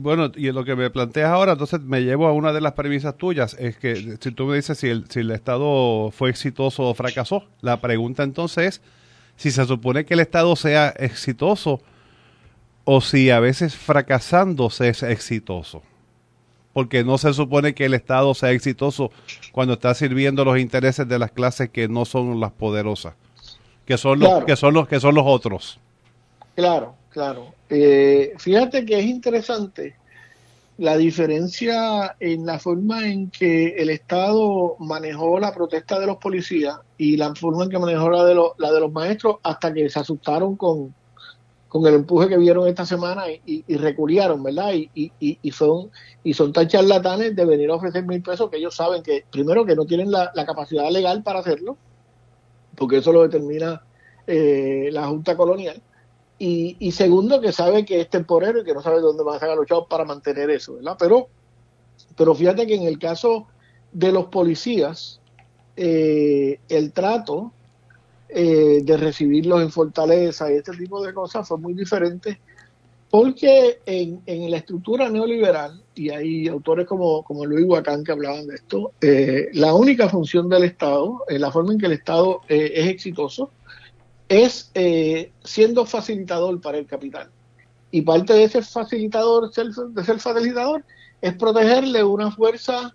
Bueno, 0.00 0.30
y 0.34 0.50
lo 0.52 0.64
que 0.64 0.76
me 0.76 0.90
planteas 0.90 1.30
ahora, 1.30 1.52
entonces 1.52 1.80
me 1.80 2.02
llevo 2.02 2.26
a 2.26 2.32
una 2.32 2.52
de 2.52 2.60
las 2.60 2.72
premisas 2.72 3.16
tuyas, 3.16 3.56
es 3.58 3.78
que 3.78 4.18
si 4.20 4.32
tú 4.32 4.46
me 4.46 4.56
dices 4.56 4.78
si 4.78 4.88
el, 4.88 5.08
si 5.08 5.20
el 5.20 5.30
Estado 5.30 6.10
fue 6.10 6.28
exitoso 6.28 6.82
o 6.82 6.94
fracasó, 6.94 7.44
la 7.62 7.80
pregunta 7.80 8.22
entonces 8.22 8.66
es 8.66 8.82
si 9.36 9.50
se 9.50 9.64
supone 9.64 10.04
que 10.04 10.14
el 10.14 10.20
Estado 10.20 10.56
sea 10.56 10.88
exitoso 10.90 11.80
o 12.84 13.00
si 13.00 13.30
a 13.30 13.40
veces 13.40 13.76
fracasando 13.76 14.68
se 14.68 14.88
es 14.88 15.02
exitoso 15.02 15.82
porque 16.78 17.02
no 17.02 17.18
se 17.18 17.34
supone 17.34 17.74
que 17.74 17.86
el 17.86 17.94
Estado 17.94 18.32
sea 18.34 18.52
exitoso 18.52 19.10
cuando 19.50 19.74
está 19.74 19.92
sirviendo 19.94 20.44
los 20.44 20.60
intereses 20.60 21.08
de 21.08 21.18
las 21.18 21.32
clases 21.32 21.70
que 21.70 21.88
no 21.88 22.04
son 22.04 22.38
las 22.38 22.52
poderosas, 22.52 23.14
que 23.84 23.98
son 23.98 24.20
los 24.20 24.44
que 24.44 24.54
son 24.54 24.74
los 24.74 24.86
que 24.86 25.00
son 25.00 25.16
los 25.16 25.24
otros. 25.26 25.80
Claro, 26.54 26.94
claro. 27.10 27.46
Eh, 27.68 28.32
fíjate 28.38 28.86
que 28.86 28.96
es 28.96 29.06
interesante 29.06 29.96
la 30.76 30.96
diferencia 30.96 32.14
en 32.20 32.46
la 32.46 32.60
forma 32.60 33.08
en 33.08 33.28
que 33.28 33.70
el 33.70 33.90
Estado 33.90 34.76
manejó 34.78 35.40
la 35.40 35.52
protesta 35.52 35.98
de 35.98 36.06
los 36.06 36.18
policías 36.18 36.76
y 36.96 37.16
la 37.16 37.34
forma 37.34 37.64
en 37.64 37.70
que 37.70 37.78
manejó 37.80 38.08
la 38.08 38.24
de, 38.24 38.36
los, 38.36 38.52
la 38.58 38.70
de 38.70 38.78
los 38.78 38.92
maestros 38.92 39.38
hasta 39.42 39.74
que 39.74 39.90
se 39.90 39.98
asustaron 39.98 40.54
con, 40.54 40.94
con 41.68 41.86
el 41.86 41.94
empuje 41.94 42.28
que 42.28 42.38
vieron 42.38 42.66
esta 42.66 42.86
semana 42.86 43.30
y, 43.30 43.64
y, 43.66 43.76
reculiaron, 43.76 44.42
¿verdad? 44.42 44.72
Y, 44.72 45.12
y, 45.20 45.50
son 45.52 45.90
y 46.24 46.32
son 46.32 46.52
tan 46.52 46.66
charlatanes 46.66 47.36
de 47.36 47.44
venir 47.44 47.70
a 47.70 47.74
ofrecer 47.74 48.04
mil 48.06 48.22
pesos 48.22 48.50
que 48.50 48.56
ellos 48.56 48.74
saben 48.74 49.02
que, 49.02 49.24
primero, 49.30 49.66
que 49.66 49.76
no 49.76 49.84
tienen 49.84 50.10
la, 50.10 50.32
capacidad 50.46 50.90
legal 50.90 51.22
para 51.22 51.40
hacerlo, 51.40 51.76
porque 52.74 52.98
eso 52.98 53.12
lo 53.12 53.22
determina 53.22 53.82
eh, 54.26 54.88
la 54.92 55.06
Junta 55.08 55.36
Colonial, 55.36 55.82
y, 56.40 56.92
segundo, 56.92 57.40
que 57.40 57.52
sabe 57.52 57.84
que 57.84 58.00
es 58.00 58.08
temporero 58.08 58.60
y 58.60 58.64
que 58.64 58.72
no 58.72 58.80
sabe 58.80 59.00
dónde 59.00 59.24
van 59.24 59.36
a 59.36 59.40
sacar 59.40 59.56
los 59.56 59.66
chavos 59.66 59.88
para 59.90 60.04
mantener 60.04 60.48
eso, 60.50 60.74
¿verdad? 60.74 60.96
Pero, 60.96 61.28
pero 62.16 62.32
fíjate 62.32 62.64
que 62.64 62.76
en 62.76 62.84
el 62.84 62.98
caso 62.98 63.48
de 63.92 64.12
los 64.12 64.26
policías, 64.26 65.20
eh, 65.76 66.60
el 66.68 66.92
trato 66.92 67.52
eh, 68.28 68.80
de 68.82 68.96
recibirlos 68.96 69.62
en 69.62 69.70
Fortaleza 69.70 70.50
y 70.50 70.56
este 70.56 70.72
tipo 70.72 71.04
de 71.04 71.14
cosas 71.14 71.46
fue 71.46 71.58
muy 71.58 71.74
diferente 71.74 72.40
porque 73.10 73.80
en, 73.86 74.20
en 74.26 74.50
la 74.50 74.58
estructura 74.58 75.08
neoliberal, 75.08 75.82
y 75.94 76.10
hay 76.10 76.48
autores 76.48 76.86
como, 76.86 77.22
como 77.22 77.46
Luis 77.46 77.64
Huacán 77.66 78.04
que 78.04 78.12
hablaban 78.12 78.46
de 78.46 78.56
esto, 78.56 78.92
eh, 79.00 79.48
la 79.54 79.74
única 79.74 80.08
función 80.08 80.48
del 80.48 80.64
Estado, 80.64 81.24
eh, 81.28 81.38
la 81.38 81.50
forma 81.50 81.72
en 81.72 81.78
que 81.78 81.86
el 81.86 81.92
Estado 81.92 82.42
eh, 82.48 82.72
es 82.74 82.86
exitoso, 82.88 83.50
es 84.28 84.70
siendo 85.42 85.86
facilitador 85.86 86.60
para 86.60 86.76
el 86.76 86.86
capital. 86.86 87.30
Y 87.90 88.02
parte 88.02 88.34
de 88.34 88.44
ese 88.44 88.60
facilitador, 88.60 89.50
de 89.50 90.04
ser 90.04 90.20
facilitador, 90.20 90.84
es 91.22 91.34
protegerle 91.34 92.04
una 92.04 92.30
fuerza, 92.30 92.94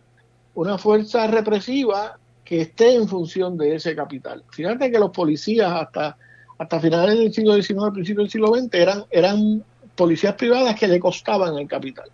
una 0.54 0.78
fuerza 0.78 1.26
represiva 1.26 2.20
que 2.44 2.62
esté 2.62 2.96
en 2.96 3.08
función 3.08 3.58
de 3.58 3.76
ese 3.76 3.96
capital. 3.96 4.44
Fíjate 4.52 4.92
que 4.92 5.00
los 5.00 5.12
policías 5.12 5.72
hasta, 5.72 6.18
hasta 6.58 6.80
finales 6.80 7.18
del 7.18 7.34
siglo 7.34 7.56
XIX, 7.56 7.92
principios 7.94 8.26
del 8.26 8.32
siglo 8.32 8.56
XX, 8.56 8.74
eran, 8.74 9.06
eran 9.10 9.64
policías 9.96 10.36
privadas 10.36 10.76
que 10.78 10.88
le 10.88 11.00
costaban 11.00 11.58
el 11.58 11.68
capital. 11.68 12.10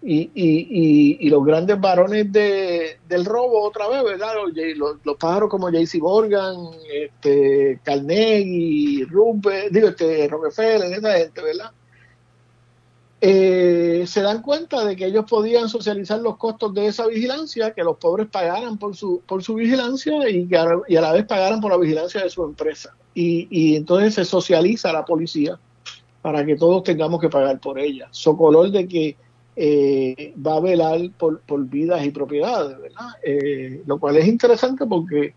Y, 0.00 0.30
y, 0.32 1.18
y, 1.20 1.28
los 1.28 1.44
grandes 1.44 1.80
varones 1.80 2.30
de, 2.30 3.00
del 3.08 3.24
robo 3.24 3.64
otra 3.64 3.88
vez, 3.88 4.04
¿verdad? 4.04 4.32
Los, 4.76 4.96
los, 5.04 5.16
pájaros 5.16 5.50
como 5.50 5.70
JC 5.70 5.96
Morgan, 6.00 6.54
este, 6.88 7.80
Carnegie, 7.82 9.06
Rupert, 9.06 9.72
digo, 9.72 9.88
este, 9.88 10.28
Rockefeller, 10.28 10.92
esa 10.92 11.18
gente, 11.18 11.42
¿verdad? 11.42 11.72
Eh, 13.20 14.04
se 14.06 14.22
dan 14.22 14.42
cuenta 14.42 14.84
de 14.84 14.94
que 14.94 15.06
ellos 15.06 15.24
podían 15.28 15.68
socializar 15.68 16.20
los 16.20 16.36
costos 16.36 16.72
de 16.74 16.86
esa 16.86 17.06
vigilancia, 17.06 17.72
que 17.72 17.82
los 17.82 17.96
pobres 17.96 18.28
pagaran 18.30 18.78
por 18.78 18.94
su, 18.94 19.22
por 19.26 19.42
su 19.42 19.54
vigilancia 19.54 20.28
y, 20.30 20.48
a, 20.54 20.66
y 20.86 20.96
a 20.96 21.00
la 21.00 21.12
vez 21.12 21.26
pagaran 21.26 21.60
por 21.60 21.72
la 21.72 21.78
vigilancia 21.78 22.22
de 22.22 22.30
su 22.30 22.44
empresa. 22.44 22.94
Y, 23.14 23.48
y 23.50 23.76
entonces 23.76 24.14
se 24.14 24.24
socializa 24.24 24.92
la 24.92 25.04
policía 25.04 25.58
para 26.22 26.44
que 26.44 26.56
todos 26.56 26.82
tengamos 26.84 27.20
que 27.20 27.28
pagar 27.28 27.58
por 27.58 27.78
ella. 27.78 28.08
Socolor 28.10 28.70
de 28.70 28.86
que 28.86 29.16
eh, 29.60 30.34
va 30.34 30.56
a 30.56 30.60
velar 30.60 31.00
por, 31.18 31.40
vidas 31.68 32.04
y 32.04 32.10
propiedades, 32.10 32.78
¿verdad? 32.80 33.08
Eh, 33.24 33.82
lo 33.86 33.98
cual 33.98 34.16
es 34.16 34.28
interesante 34.28 34.86
porque 34.86 35.34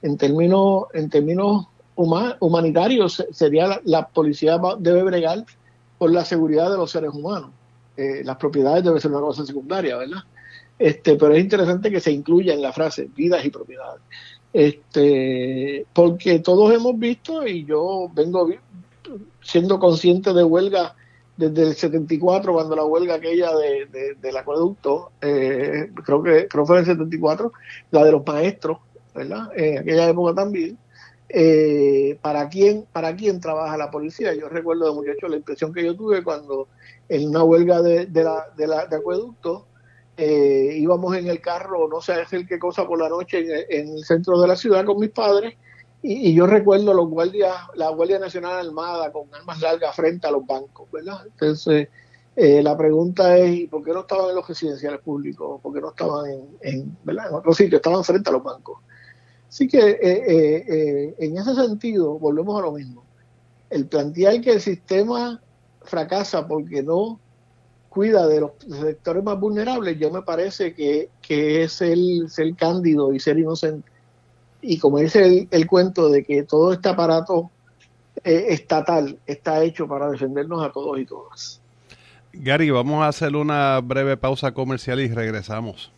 en 0.00 0.16
términos, 0.16 0.84
en 0.94 1.10
términos 1.10 1.66
humanitarios 1.94 3.22
sería 3.32 3.78
la, 3.84 4.08
policía 4.08 4.58
debe 4.78 5.02
bregar 5.02 5.44
por 5.98 6.10
la 6.12 6.24
seguridad 6.24 6.70
de 6.70 6.76
los 6.76 6.90
seres 6.90 7.10
humanos. 7.12 7.50
Eh, 7.96 8.22
las 8.24 8.36
propiedades 8.36 8.84
deben 8.84 9.00
ser 9.00 9.10
una 9.10 9.20
cosa 9.20 9.44
secundaria, 9.44 9.96
¿verdad? 9.96 10.22
Este, 10.78 11.16
pero 11.16 11.34
es 11.34 11.40
interesante 11.40 11.90
que 11.90 12.00
se 12.00 12.12
incluya 12.12 12.54
en 12.54 12.62
la 12.62 12.72
frase 12.72 13.08
vidas 13.14 13.44
y 13.44 13.50
propiedades. 13.50 14.00
Este, 14.52 15.84
porque 15.92 16.38
todos 16.38 16.72
hemos 16.72 16.98
visto, 16.98 17.46
y 17.46 17.64
yo 17.64 18.08
vengo 18.14 18.48
siendo 19.42 19.78
consciente 19.78 20.32
de 20.32 20.44
huelga 20.44 20.94
desde 21.36 21.62
el 21.62 21.74
74, 21.74 22.52
cuando 22.52 22.76
la 22.76 22.84
huelga 22.84 23.14
aquella 23.14 23.54
de, 23.54 24.16
del 24.20 24.36
acueducto, 24.36 25.12
eh, 25.20 25.90
creo 26.04 26.22
que 26.22 26.48
creo 26.48 26.66
fue 26.66 26.76
en 26.76 26.80
el 26.80 26.86
74, 26.86 27.52
la 27.90 28.04
de 28.04 28.12
los 28.12 28.26
maestros, 28.26 28.78
¿verdad? 29.14 29.48
En 29.56 29.78
aquella 29.78 30.08
época 30.08 30.34
también. 30.34 30.78
Eh, 31.30 32.18
¿para, 32.22 32.48
quién, 32.48 32.86
¿Para 32.90 33.14
quién 33.14 33.40
trabaja 33.40 33.76
la 33.76 33.90
policía? 33.90 34.34
Yo 34.34 34.48
recuerdo 34.48 34.86
de 34.86 34.94
muchachos 34.94 35.30
la 35.30 35.36
impresión 35.36 35.72
que 35.72 35.84
yo 35.84 35.94
tuve 35.94 36.24
cuando 36.24 36.68
en 37.08 37.28
una 37.28 37.44
huelga 37.44 37.82
de, 37.82 38.06
de, 38.06 38.24
la, 38.24 38.46
de, 38.56 38.66
la, 38.66 38.86
de 38.86 38.96
acueducto 38.96 39.66
eh, 40.16 40.74
íbamos 40.76 41.16
en 41.16 41.28
el 41.28 41.40
carro, 41.40 41.86
no 41.88 42.00
sé 42.00 42.12
hacer 42.12 42.46
qué 42.46 42.58
cosa 42.58 42.86
por 42.86 42.98
la 42.98 43.08
noche 43.08 43.66
en 43.68 43.88
el 43.88 44.04
centro 44.04 44.40
de 44.40 44.48
la 44.48 44.56
ciudad 44.56 44.84
con 44.84 44.98
mis 44.98 45.10
padres 45.10 45.54
y, 46.02 46.32
yo 46.32 46.46
recuerdo 46.46 46.94
los 46.94 47.08
guardias, 47.08 47.54
la 47.74 47.90
Guardia 47.90 48.18
Nacional 48.18 48.66
Armada 48.66 49.10
con 49.10 49.32
armas 49.34 49.60
largas 49.60 49.94
frente 49.96 50.26
a 50.28 50.30
los 50.30 50.46
bancos, 50.46 50.90
¿verdad? 50.92 51.26
Entonces, 51.26 51.88
eh, 52.36 52.62
la 52.62 52.76
pregunta 52.76 53.36
es, 53.36 53.68
¿por 53.68 53.82
qué 53.82 53.92
no 53.92 54.00
estaban 54.00 54.30
en 54.30 54.36
los 54.36 54.46
residenciales 54.46 55.00
públicos? 55.00 55.60
¿Por 55.60 55.74
qué 55.74 55.80
no 55.80 55.90
estaban 55.90 56.30
en, 56.30 56.48
en, 56.62 56.96
¿verdad? 57.02 57.28
en 57.28 57.34
otros 57.34 57.56
sitios? 57.56 57.80
Estaban 57.80 58.04
frente 58.04 58.30
a 58.30 58.32
los 58.32 58.44
bancos. 58.44 58.78
Así 59.48 59.66
que 59.66 59.78
eh, 59.78 59.98
eh, 60.02 61.14
en 61.18 61.38
ese 61.38 61.54
sentido, 61.54 62.18
volvemos 62.18 62.58
a 62.58 62.62
lo 62.62 62.72
mismo. 62.72 63.04
El 63.70 63.86
plantear 63.86 64.40
que 64.40 64.52
el 64.52 64.60
sistema 64.60 65.40
fracasa 65.82 66.46
porque 66.46 66.82
no 66.82 67.18
cuida 67.88 68.26
de 68.26 68.40
los 68.40 68.52
sectores 68.68 69.24
más 69.24 69.40
vulnerables, 69.40 69.98
yo 69.98 70.10
me 70.10 70.22
parece 70.22 70.74
que, 70.74 71.08
que 71.22 71.64
es 71.64 71.80
el 71.80 72.28
ser 72.28 72.54
cándido 72.54 73.12
y 73.12 73.20
ser 73.20 73.38
inocente 73.38 73.90
y 74.60 74.78
como 74.78 74.98
dice 74.98 75.48
el, 75.50 75.66
cuento 75.66 76.08
de 76.08 76.24
que 76.24 76.42
todo 76.42 76.72
este 76.72 76.88
aparato 76.88 77.50
eh, 78.24 78.46
estatal 78.48 79.18
está 79.26 79.62
hecho 79.62 79.86
para 79.86 80.10
defendernos 80.10 80.64
a 80.64 80.72
todos 80.72 80.98
y 80.98 81.04
todas. 81.04 81.60
Gary, 82.32 82.70
vamos 82.70 83.02
a 83.02 83.08
hacer 83.08 83.36
una 83.36 83.80
breve 83.80 84.16
pausa 84.16 84.52
comercial 84.52 85.00
y 85.00 85.08
regresamos. 85.08 85.90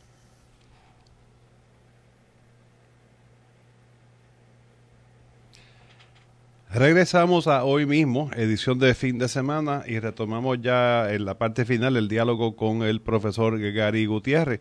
Regresamos 6.73 7.49
a 7.49 7.65
hoy 7.65 7.85
mismo, 7.85 8.31
edición 8.37 8.79
de 8.79 8.95
fin 8.95 9.19
de 9.19 9.27
semana, 9.27 9.83
y 9.89 9.99
retomamos 9.99 10.59
ya 10.63 11.13
en 11.13 11.25
la 11.25 11.37
parte 11.37 11.65
final 11.65 11.97
el 11.97 12.07
diálogo 12.07 12.55
con 12.55 12.85
el 12.85 13.01
profesor 13.01 13.59
Gary 13.59 14.07
Gutiérrez. 14.07 14.61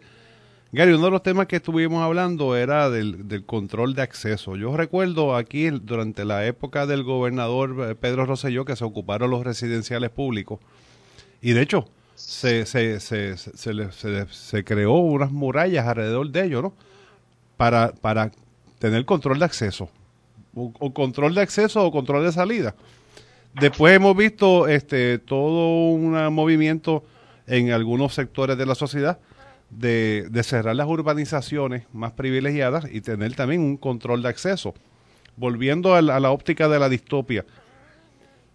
Gary, 0.72 0.93
uno 0.93 1.05
de 1.05 1.12
los 1.12 1.22
temas 1.22 1.45
que 1.45 1.57
estuvimos 1.57 2.01
hablando 2.01 2.55
era 2.55 2.89
del, 2.89 3.43
control 3.45 3.93
de 3.93 4.01
acceso. 4.01 4.55
Yo 4.55 4.76
recuerdo 4.76 5.36
aquí 5.36 5.70
durante 5.70 6.26
la 6.26 6.47
época 6.47 6.88
del 6.88 7.03
gobernador 7.03 7.91
eh, 7.91 7.93
Pedro 7.93 8.26
Rosselló 8.26 8.66
que 8.66 8.76
se 8.76 8.86
ocuparon 8.86 9.30
los 9.30 9.43
residenciales 9.43 10.10
públicos 10.10 10.60
y 11.43 11.51
de 11.51 11.62
hecho 11.62 11.89
se, 12.16 12.66
se, 12.66 12.99
se, 12.99 13.38
se, 13.38 14.64
creó 14.64 14.93
unas 14.93 15.32
murallas 15.32 15.86
alrededor 15.86 16.32
de 16.32 16.43
ellos, 16.43 16.64
¿no? 16.64 16.74
Para 17.55 18.32
tener 18.80 19.05
control 19.05 19.38
de 19.38 19.45
acceso. 19.45 19.91
O, 20.55 20.93
control 20.93 21.35
de 21.35 21.41
acceso 21.41 21.85
o 21.85 21.91
control 21.91 22.25
de 22.25 22.31
salida. 22.31 22.75
Después 23.53 23.95
hemos 23.95 24.15
visto 24.15 24.67
este 24.67 25.19
todo 25.19 25.91
un 25.91 26.33
movimiento 26.33 27.03
en 27.47 27.71
algunos 27.71 28.13
sectores 28.13 28.57
de 28.57 28.65
la 28.65 28.75
sociedad 28.75 29.19
de, 29.69 30.41
cerrar 30.43 30.75
las 30.75 30.87
urbanizaciones 30.87 31.83
más 31.93 32.13
privilegiadas 32.13 32.85
y 32.91 33.01
tener 33.01 33.35
también 33.35 33.61
un 33.61 33.77
control 33.77 34.21
de 34.21 34.29
acceso. 34.29 34.73
Volviendo 35.35 35.95
a 35.95 36.01
la, 36.01 36.31
óptica 36.31 36.67
de 36.67 36.79
la 36.79 36.89
distopia, 36.89 37.45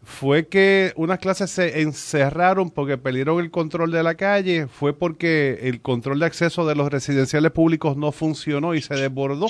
fue 0.03 0.49
que 0.49 0.93
unas 0.97 1.19
clases 1.19 1.51
se 1.51 1.81
encerraron 1.81 2.71
porque 2.71 2.99
perdieron 2.99 3.41
el 3.41 3.51
control 3.51 3.91
de 3.91 4.03
la 4.03 4.17
calle, 4.17 4.67
fue 4.67 4.93
porque 4.93 5.61
el 5.63 5.81
control 5.81 6.21
de 6.21 6.27
acceso 6.27 6.67
de 6.67 6.75
los 6.75 6.93
residenciales 6.93 7.53
públicos 7.53 7.97
no 7.97 8.13
funcionó 8.13 8.75
y 8.75 8.83
se 8.83 8.95
desbordó. 8.97 9.47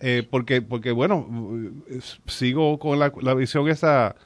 Eh, 0.00 0.26
porque, 0.28 0.62
porque, 0.62 0.92
bueno, 0.92 1.26
sigo 2.26 2.78
con 2.78 2.98
la, 2.98 3.12
la 3.20 3.34
visión 3.34 3.68
esa 3.68 4.16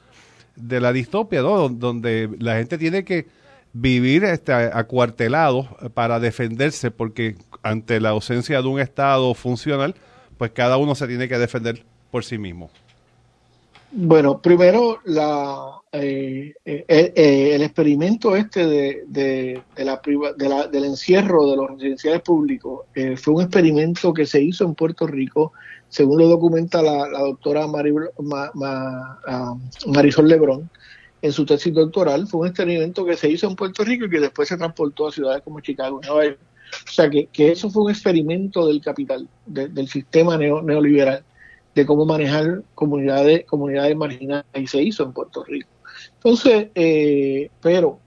de 0.55 0.79
la 0.79 0.93
distopia. 0.93 1.41
Donde 1.41 2.29
la 2.39 2.55
gente 2.55 2.77
tiene 2.77 3.03
que 3.03 3.27
vivir 3.73 4.23
este, 4.23 4.53
acuartelado 4.53 5.67
para 5.93 6.19
defenderse, 6.19 6.91
porque 6.91 7.35
ante 7.61 7.99
la 7.99 8.09
ausencia 8.09 8.61
de 8.61 8.67
un 8.67 8.79
Estado 8.79 9.33
funcional, 9.33 9.95
pues 10.37 10.51
cada 10.51 10.77
uno 10.77 10.95
se 10.95 11.07
tiene 11.07 11.27
que 11.27 11.37
defender 11.37 11.83
por 12.09 12.23
sí 12.23 12.37
mismo. 12.37 12.69
Bueno, 13.97 14.41
primero 14.41 14.99
la, 15.05 15.81
eh, 15.93 16.53
eh, 16.65 16.83
eh, 16.89 17.51
el 17.55 17.61
experimento 17.61 18.35
este 18.35 18.67
de, 18.67 19.03
de, 19.07 19.63
la, 19.77 20.01
de 20.35 20.49
la, 20.49 20.67
del 20.67 20.83
encierro 20.83 21.49
de 21.49 21.55
los 21.55 21.69
residenciales 21.69 22.21
públicos 22.21 22.81
fue 23.15 23.35
un 23.35 23.43
experimento 23.43 24.13
que 24.13 24.25
se 24.25 24.41
hizo 24.41 24.65
en 24.65 24.75
Puerto 24.75 25.07
Rico, 25.07 25.53
según 25.87 26.19
lo 26.19 26.27
documenta 26.27 26.81
la, 26.81 27.07
doctora 27.07 27.67
Marisol 29.87 30.27
Lebrón, 30.27 30.69
en 31.21 31.31
su 31.31 31.45
tesis 31.45 31.73
doctoral. 31.73 32.27
Fue 32.27 32.41
un 32.41 32.47
experimento 32.47 33.05
que 33.05 33.15
se 33.15 33.29
hizo 33.29 33.47
en 33.47 33.55
Puerto 33.55 33.85
Rico 33.85 34.07
y 34.07 34.09
que 34.09 34.19
después 34.19 34.49
se 34.49 34.57
transportó 34.57 35.07
a 35.07 35.13
ciudades 35.13 35.41
como 35.41 35.61
Chicago 35.61 36.01
Nueva 36.03 36.25
York. 36.25 36.39
O 36.85 36.91
sea, 36.91 37.09
que, 37.09 37.29
eso 37.33 37.69
fue 37.69 37.83
un 37.83 37.91
experimento 37.91 38.67
del 38.67 38.81
capital, 38.81 39.29
del 39.45 39.87
sistema 39.87 40.37
neoliberal, 40.37 41.23
de 41.75 41.85
cómo 41.85 42.05
manejar 42.05 42.63
comunidades, 42.73 43.45
comunidades 43.45 43.95
marginales, 43.95 44.45
y 44.55 44.67
se 44.67 44.81
hizo 44.81 45.03
en 45.03 45.13
Puerto 45.13 45.43
Rico. 45.43 45.69
Entonces, 46.15 46.69
eh, 46.73 47.51
pero 47.61 47.99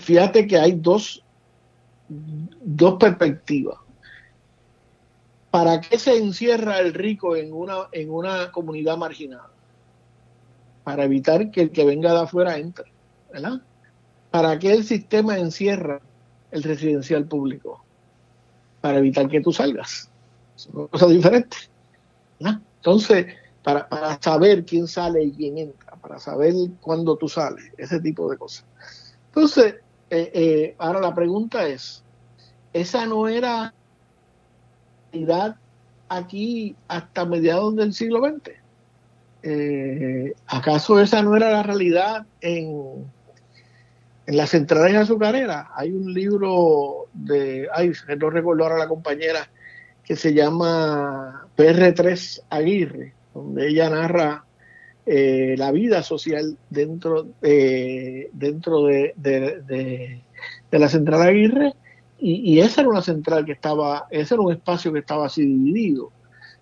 fíjate 0.00 0.46
que 0.46 0.58
hay 0.58 0.72
dos, 0.72 1.24
dos 2.08 2.94
perspectivas. 3.00 3.78
¿Para 5.50 5.80
qué 5.80 5.98
se 5.98 6.16
encierra 6.16 6.78
el 6.78 6.94
rico 6.94 7.36
en 7.36 7.52
una, 7.52 7.88
en 7.92 8.10
una 8.10 8.52
comunidad 8.52 8.96
marginada? 8.96 9.52
para 10.84 11.04
evitar 11.04 11.50
que 11.50 11.62
el 11.62 11.70
que 11.70 11.84
venga 11.84 12.12
de 12.12 12.20
afuera 12.20 12.56
entre, 12.56 12.92
¿verdad? 13.32 13.60
¿Para 14.30 14.58
qué 14.58 14.72
el 14.72 14.84
sistema 14.84 15.38
encierra 15.38 16.00
el 16.50 16.62
residencial 16.62 17.26
público? 17.26 17.84
Para 18.80 18.98
evitar 18.98 19.28
que 19.28 19.40
tú 19.40 19.52
salgas. 19.52 20.10
Es 20.56 20.66
una 20.66 20.88
cosa 20.88 21.06
diferente. 21.06 21.56
Entonces, 22.50 23.26
para, 23.62 23.88
para 23.88 24.20
saber 24.20 24.64
quién 24.64 24.86
sale 24.88 25.22
y 25.24 25.32
quién 25.32 25.58
entra, 25.58 25.92
para 25.96 26.18
saber 26.18 26.52
cuándo 26.80 27.16
tú 27.16 27.28
sales, 27.28 27.64
ese 27.78 28.00
tipo 28.00 28.30
de 28.30 28.36
cosas. 28.36 28.64
Entonces, 29.28 29.76
eh, 30.10 30.30
eh, 30.34 30.74
ahora 30.78 31.00
la 31.00 31.14
pregunta 31.14 31.66
es, 31.66 32.02
¿esa 32.72 33.06
no 33.06 33.28
era 33.28 33.72
realidad 35.10 35.56
aquí 36.08 36.76
hasta 36.88 37.24
mediados 37.24 37.76
del 37.76 37.94
siglo 37.94 38.20
XX? 38.20 38.50
Eh, 39.44 40.34
¿Acaso 40.46 41.00
esa 41.00 41.22
no 41.22 41.34
era 41.36 41.50
la 41.50 41.62
realidad 41.62 42.26
en, 42.40 43.10
en 44.26 44.36
las 44.36 44.50
centrales 44.50 44.96
azucareras? 44.96 45.68
Hay 45.74 45.92
un 45.92 46.12
libro 46.12 47.06
de, 47.12 47.68
ay, 47.72 47.92
no 48.18 48.30
recuerdo 48.30 48.64
ahora 48.64 48.78
la 48.78 48.88
compañera, 48.88 49.48
que 50.04 50.16
se 50.16 50.34
llama 50.34 51.46
PR3 51.56 52.42
Aguirre, 52.50 53.14
donde 53.34 53.68
ella 53.68 53.90
narra 53.90 54.44
eh, 55.04 55.54
la 55.58 55.72
vida 55.72 56.02
social 56.02 56.56
dentro, 56.70 57.26
eh, 57.42 58.30
dentro 58.32 58.84
de, 58.84 59.14
de, 59.16 60.22
la 60.70 60.88
central 60.88 61.22
Aguirre 61.22 61.74
y, 62.18 62.60
esa 62.60 62.82
era 62.82 62.90
una 62.90 63.02
central 63.02 63.44
que 63.44 63.52
estaba, 63.52 64.06
ese 64.10 64.34
era 64.34 64.42
un 64.42 64.52
espacio 64.52 64.92
que 64.92 65.00
estaba 65.00 65.26
así 65.26 65.42
dividido. 65.44 66.12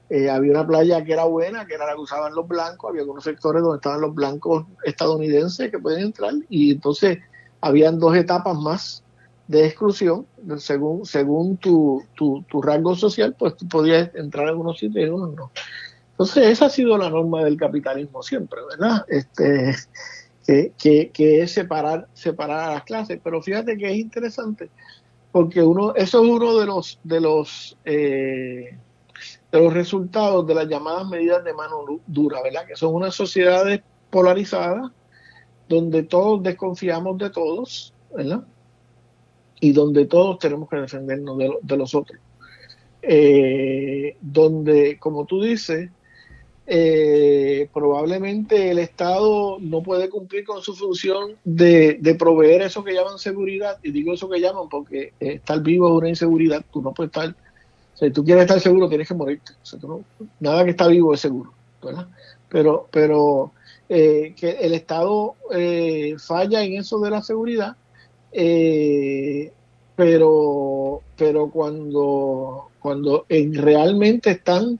Eh, 0.08 0.30
había 0.30 0.52
una 0.52 0.66
playa 0.66 1.04
que 1.04 1.12
era 1.12 1.24
buena, 1.24 1.66
que 1.66 1.74
era 1.74 1.86
la 1.86 1.94
que 1.94 2.00
usaban 2.00 2.34
los 2.34 2.48
blancos, 2.48 2.88
había 2.88 3.02
algunos 3.02 3.24
sectores 3.24 3.62
donde 3.62 3.76
estaban 3.76 4.00
los 4.00 4.14
blancos 4.14 4.64
estadounidenses 4.84 5.70
que 5.70 5.78
pueden 5.78 6.00
entrar 6.00 6.32
y 6.48 6.72
entonces 6.72 7.18
habían 7.60 7.98
dos 7.98 8.16
etapas 8.16 8.56
más 8.56 9.04
de 9.50 9.66
exclusión, 9.66 10.26
según, 10.58 11.04
según 11.04 11.56
tu, 11.56 12.04
tu, 12.14 12.44
tu 12.48 12.62
rango 12.62 12.94
social, 12.94 13.34
pues 13.36 13.56
tú 13.56 13.66
podías 13.66 14.14
entrar 14.14 14.48
en 14.48 14.58
unos 14.58 14.78
sitios 14.78 15.02
y 15.02 15.08
en 15.08 15.12
unos 15.12 15.34
no. 15.34 15.50
Entonces, 16.12 16.46
esa 16.46 16.66
ha 16.66 16.70
sido 16.70 16.96
la 16.96 17.10
norma 17.10 17.42
del 17.42 17.56
capitalismo 17.56 18.22
siempre, 18.22 18.60
¿verdad? 18.70 19.04
Este, 19.08 19.74
que, 20.78 21.10
que, 21.12 21.42
es 21.42 21.50
separar, 21.50 22.06
separar 22.14 22.60
a 22.60 22.74
las 22.74 22.84
clases. 22.84 23.18
Pero 23.24 23.42
fíjate 23.42 23.76
que 23.76 23.90
es 23.90 23.98
interesante, 23.98 24.70
porque 25.32 25.64
uno, 25.64 25.96
eso 25.96 26.22
es 26.22 26.30
uno 26.30 26.56
de 26.56 26.66
los, 26.66 27.00
de 27.02 27.20
los, 27.20 27.76
eh, 27.84 28.78
de 29.50 29.58
los 29.60 29.74
resultados 29.74 30.46
de 30.46 30.54
las 30.54 30.68
llamadas 30.68 31.08
medidas 31.08 31.42
de 31.42 31.54
mano 31.54 31.86
dura, 32.06 32.40
¿verdad? 32.40 32.66
Que 32.68 32.76
son 32.76 32.94
unas 32.94 33.16
sociedades 33.16 33.80
polarizadas, 34.10 34.92
donde 35.68 36.04
todos 36.04 36.40
desconfiamos 36.40 37.18
de 37.18 37.30
todos, 37.30 37.92
¿verdad? 38.14 38.44
Y 39.60 39.72
donde 39.72 40.06
todos 40.06 40.38
tenemos 40.38 40.68
que 40.68 40.76
defendernos 40.76 41.38
de, 41.38 41.50
de 41.60 41.76
los 41.76 41.94
otros. 41.94 42.18
Eh, 43.02 44.16
donde, 44.20 44.98
como 44.98 45.24
tú 45.24 45.42
dices, 45.42 45.90
eh, 46.66 47.68
probablemente 47.72 48.70
el 48.70 48.78
Estado 48.78 49.58
no 49.58 49.82
puede 49.82 50.08
cumplir 50.08 50.44
con 50.44 50.62
su 50.62 50.74
función 50.74 51.32
de, 51.44 51.98
proveer 52.18 52.62
eso 52.62 52.84
que 52.84 52.94
llaman 52.94 53.18
seguridad, 53.18 53.78
y 53.82 53.90
digo 53.90 54.12
eso 54.12 54.28
que 54.28 54.40
llaman 54.40 54.68
porque 54.68 55.12
estar 55.18 55.60
vivo 55.62 55.88
es 55.88 55.94
una 55.94 56.08
inseguridad, 56.10 56.64
tú 56.72 56.80
no 56.80 56.92
puedes 56.92 57.08
estar, 57.08 57.34
si 57.94 58.10
tú 58.10 58.24
quieres 58.24 58.42
estar 58.42 58.60
seguro 58.60 58.88
tienes 58.88 59.08
que 59.08 59.14
morirte, 59.14 59.52
nada 60.38 60.64
que 60.64 60.70
está 60.70 60.86
vivo 60.86 61.12
es 61.12 61.20
seguro. 61.20 61.52
Pero, 62.48 62.88
pero 62.92 63.52
eh, 63.88 64.34
que 64.38 64.50
el 64.50 64.74
Estado 64.74 65.34
eh, 65.52 66.14
falla 66.18 66.62
en 66.62 66.74
eso 66.74 67.00
de 67.00 67.10
la 67.10 67.22
seguridad, 67.22 67.76
pero, 69.96 71.02
pero 71.16 71.50
cuando, 71.50 72.68
cuando 72.80 73.26
realmente 73.28 74.30
están 74.30 74.78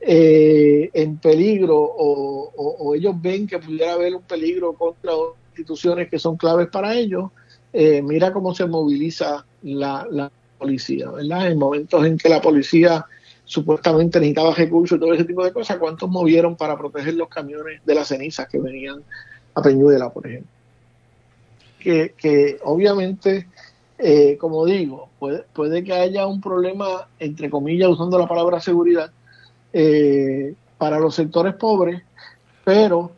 eh, 0.00 0.90
en 0.94 1.18
peligro 1.18 1.76
o, 1.76 2.94
ellos 2.94 3.14
ven 3.20 3.46
que 3.46 3.58
pudiera 3.58 3.92
haber 3.92 4.14
un 4.14 4.22
peligro 4.22 4.72
contra 4.72 5.12
instituciones 5.50 6.08
que 6.08 6.18
son 6.18 6.36
claves 6.36 6.68
para 6.68 6.94
ellos, 6.94 7.30
eh, 7.72 8.00
mira 8.02 8.32
cómo 8.32 8.54
se 8.54 8.66
moviliza 8.66 9.44
la, 9.62 10.30
policía, 10.56 11.10
¿verdad? 11.10 11.50
En 11.52 11.58
momentos 11.58 12.04
en 12.04 12.18
que 12.18 12.28
la 12.28 12.40
policía 12.40 13.06
supuestamente 13.44 14.18
necesitaba 14.18 14.54
recursos 14.54 14.96
y 14.96 15.00
todo 15.00 15.14
ese 15.14 15.24
tipo 15.24 15.44
de 15.44 15.52
cosas, 15.52 15.76
¿cuántos 15.76 16.08
movieron 16.10 16.56
para 16.56 16.76
proteger 16.76 17.14
los 17.14 17.28
camiones 17.28 17.80
de 17.84 17.94
las 17.94 18.08
cenizas 18.08 18.48
que 18.48 18.58
venían 18.58 19.02
a 19.54 19.62
Peñuela, 19.62 20.10
por 20.10 20.26
ejemplo? 20.26 20.50
Que, 21.88 22.58
obviamente, 22.64 23.48
eh, 23.96 24.36
como 24.38 24.66
digo, 24.66 25.08
puede, 25.18 25.82
que 25.82 25.94
haya 25.94 26.26
un 26.26 26.38
problema, 26.38 27.08
entre 27.18 27.48
comillas, 27.48 27.88
usando 27.88 28.18
la 28.18 28.28
palabra 28.28 28.60
seguridad, 28.60 29.10
eh, 29.72 30.54
para 30.76 30.98
los 30.98 31.14
sectores 31.14 31.54
pobres, 31.54 32.02
pero 32.62 33.10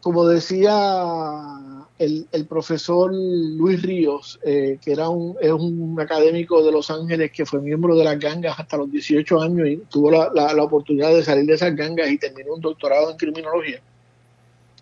como 0.00 0.26
decía 0.26 1.84
el, 1.98 2.46
profesor 2.48 3.12
Luis 3.12 3.82
Ríos, 3.82 4.38
eh, 4.44 4.78
que 4.80 4.92
era 4.92 5.08
un, 5.08 5.36
es 5.40 5.50
un 5.50 5.98
académico 6.00 6.62
de 6.64 6.70
Los 6.70 6.88
Ángeles 6.88 7.32
que 7.32 7.44
fue 7.44 7.60
miembro 7.60 7.96
de 7.96 8.04
las 8.04 8.18
gangas 8.18 8.60
hasta 8.60 8.76
los 8.76 8.92
18 8.92 9.42
años 9.42 9.68
y 9.68 9.76
tuvo 9.90 10.12
la, 10.12 10.30
la, 10.32 10.62
oportunidad 10.62 11.12
de 11.12 11.24
salir 11.24 11.46
de 11.46 11.54
esas 11.54 11.74
gangas 11.74 12.10
y 12.10 12.16
terminó 12.16 12.54
un 12.54 12.60
doctorado 12.60 13.10
en 13.10 13.16
criminología, 13.16 13.80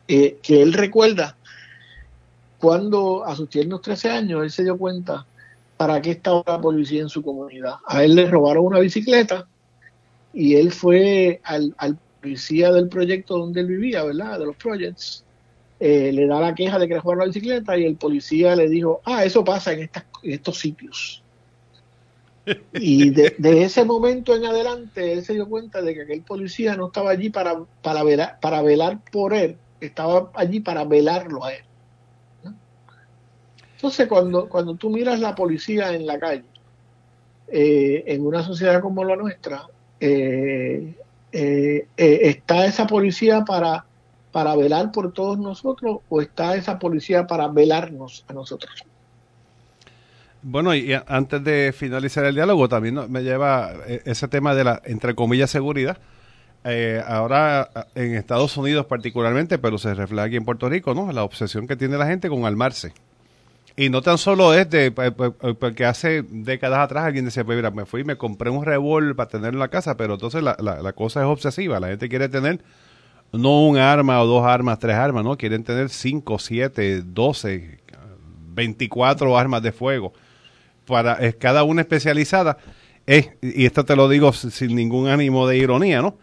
que 0.06 0.36
él 0.62 0.74
recuerda 0.74 1.38
cuando 2.60 3.24
a 3.24 3.36
sus 3.36 3.48
tiernos 3.48 3.82
13 3.82 4.10
años 4.10 4.42
él 4.42 4.50
se 4.50 4.64
dio 4.64 4.76
cuenta 4.76 5.26
para 5.76 6.02
qué 6.02 6.10
estaba 6.10 6.42
la 6.46 6.60
policía 6.60 7.02
en 7.02 7.08
su 7.08 7.22
comunidad. 7.22 7.76
A 7.86 8.02
él 8.02 8.16
le 8.16 8.28
robaron 8.28 8.66
una 8.66 8.80
bicicleta 8.80 9.46
y 10.32 10.56
él 10.56 10.72
fue 10.72 11.40
al, 11.44 11.74
policía 12.20 12.72
del 12.72 12.88
proyecto 12.88 13.38
donde 13.38 13.60
él 13.60 13.66
vivía, 13.68 14.02
¿verdad? 14.02 14.38
De 14.40 14.46
los 14.46 14.56
projects. 14.56 15.24
Eh, 15.80 16.10
le 16.12 16.26
da 16.26 16.40
la 16.40 16.54
queja 16.56 16.78
de 16.78 16.88
que 16.88 16.94
le 16.94 17.00
jugaron 17.00 17.20
la 17.20 17.26
bicicleta 17.26 17.78
y 17.78 17.84
el 17.84 17.94
policía 17.94 18.56
le 18.56 18.68
dijo, 18.68 19.00
ah, 19.04 19.24
eso 19.24 19.44
pasa 19.44 19.72
en, 19.72 19.84
estas, 19.84 20.04
estos 20.22 20.58
sitios. 20.58 21.22
Y 22.72 23.10
de, 23.10 23.34
ese 23.38 23.84
momento 23.84 24.34
en 24.34 24.46
adelante 24.46 25.12
él 25.12 25.22
se 25.22 25.34
dio 25.34 25.46
cuenta 25.48 25.82
de 25.82 25.94
que 25.94 26.02
aquel 26.02 26.22
policía 26.22 26.74
no 26.76 26.86
estaba 26.86 27.10
allí 27.10 27.30
para, 27.30 27.62
para, 27.82 28.02
velar, 28.02 28.38
para 28.40 28.62
velar 28.62 29.00
por 29.12 29.34
él, 29.34 29.58
estaba 29.80 30.30
allí 30.34 30.60
para 30.60 30.84
velarlo 30.84 31.44
a 31.44 31.52
él. 31.52 31.67
Entonces 33.78 34.08
cuando, 34.08 34.48
cuando 34.48 34.74
tú 34.74 34.90
miras 34.90 35.20
la 35.20 35.36
policía 35.36 35.94
en 35.94 36.04
la 36.04 36.18
calle, 36.18 36.42
eh, 37.46 38.02
en 38.08 38.26
una 38.26 38.42
sociedad 38.42 38.82
como 38.82 39.04
la 39.04 39.14
nuestra, 39.14 39.68
eh, 40.00 40.96
eh, 41.30 41.86
eh, 41.96 42.18
¿está 42.22 42.66
esa 42.66 42.88
policía 42.88 43.44
para, 43.44 43.84
para 44.32 44.56
velar 44.56 44.90
por 44.90 45.12
todos 45.12 45.38
nosotros 45.38 46.00
o 46.08 46.20
está 46.20 46.56
esa 46.56 46.80
policía 46.80 47.28
para 47.28 47.46
velarnos 47.46 48.24
a 48.26 48.32
nosotros? 48.32 48.84
Bueno, 50.42 50.74
y 50.74 50.92
antes 51.06 51.44
de 51.44 51.72
finalizar 51.72 52.24
el 52.24 52.34
diálogo, 52.34 52.68
también 52.68 52.98
me 53.08 53.22
lleva 53.22 53.74
ese 53.86 54.26
tema 54.26 54.56
de 54.56 54.64
la, 54.64 54.82
entre 54.86 55.14
comillas, 55.14 55.50
seguridad. 55.50 55.98
ahora 57.06 57.70
en 57.94 58.16
Estados 58.16 58.56
Unidos 58.56 58.86
particularmente, 58.86 59.58
pero 59.58 59.78
se 59.78 59.94
refleja 59.94 60.24
aquí 60.24 60.34
en 60.36 60.44
Puerto 60.44 60.68
Rico, 60.68 60.94
¿no? 60.94 61.12
La 61.12 61.22
obsesión 61.22 61.68
que 61.68 61.76
tiene 61.76 61.96
la 61.96 62.06
gente 62.06 62.28
con 62.28 62.44
armarse. 62.44 62.92
Y 63.78 63.90
no 63.90 64.02
tan 64.02 64.18
solo 64.18 64.54
es 64.54 64.68
de, 64.70 64.90
porque 64.90 65.84
hace 65.84 66.24
décadas 66.28 66.80
atrás 66.80 67.04
alguien 67.04 67.24
decía, 67.24 67.44
pues 67.44 67.54
mira, 67.54 67.70
me 67.70 67.86
fui 67.86 68.00
y 68.00 68.04
me 68.04 68.16
compré 68.16 68.50
un 68.50 68.64
revólver 68.64 69.14
para 69.14 69.28
tenerlo 69.28 69.58
en 69.58 69.60
la 69.60 69.68
casa, 69.68 69.96
pero 69.96 70.14
entonces 70.14 70.42
la, 70.42 70.56
la, 70.58 70.92
cosa 70.94 71.20
es 71.20 71.26
obsesiva. 71.26 71.78
La 71.78 71.86
gente 71.86 72.08
quiere 72.08 72.28
tener 72.28 72.60
no 73.30 73.68
un 73.68 73.78
arma 73.78 74.20
o 74.20 74.26
dos 74.26 74.44
armas, 74.44 74.80
tres 74.80 74.96
armas, 74.96 75.22
¿no? 75.22 75.38
Quieren 75.38 75.62
tener 75.62 75.90
cinco, 75.90 76.40
siete, 76.40 77.02
doce, 77.02 77.78
veinticuatro 78.48 79.38
armas 79.38 79.62
de 79.62 79.70
fuego. 79.70 80.12
Para, 80.84 81.32
cada 81.34 81.62
una 81.62 81.82
especializada. 81.82 82.58
Es, 83.06 83.30
y 83.40 83.64
esto 83.64 83.84
te 83.84 83.94
lo 83.94 84.08
digo 84.08 84.32
sin 84.32 84.74
ningún 84.74 85.06
ánimo 85.06 85.46
de 85.46 85.56
ironía, 85.56 86.02
¿no? 86.02 86.18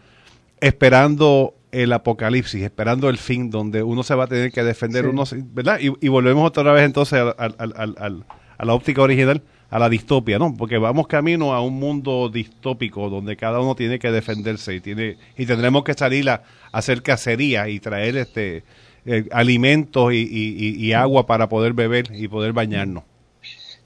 Esperando 0.60 1.54
el 1.82 1.92
apocalipsis, 1.92 2.62
esperando 2.62 3.10
el 3.10 3.18
fin, 3.18 3.50
donde 3.50 3.82
uno 3.82 4.02
se 4.02 4.14
va 4.14 4.24
a 4.24 4.26
tener 4.26 4.50
que 4.50 4.64
defender, 4.64 5.06
uno, 5.06 5.24
¿verdad? 5.52 5.78
Y, 5.78 6.08
volvemos 6.08 6.46
otra 6.46 6.72
vez 6.72 6.84
entonces 6.84 7.20
a, 7.20 8.64
la 8.64 8.72
óptica 8.72 9.02
original, 9.02 9.42
a 9.68 9.78
la 9.78 9.90
distopia, 9.90 10.38
¿no? 10.38 10.54
Porque 10.56 10.78
vamos 10.78 11.06
camino 11.06 11.52
a 11.52 11.60
un 11.60 11.74
mundo 11.74 12.30
distópico 12.30 13.10
donde 13.10 13.36
cada 13.36 13.60
uno 13.60 13.74
tiene 13.74 13.98
que 13.98 14.10
defenderse 14.10 14.74
y 14.74 14.80
tiene 14.80 15.18
y 15.36 15.44
tendremos 15.44 15.84
que 15.84 15.92
salir 15.92 16.30
a, 16.30 16.42
hacer 16.72 17.02
cacería 17.02 17.68
y 17.68 17.78
traer 17.78 18.16
este 18.16 18.64
eh, 19.04 19.28
alimentos 19.30 20.14
y, 20.14 20.26
y, 20.26 20.92
agua 20.94 21.26
para 21.26 21.46
poder 21.48 21.74
beber 21.74 22.06
y 22.10 22.26
poder 22.26 22.54
bañarnos. 22.54 23.04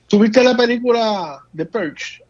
¿Tuviste 0.07 0.45
la 0.45 0.57
película 0.57 1.41
The 1.57 1.66
Purge? 1.66 2.22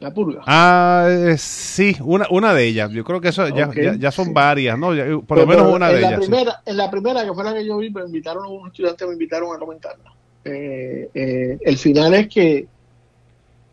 La 0.00 0.14
purga. 0.14 0.42
Ah, 0.46 1.08
eh, 1.10 1.36
sí, 1.36 1.96
una, 2.00 2.26
una 2.30 2.54
de 2.54 2.66
ellas. 2.66 2.90
Yo 2.92 3.02
creo 3.02 3.20
que 3.20 3.28
eso 3.28 3.48
ya, 3.48 3.70
ya, 3.98 4.12
son 4.12 4.32
varias, 4.32 4.78
¿no? 4.78 4.90
por 5.22 5.38
lo 5.38 5.46
menos 5.46 5.74
una 5.74 5.88
de 5.88 5.98
ellas. 5.98 6.20
Primera, 6.20 6.62
En 6.64 6.76
la 6.76 6.88
primera, 6.88 7.24
que 7.24 7.34
fue 7.34 7.42
la 7.42 7.52
que 7.52 7.66
yo 7.66 7.78
vi, 7.78 7.90
me 7.90 8.02
invitaron, 8.02 8.46
unos 8.46 8.68
estudiantes 8.68 9.06
me 9.08 9.14
invitaron 9.14 9.54
a 9.54 9.58
comentarla. 9.58 10.12
Eh, 10.44 11.10
eh, 11.12 11.58
el 11.60 11.76
final 11.78 12.14
es 12.14 12.28
que 12.28 12.68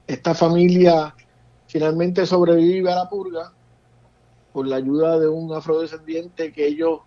esta 0.07 0.33
familia 0.33 1.13
finalmente 1.67 2.25
sobrevive 2.25 2.91
a 2.91 2.95
la 2.95 3.09
purga 3.09 3.51
con 4.51 4.67
la 4.67 4.77
ayuda 4.77 5.19
de 5.19 5.27
un 5.27 5.53
afrodescendiente 5.53 6.51
que 6.51 6.65
ellos 6.67 7.01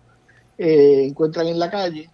encuentran 0.57 1.47
en 1.47 1.57
la 1.57 1.69
calle 1.69 2.09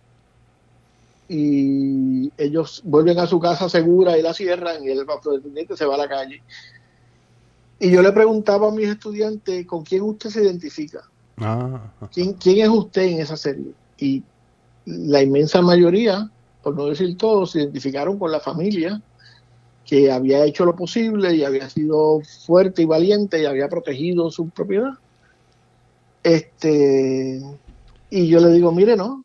y 1.27 2.31
ellos 2.37 2.81
vuelven 2.85 3.17
a 3.19 3.25
su 3.25 3.39
casa 3.39 3.67
segura 3.67 4.17
y 4.17 4.21
la 4.21 4.33
cierran 4.33 4.83
y 4.83 4.89
el 4.89 5.01
afrodescendiente 5.09 5.75
se 5.75 5.85
va 5.85 5.95
a 5.95 5.99
la 5.99 6.07
calle. 6.07 6.41
Y 7.79 7.91
yo 7.91 8.01
le 8.01 8.11
preguntaba 8.11 8.69
a 8.69 8.71
mis 8.71 8.87
estudiantes 8.87 9.65
con 9.65 9.83
quién 9.83 10.03
usted 10.03 10.29
se 10.29 10.43
identifica. 10.43 11.01
Ah. 11.37 11.91
¿Quién, 12.13 12.33
¿Quién 12.33 12.59
es 12.59 12.69
usted 12.69 13.03
en 13.03 13.19
esa 13.19 13.35
serie? 13.35 13.73
Y 13.97 14.23
la 14.85 15.21
inmensa 15.21 15.61
mayoría, 15.61 16.29
por 16.63 16.75
no 16.75 16.85
decir 16.85 17.17
todos, 17.17 17.51
se 17.51 17.59
identificaron 17.59 18.17
con 18.17 18.31
la 18.31 18.39
familia 18.39 19.01
que 19.85 20.11
había 20.11 20.43
hecho 20.43 20.65
lo 20.65 20.75
posible 20.75 21.35
y 21.35 21.43
había 21.43 21.69
sido 21.69 22.21
fuerte 22.45 22.81
y 22.81 22.85
valiente 22.85 23.41
y 23.41 23.45
había 23.45 23.69
protegido 23.69 24.31
su 24.31 24.49
propiedad. 24.49 24.93
Este, 26.23 27.39
y 28.09 28.27
yo 28.27 28.39
le 28.39 28.49
digo, 28.49 28.71
mire, 28.71 28.95
no, 28.95 29.23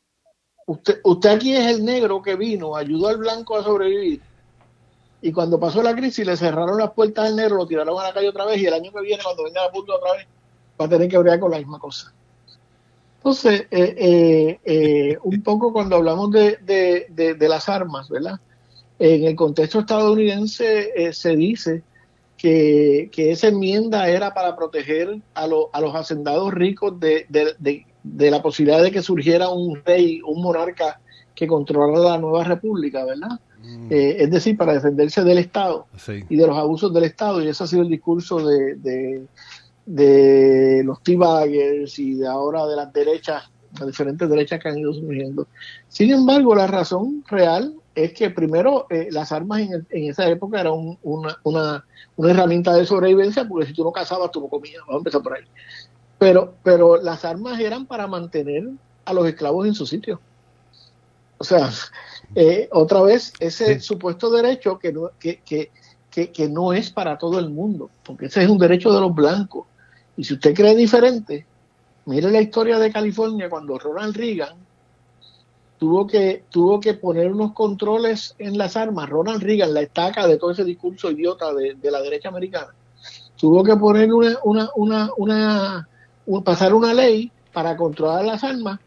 usted, 0.67 1.01
usted 1.03 1.31
aquí 1.31 1.57
es 1.57 1.67
el 1.67 1.85
negro 1.85 2.21
que 2.21 2.37
vino, 2.37 2.77
ayudó 2.77 3.09
al 3.09 3.17
blanco 3.17 3.57
a 3.57 3.65
sobrevivir. 3.65 4.21
Y 5.23 5.33
cuando 5.33 5.61
pasó 5.61 5.83
la 5.83 5.95
crisis 5.95 6.27
le 6.27 6.37
cerraron 6.37 6.79
las 6.79 6.93
puertas 6.93 7.27
al 7.27 7.37
negro, 7.37 7.57
lo 7.57 7.67
tiraron 7.67 7.99
a 8.01 8.05
la 8.05 8.13
calle 8.13 8.29
otra 8.29 8.47
vez 8.47 8.59
y 8.59 8.67
el 8.67 8.75
año 8.75 8.91
que 8.91 9.03
viene, 9.03 9.23
cuando 9.23 9.45
venga 9.45 9.65
a 9.65 9.71
punto 9.71 9.95
otra 9.95 10.13
vez, 10.17 10.27
va 10.81 10.87
a 10.87 10.89
tener 10.89 11.09
que 11.09 11.19
bregar 11.19 11.41
con 11.41 11.51
la 11.51 11.59
misma 11.59 11.79
cosa. 11.79 12.13
Entonces, 13.21 13.67
eh, 13.71 13.95
eh, 13.99 14.61
eh, 14.65 15.19
un 15.23 15.43
poco 15.43 15.75
cuando 15.75 15.97
hablamos 15.97 16.31
de, 16.31 16.57
de, 17.11 17.49
las 17.49 17.69
armas, 17.69 18.09
¿verdad? 18.09 18.41
En 18.99 19.25
el 19.25 19.37
contexto 19.37 19.81
estadounidense 19.81 21.13
se 21.13 21.37
dice 21.37 21.83
que, 22.39 23.11
esa 23.15 23.49
enmienda 23.49 24.09
era 24.09 24.33
para 24.33 24.57
proteger 24.57 25.21
a, 25.35 25.45
a 25.45 25.81
los 25.83 25.95
hacendados 25.95 26.55
ricos 26.55 26.99
de, 26.99 27.27
la 28.03 28.41
posibilidad 28.41 28.83
de 28.83 28.91
que 28.91 29.03
surgiera 29.03 29.51
un 29.51 29.83
rey, 29.85 30.23
un 30.25 30.41
monarca 30.41 30.99
que 31.35 31.47
controlara 31.47 32.13
la 32.13 32.19
nueva 32.19 32.45
república, 32.45 33.05
¿verdad? 33.05 33.39
Mm. 33.63 33.89
es 33.91 34.31
decir, 34.31 34.57
para 34.57 34.75
defenderse 34.75 35.23
del 35.23 35.39
Estado 35.39 35.87
y 36.29 36.37
de 36.37 36.47
los 36.47 36.57
abusos 36.57 36.93
del 36.95 37.05
Estado, 37.05 37.43
y 37.43 37.49
ese 37.49 37.65
ha 37.65 37.67
sido 37.67 37.83
el 37.83 37.89
discurso 37.89 38.39
de, 38.47 39.27
de 39.87 40.83
los 40.85 41.03
T-Baggers 41.03 41.99
y 41.99 42.15
de 42.15 42.29
ahora 42.29 42.67
de 42.67 42.77
las 42.77 42.93
derechas, 42.93 43.51
las 43.79 43.87
diferentes 43.87 44.29
derechas 44.29 44.61
que 44.61 44.69
han 44.69 44.79
ido 44.79 44.93
surgiendo. 44.93 45.47
Sin 45.89 46.11
embargo, 46.11 46.55
la 46.55 46.67
razón 46.67 47.25
real 47.29 47.75
es 47.95 48.13
que 48.13 48.31
primero 48.31 48.87
eh, 48.91 49.09
las 49.11 49.33
armas 49.33 49.61
en, 49.61 49.87
esa 49.91 50.29
época 50.29 50.61
eran 50.61 50.97
una, 51.03 51.37
una, 51.43 51.85
una, 52.17 52.31
herramienta 52.31 52.73
de 52.75 52.87
sobrevivencia, 52.87 53.47
porque 53.49 53.67
si 53.67 53.75
tú 53.75 53.85
no 53.85 53.93
cazabas, 53.93 54.31
tú 54.31 54.41
no 54.41 54.49
comías, 54.49 54.81
vamos 54.87 54.95
a 54.95 54.99
empezar 54.99 55.23
por 55.23 55.37
ahí. 55.37 55.45
Pero, 56.19 56.55
pero 56.63 56.97
las 56.97 57.25
armas 57.25 57.59
eran 57.59 57.87
para 57.87 58.07
mantener 58.07 58.69
a 59.05 59.13
los 59.13 59.27
esclavos 59.27 59.67
en 59.67 59.75
su 59.75 59.87
sitio. 59.87 60.21
O 61.39 61.45
sea, 61.45 61.71
eh, 62.35 62.69
otra 62.73 63.03
vez, 63.03 63.33
ese 63.41 63.81
supuesto 63.81 64.31
derecho 64.31 64.79
que 64.79 64.93
no, 64.93 65.11
que, 65.19 65.41
que, 65.45 65.71
que, 66.11 66.31
que 66.31 66.49
no 66.49 66.73
es 66.73 66.91
para 66.91 67.19
todo 67.19 67.39
el 67.39 67.51
mundo, 67.51 67.91
porque 68.05 68.27
ese 68.27 68.43
es 68.43 68.49
un 68.49 68.59
derecho 68.59 68.93
de 68.93 69.01
los 69.01 69.15
blancos 69.15 69.67
y 70.17 70.25
si 70.25 70.35
usted 70.35 70.55
cree 70.55 70.77
diferente, 70.77 71.47
mire 72.07 72.31
la 72.31 72.41
historia 72.41 72.79
de 72.79 72.93
California 72.93 73.49
cuando 73.49 73.79
Ronald 73.79 74.15
Reagan 74.15 74.57
tuvo 75.79 76.07
que, 76.07 76.45
tuvo 76.51 76.79
que 76.79 76.93
poner 76.93 77.33
unos 77.33 77.53
controles 77.53 78.35
en 78.39 78.59
las 78.59 78.77
armas. 78.77 79.09
Ronald 79.09 79.43
Reagan, 79.43 79.73
la 79.73 79.81
estaca 79.81 80.27
de 80.27 80.37
todo 80.37 80.51
ese 80.51 80.65
discurso 80.65 81.11
idiota 81.11 81.55
de, 81.55 81.91
la 81.91 82.03
derecha 82.03 82.29
americana, 82.29 82.75
tuvo 83.37 83.65
que 83.65 83.75
poner 83.77 84.13
una, 84.13 84.37
una, 84.75 85.11
una, 85.17 85.89
pasar 86.45 86.75
una 86.75 86.93
ley 86.93 87.33
para 87.53 87.77
controlar 87.77 88.25
las 88.25 88.45
armas 88.45 88.79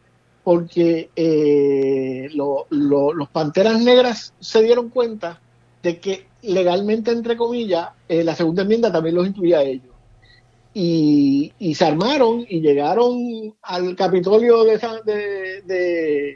porque 0.44 1.10
eh, 1.16 2.30
los 2.32 3.30
panteras 3.32 3.82
negras 3.82 4.34
se 4.40 4.62
dieron 4.62 4.90
cuenta 4.90 5.40
de 5.82 6.00
que 6.00 6.28
legalmente, 6.42 7.12
entre 7.12 7.38
comillas, 7.38 7.90
eh, 8.08 8.24
la 8.24 8.36
segunda 8.36 8.64
enmienda 8.64 8.92
también 8.92 9.16
los 9.16 9.28
incluía 9.28 9.60
a 9.60 9.64
ellos 9.64 9.94
y, 10.74 11.54
y, 11.60 11.76
se 11.76 11.86
armaron 11.86 12.46
y 12.50 12.60
llegaron 12.60 13.54
al 13.62 13.96
Capitolio 13.96 14.64
de, 14.64 14.80
de, 15.66 16.34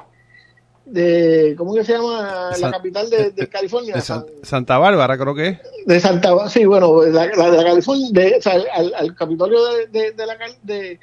de, 0.85 1.55
¿cómo 1.57 1.73
que 1.73 1.83
se 1.83 1.93
llama? 1.93 2.51
la 2.59 2.71
capital 2.71 3.09
de, 3.09 3.31
de 3.31 3.49
California. 3.49 3.95
De 3.95 4.01
Santa 4.43 4.77
Bárbara, 4.77 5.17
creo 5.17 5.33
que 5.33 5.47
es. 5.47 5.59
De 5.85 5.99
Santa 5.99 6.47
sí, 6.49 6.65
bueno, 6.65 7.03
la, 7.03 7.25
la 7.25 7.49
de 7.49 7.63
California, 7.63 8.37
o 8.37 8.41
sea, 8.41 8.53
al, 8.73 8.93
al, 8.93 9.15
Capitolio 9.15 9.59
de, 9.91 10.11
de, 10.11 10.25
la, 10.25 10.37
de, 10.61 10.99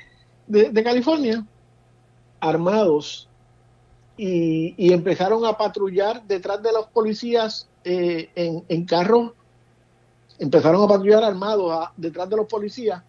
de, 0.46 0.84
California, 0.84 1.44
armados, 2.48 3.28
y, 4.16 4.74
y, 4.76 4.92
empezaron 4.92 5.44
a 5.44 5.56
patrullar 5.56 6.22
detrás 6.24 6.62
de 6.62 6.72
los 6.72 6.86
policías 6.86 7.68
eh, 7.82 8.30
en, 8.36 8.64
en 8.68 8.84
carros, 8.84 9.32
empezaron 10.38 10.84
a 10.84 10.88
patrullar 10.88 11.24
armados 11.24 11.88
detrás 11.96 12.28
de 12.30 12.36
los 12.36 12.46
policías 12.46 13.02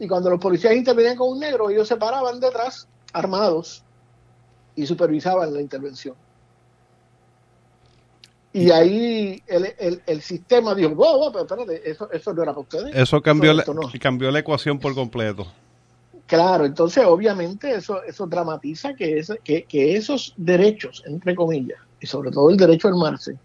y 0.00 0.08
cuando 0.08 0.30
los 0.30 0.40
policías 0.40 0.74
intervenían 0.74 1.14
con 1.14 1.28
un 1.28 1.38
negro, 1.38 1.68
ellos 1.68 1.86
se 1.86 1.96
paraban 1.96 2.40
detrás, 2.40 2.88
armados, 3.12 3.84
y 4.74 4.86
supervisaban 4.86 5.52
la 5.52 5.60
intervención. 5.60 6.14
Y 8.52 8.70
ahí 8.70 9.42
el, 9.46 10.02
el, 10.06 10.22
sistema 10.22 10.74
dijo, 10.74 10.94
wow, 10.94 11.30
pero 11.30 11.44
espérate, 11.44 11.88
eso, 11.88 12.10
eso 12.10 12.32
no 12.32 12.42
era 12.42 12.52
para 12.52 12.62
ustedes. 12.62 12.96
Eso 12.96 13.20
cambió, 13.20 13.52
la, 13.52 13.64
cambió 14.00 14.30
la 14.30 14.40
ecuación 14.40 14.80
por 14.80 14.94
completo. 14.94 15.46
Claro, 16.30 16.64
entonces 16.64 17.04
obviamente 17.04 17.74
eso, 17.74 18.04
eso 18.04 18.24
dramatiza 18.24 18.94
que, 18.94 19.20
que, 19.42 19.96
esos 19.96 20.32
derechos, 20.36 21.02
entre 21.04 21.34
comillas, 21.34 21.80
y 21.98 22.06
sobre 22.06 22.30
todo 22.30 22.50
el 22.50 22.56
derecho 22.56 22.86
al 22.86 22.94
marse, 22.94 23.36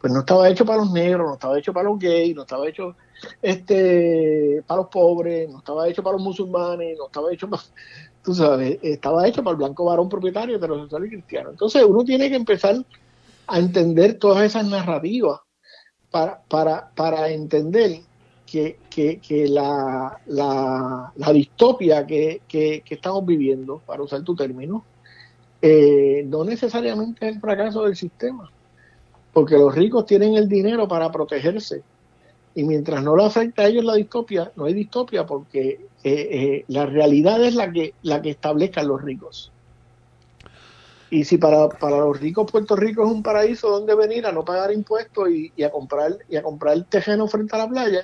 pues 0.00 0.10
no 0.10 0.20
estaba 0.20 0.48
hecho 0.48 0.64
para 0.64 0.78
los 0.78 0.90
negros, 0.90 1.26
no 1.26 1.34
estaba 1.34 1.58
hecho 1.58 1.74
para 1.74 1.90
los 1.90 1.98
gays, 1.98 2.34
no 2.34 2.40
estaba 2.40 2.66
hecho 2.66 2.96
este 3.42 4.64
para 4.66 4.80
los 4.80 4.88
pobres, 4.88 5.50
no 5.50 5.58
estaba 5.58 5.86
hecho 5.86 6.02
para 6.02 6.14
los 6.14 6.22
musulmanes, 6.22 6.96
no 6.96 7.08
estaba 7.08 7.30
hecho 7.30 7.46
para, 7.50 7.62
tú 8.24 8.34
sabes, 8.34 8.78
estaba 8.80 9.28
hecho 9.28 9.44
para 9.44 9.52
el 9.52 9.58
blanco 9.58 9.84
varón 9.84 10.08
propietario, 10.08 10.56
heterosexual 10.56 11.04
y 11.04 11.10
cristiano. 11.10 11.50
Entonces 11.50 11.84
uno 11.86 12.04
tiene 12.04 12.30
que 12.30 12.36
empezar 12.36 12.76
a 13.46 13.58
entender 13.58 14.18
todas 14.18 14.44
esas 14.44 14.66
narrativas 14.66 15.40
para, 16.10 16.40
para, 16.48 16.88
para 16.94 17.28
entender 17.28 18.00
que, 18.46 18.78
que, 18.90 19.48
la, 19.48 20.18
la, 20.26 21.12
la, 21.16 21.32
distopia 21.32 22.06
que, 22.06 22.42
que, 22.46 22.82
estamos 22.88 23.26
viviendo, 23.26 23.80
para 23.84 24.02
usar 24.02 24.22
tu 24.22 24.34
término, 24.34 24.84
eh, 25.60 26.24
no 26.26 26.44
necesariamente 26.44 27.26
es 27.26 27.34
el 27.34 27.40
fracaso 27.40 27.84
del 27.84 27.96
sistema, 27.96 28.50
porque 29.32 29.56
los 29.56 29.74
ricos 29.74 30.06
tienen 30.06 30.36
el 30.36 30.48
dinero 30.48 30.86
para 30.86 31.10
protegerse 31.10 31.82
y 32.54 32.62
mientras 32.64 33.02
no 33.02 33.16
lo 33.16 33.24
afecta 33.24 33.62
a 33.62 33.66
ellos 33.66 33.84
la 33.84 33.94
distopia, 33.94 34.52
no 34.56 34.66
hay 34.66 34.74
distopia 34.74 35.26
porque 35.26 35.80
eh, 36.04 36.28
eh, 36.30 36.64
la 36.68 36.86
realidad 36.86 37.42
es 37.42 37.54
la 37.54 37.72
que, 37.72 37.94
la 38.02 38.22
que 38.22 38.30
establezcan 38.30 38.86
los 38.86 39.02
ricos. 39.02 39.50
Y 41.10 41.24
si 41.24 41.38
para, 41.38 41.68
para 41.68 41.98
los 41.98 42.18
ricos 42.18 42.50
Puerto 42.50 42.76
Rico 42.76 43.04
es 43.04 43.10
un 43.10 43.22
paraíso 43.22 43.68
donde 43.68 43.94
venir 43.94 44.26
a 44.26 44.32
no 44.32 44.44
pagar 44.44 44.72
impuestos 44.72 45.28
y, 45.30 45.62
a 45.62 45.70
comprar 45.70 46.18
y 46.28 46.36
a 46.36 46.42
comprar 46.42 46.82
terreno 46.84 47.26
frente 47.26 47.54
a 47.56 47.58
la 47.58 47.68
playa, 47.68 48.02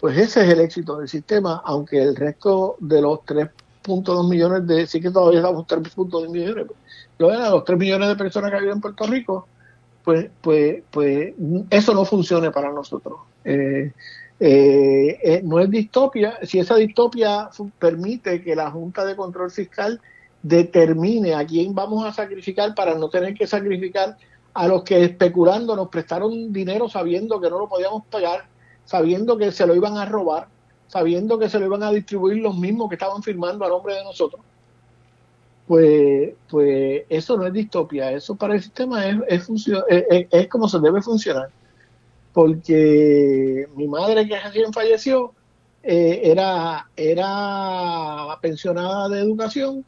pues 0.00 0.16
ese 0.16 0.44
es 0.44 0.52
el 0.52 0.60
éxito 0.60 0.98
del 0.98 1.08
sistema, 1.08 1.62
aunque 1.64 2.02
el 2.02 2.14
resto 2.14 2.76
de 2.78 3.02
los 3.02 3.20
3.2 3.20 4.28
millones 4.28 4.66
de, 4.66 4.86
sí 4.86 5.00
que 5.00 5.10
todavía 5.10 5.40
estamos 5.40 5.66
3.2 5.66 6.28
millones, 6.30 6.66
lo 7.18 7.28
de 7.28 7.50
los 7.50 7.64
3 7.64 7.78
millones 7.78 8.08
de 8.08 8.16
personas 8.16 8.50
que 8.50 8.58
viven 8.58 8.74
en 8.74 8.80
Puerto 8.80 9.06
Rico, 9.06 9.48
pues, 10.04 10.30
pues, 10.40 10.82
pues 10.90 11.34
eso 11.70 11.94
no 11.94 12.04
funcione 12.04 12.50
para 12.50 12.72
nosotros. 12.72 13.18
Eh, 13.44 13.92
eh, 14.40 15.18
eh, 15.22 15.40
no 15.44 15.58
es 15.58 15.68
distopia, 15.68 16.38
si 16.42 16.60
esa 16.60 16.76
distopia 16.76 17.50
permite 17.78 18.42
que 18.42 18.54
la 18.54 18.70
Junta 18.70 19.04
de 19.04 19.16
Control 19.16 19.50
Fiscal 19.50 20.00
determine 20.42 21.34
a 21.34 21.44
quién 21.44 21.74
vamos 21.74 22.04
a 22.06 22.12
sacrificar 22.12 22.74
para 22.74 22.94
no 22.94 23.08
tener 23.08 23.34
que 23.34 23.48
sacrificar 23.48 24.16
a 24.54 24.68
los 24.68 24.84
que 24.84 25.02
especulando 25.02 25.74
nos 25.74 25.88
prestaron 25.88 26.52
dinero 26.52 26.88
sabiendo 26.88 27.40
que 27.40 27.50
no 27.50 27.58
lo 27.58 27.68
podíamos 27.68 28.04
pagar, 28.06 28.46
sabiendo 28.88 29.36
que 29.36 29.52
se 29.52 29.66
lo 29.66 29.76
iban 29.76 29.98
a 29.98 30.06
robar, 30.06 30.48
sabiendo 30.86 31.38
que 31.38 31.50
se 31.50 31.60
lo 31.60 31.66
iban 31.66 31.82
a 31.82 31.92
distribuir 31.92 32.38
los 32.38 32.56
mismos 32.56 32.88
que 32.88 32.94
estaban 32.94 33.22
firmando 33.22 33.64
a 33.64 33.68
nombre 33.68 33.94
de 33.94 34.02
nosotros 34.02 34.40
pues, 35.68 36.32
pues 36.48 37.04
eso 37.10 37.36
no 37.36 37.46
es 37.46 37.52
distopia, 37.52 38.10
eso 38.10 38.34
para 38.34 38.54
el 38.54 38.62
sistema 38.62 39.06
es, 39.06 39.48
es, 40.30 40.48
como 40.48 40.66
se 40.66 40.80
debe 40.80 41.02
funcionar. 41.02 41.50
Porque 42.32 43.68
mi 43.76 43.86
madre 43.86 44.26
que 44.26 44.40
recién 44.40 44.72
falleció 44.72 45.34
eh, 45.82 46.22
era, 46.24 46.88
era 46.96 48.38
pensionada 48.40 49.10
de 49.10 49.20
educación 49.20 49.84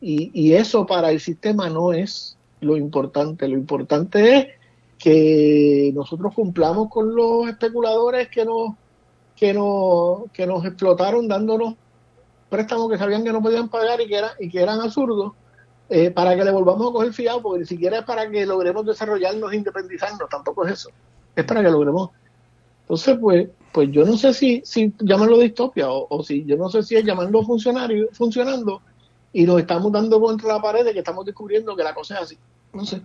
y, 0.00 0.30
y 0.32 0.54
eso 0.54 0.86
para 0.86 1.10
el 1.10 1.18
sistema 1.18 1.68
no 1.68 1.92
es 1.92 2.36
lo 2.60 2.76
importante, 2.76 3.48
lo 3.48 3.54
importante 3.54 4.36
es 4.36 4.46
que 5.04 5.92
nosotros 5.94 6.32
cumplamos 6.34 6.88
con 6.88 7.14
los 7.14 7.46
especuladores 7.46 8.30
que 8.30 8.42
nos, 8.42 8.70
que 9.36 9.52
nos, 9.52 10.30
que 10.32 10.46
nos 10.46 10.64
explotaron 10.64 11.28
dándonos 11.28 11.74
préstamos 12.48 12.90
que 12.90 12.96
sabían 12.96 13.22
que 13.22 13.30
no 13.30 13.42
podían 13.42 13.68
pagar 13.68 14.00
y 14.00 14.06
que, 14.06 14.16
era, 14.16 14.30
y 14.40 14.48
que 14.48 14.62
eran 14.62 14.80
absurdos, 14.80 15.32
eh, 15.90 16.10
para 16.10 16.34
que 16.34 16.42
le 16.42 16.50
volvamos 16.50 16.88
a 16.88 16.92
coger 16.92 17.12
fiado, 17.12 17.42
porque 17.42 17.60
ni 17.60 17.66
siquiera 17.66 17.98
es 17.98 18.04
para 18.06 18.30
que 18.30 18.46
logremos 18.46 18.86
desarrollarnos 18.86 19.52
e 19.52 19.56
independizarnos, 19.56 20.26
tampoco 20.30 20.64
es 20.64 20.72
eso, 20.72 20.88
es 21.36 21.44
para 21.44 21.62
que 21.62 21.68
logremos. 21.68 22.08
Entonces, 22.80 23.18
pues, 23.20 23.48
pues 23.74 23.90
yo 23.90 24.06
no 24.06 24.16
sé 24.16 24.32
si, 24.32 24.62
si 24.64 24.94
llamarlo 25.00 25.36
distopia 25.36 25.90
o, 25.90 26.06
o 26.08 26.22
si 26.22 26.46
yo 26.46 26.56
no 26.56 26.70
sé 26.70 26.82
si 26.82 26.96
es 26.96 27.04
llamando 27.04 27.42
funcionario, 27.42 28.08
funcionando 28.12 28.80
y 29.34 29.44
nos 29.44 29.60
estamos 29.60 29.92
dando 29.92 30.18
contra 30.18 30.48
la 30.48 30.62
pared 30.62 30.82
de 30.82 30.94
que 30.94 31.00
estamos 31.00 31.26
descubriendo 31.26 31.76
que 31.76 31.82
la 31.82 31.92
cosa 31.92 32.14
es 32.14 32.20
así. 32.22 32.38
No 32.72 32.86
sé. 32.86 33.02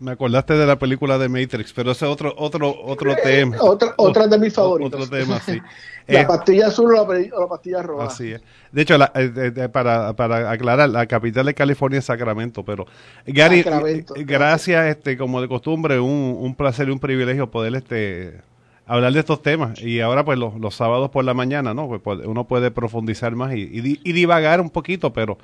Me 0.00 0.10
acordaste 0.10 0.54
de 0.54 0.66
la 0.66 0.78
película 0.78 1.18
de 1.18 1.28
Matrix, 1.28 1.72
pero 1.72 1.92
ese 1.92 2.04
es 2.04 2.10
otro 2.10 2.34
otro 2.36 2.74
otro 2.84 3.12
Eh, 3.12 3.16
tema. 3.22 3.56
Otra, 3.60 3.94
otra 3.96 4.26
de 4.26 4.38
mis 4.38 4.52
favoritos. 4.52 5.02
Otro 5.02 5.08
tema, 5.18 5.40
sí. 5.40 5.58
la 6.08 6.20
Eh, 6.20 6.24
pastilla 6.26 6.66
azul 6.66 6.94
o 6.96 7.12
la, 7.12 7.18
o 7.36 7.40
la 7.40 7.48
pastilla 7.48 7.80
roja. 7.82 8.06
Así 8.06 8.32
es. 8.32 8.42
De 8.72 8.82
hecho, 8.82 8.98
la- 8.98 9.12
eh, 9.14 9.68
para, 9.72 10.12
para 10.14 10.50
aclarar, 10.50 10.90
la 10.90 11.06
capital 11.06 11.46
de 11.46 11.54
California 11.54 12.00
es 12.00 12.04
Sacramento, 12.06 12.64
pero 12.64 12.86
Gary, 13.24 13.62
Sacramento, 13.62 14.14
gracias, 14.18 14.86
este, 14.86 15.16
como 15.16 15.40
de 15.40 15.48
costumbre, 15.48 16.00
un, 16.00 16.36
un 16.40 16.54
placer 16.56 16.88
y 16.88 16.90
un 16.90 16.98
privilegio 16.98 17.50
poder 17.50 17.74
este 17.76 18.42
hablar 18.86 19.12
de 19.14 19.20
estos 19.20 19.40
temas. 19.42 19.80
Y 19.80 20.00
ahora, 20.00 20.24
pues, 20.24 20.38
los, 20.38 20.56
los 20.60 20.74
sábados 20.74 21.08
por 21.10 21.24
la 21.24 21.32
mañana, 21.34 21.72
¿no? 21.72 21.88
Pues, 21.88 22.02
pues, 22.02 22.20
uno 22.26 22.44
puede 22.46 22.70
profundizar 22.72 23.34
más 23.36 23.54
y, 23.54 23.60
y 23.62 24.00
y 24.04 24.12
divagar 24.12 24.60
un 24.60 24.68
poquito, 24.70 25.12
pero 25.14 25.38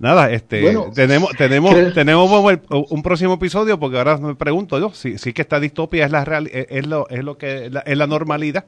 nada, 0.00 0.30
este, 0.32 0.60
Bueno, 0.62 0.90
tenemos, 0.92 1.30
tenemos, 1.36 1.72
¿crees? 1.72 1.94
tenemos 1.94 2.28
un, 2.30 2.86
un 2.90 3.02
próximo 3.02 3.34
episodio, 3.34 3.78
porque 3.78 3.98
ahora 3.98 4.16
me 4.18 4.34
pregunto 4.34 4.78
yo, 4.80 4.90
si, 4.92 5.16
si 5.18 5.32
que 5.32 5.42
esta 5.42 5.60
distopia 5.60 6.04
es 6.06 6.10
la 6.10 6.24
real, 6.24 6.48
es, 6.48 6.66
es 6.70 6.86
lo, 6.88 7.08
es 7.08 7.22
lo 7.22 7.38
que, 7.38 7.66
es 7.66 7.72
la, 7.72 7.80
es 7.80 7.96
la 7.96 8.06
normalidad. 8.08 8.64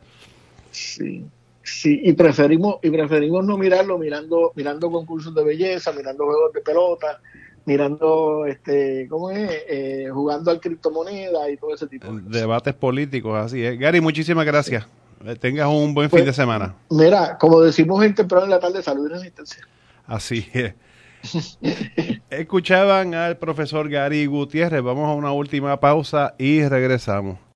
Sí, 0.70 1.24
sí, 1.62 2.00
y 2.04 2.12
preferimos, 2.12 2.76
y 2.82 2.90
preferimos 2.90 3.44
no 3.44 3.58
mirarlo 3.58 3.98
mirando, 3.98 4.52
mirando 4.54 4.90
concursos 4.90 5.34
de 5.34 5.42
belleza, 5.44 5.92
mirando 5.92 6.24
juegos 6.24 6.52
de 6.52 6.60
pelota, 6.60 7.20
mirando 7.64 8.44
este, 8.46 9.06
¿cómo 9.08 9.30
es? 9.30 9.50
Eh, 9.68 10.08
jugando 10.12 10.50
al 10.50 10.60
criptomoneda 10.60 11.48
y 11.50 11.56
todo 11.56 11.74
ese 11.74 11.86
tipo 11.86 12.06
de 12.06 12.22
cosas. 12.22 12.30
Debates 12.30 12.74
políticos, 12.74 13.36
así 13.38 13.64
es. 13.64 13.78
Gary, 13.78 14.00
muchísimas 14.00 14.44
gracias. 14.46 14.86
Eh, 15.24 15.36
Tengas 15.36 15.68
un 15.68 15.94
buen 15.94 16.10
Pues- 16.10 16.22
fin 16.22 16.26
de 16.26 16.32
semana. 16.34 16.74
Mira, 16.90 17.38
como 17.38 17.60
decimos 17.60 18.04
en 18.04 18.14
temprano 18.14 18.44
en 18.44 18.50
la 18.50 18.58
tarde, 18.58 18.82
salud 18.82 19.06
y 19.08 19.12
resistencia. 19.12 19.66
Así 20.06 20.46
es. 20.52 20.74
Escuchaban 22.30 23.14
al 23.14 23.38
profesor 23.38 23.88
Gary 23.88 24.26
Gutiérrez. 24.26 24.82
Vamos 24.82 25.08
a 25.08 25.14
una 25.14 25.32
última 25.32 25.78
pausa 25.80 26.34
y 26.38 26.62
regresamos. 26.66 27.42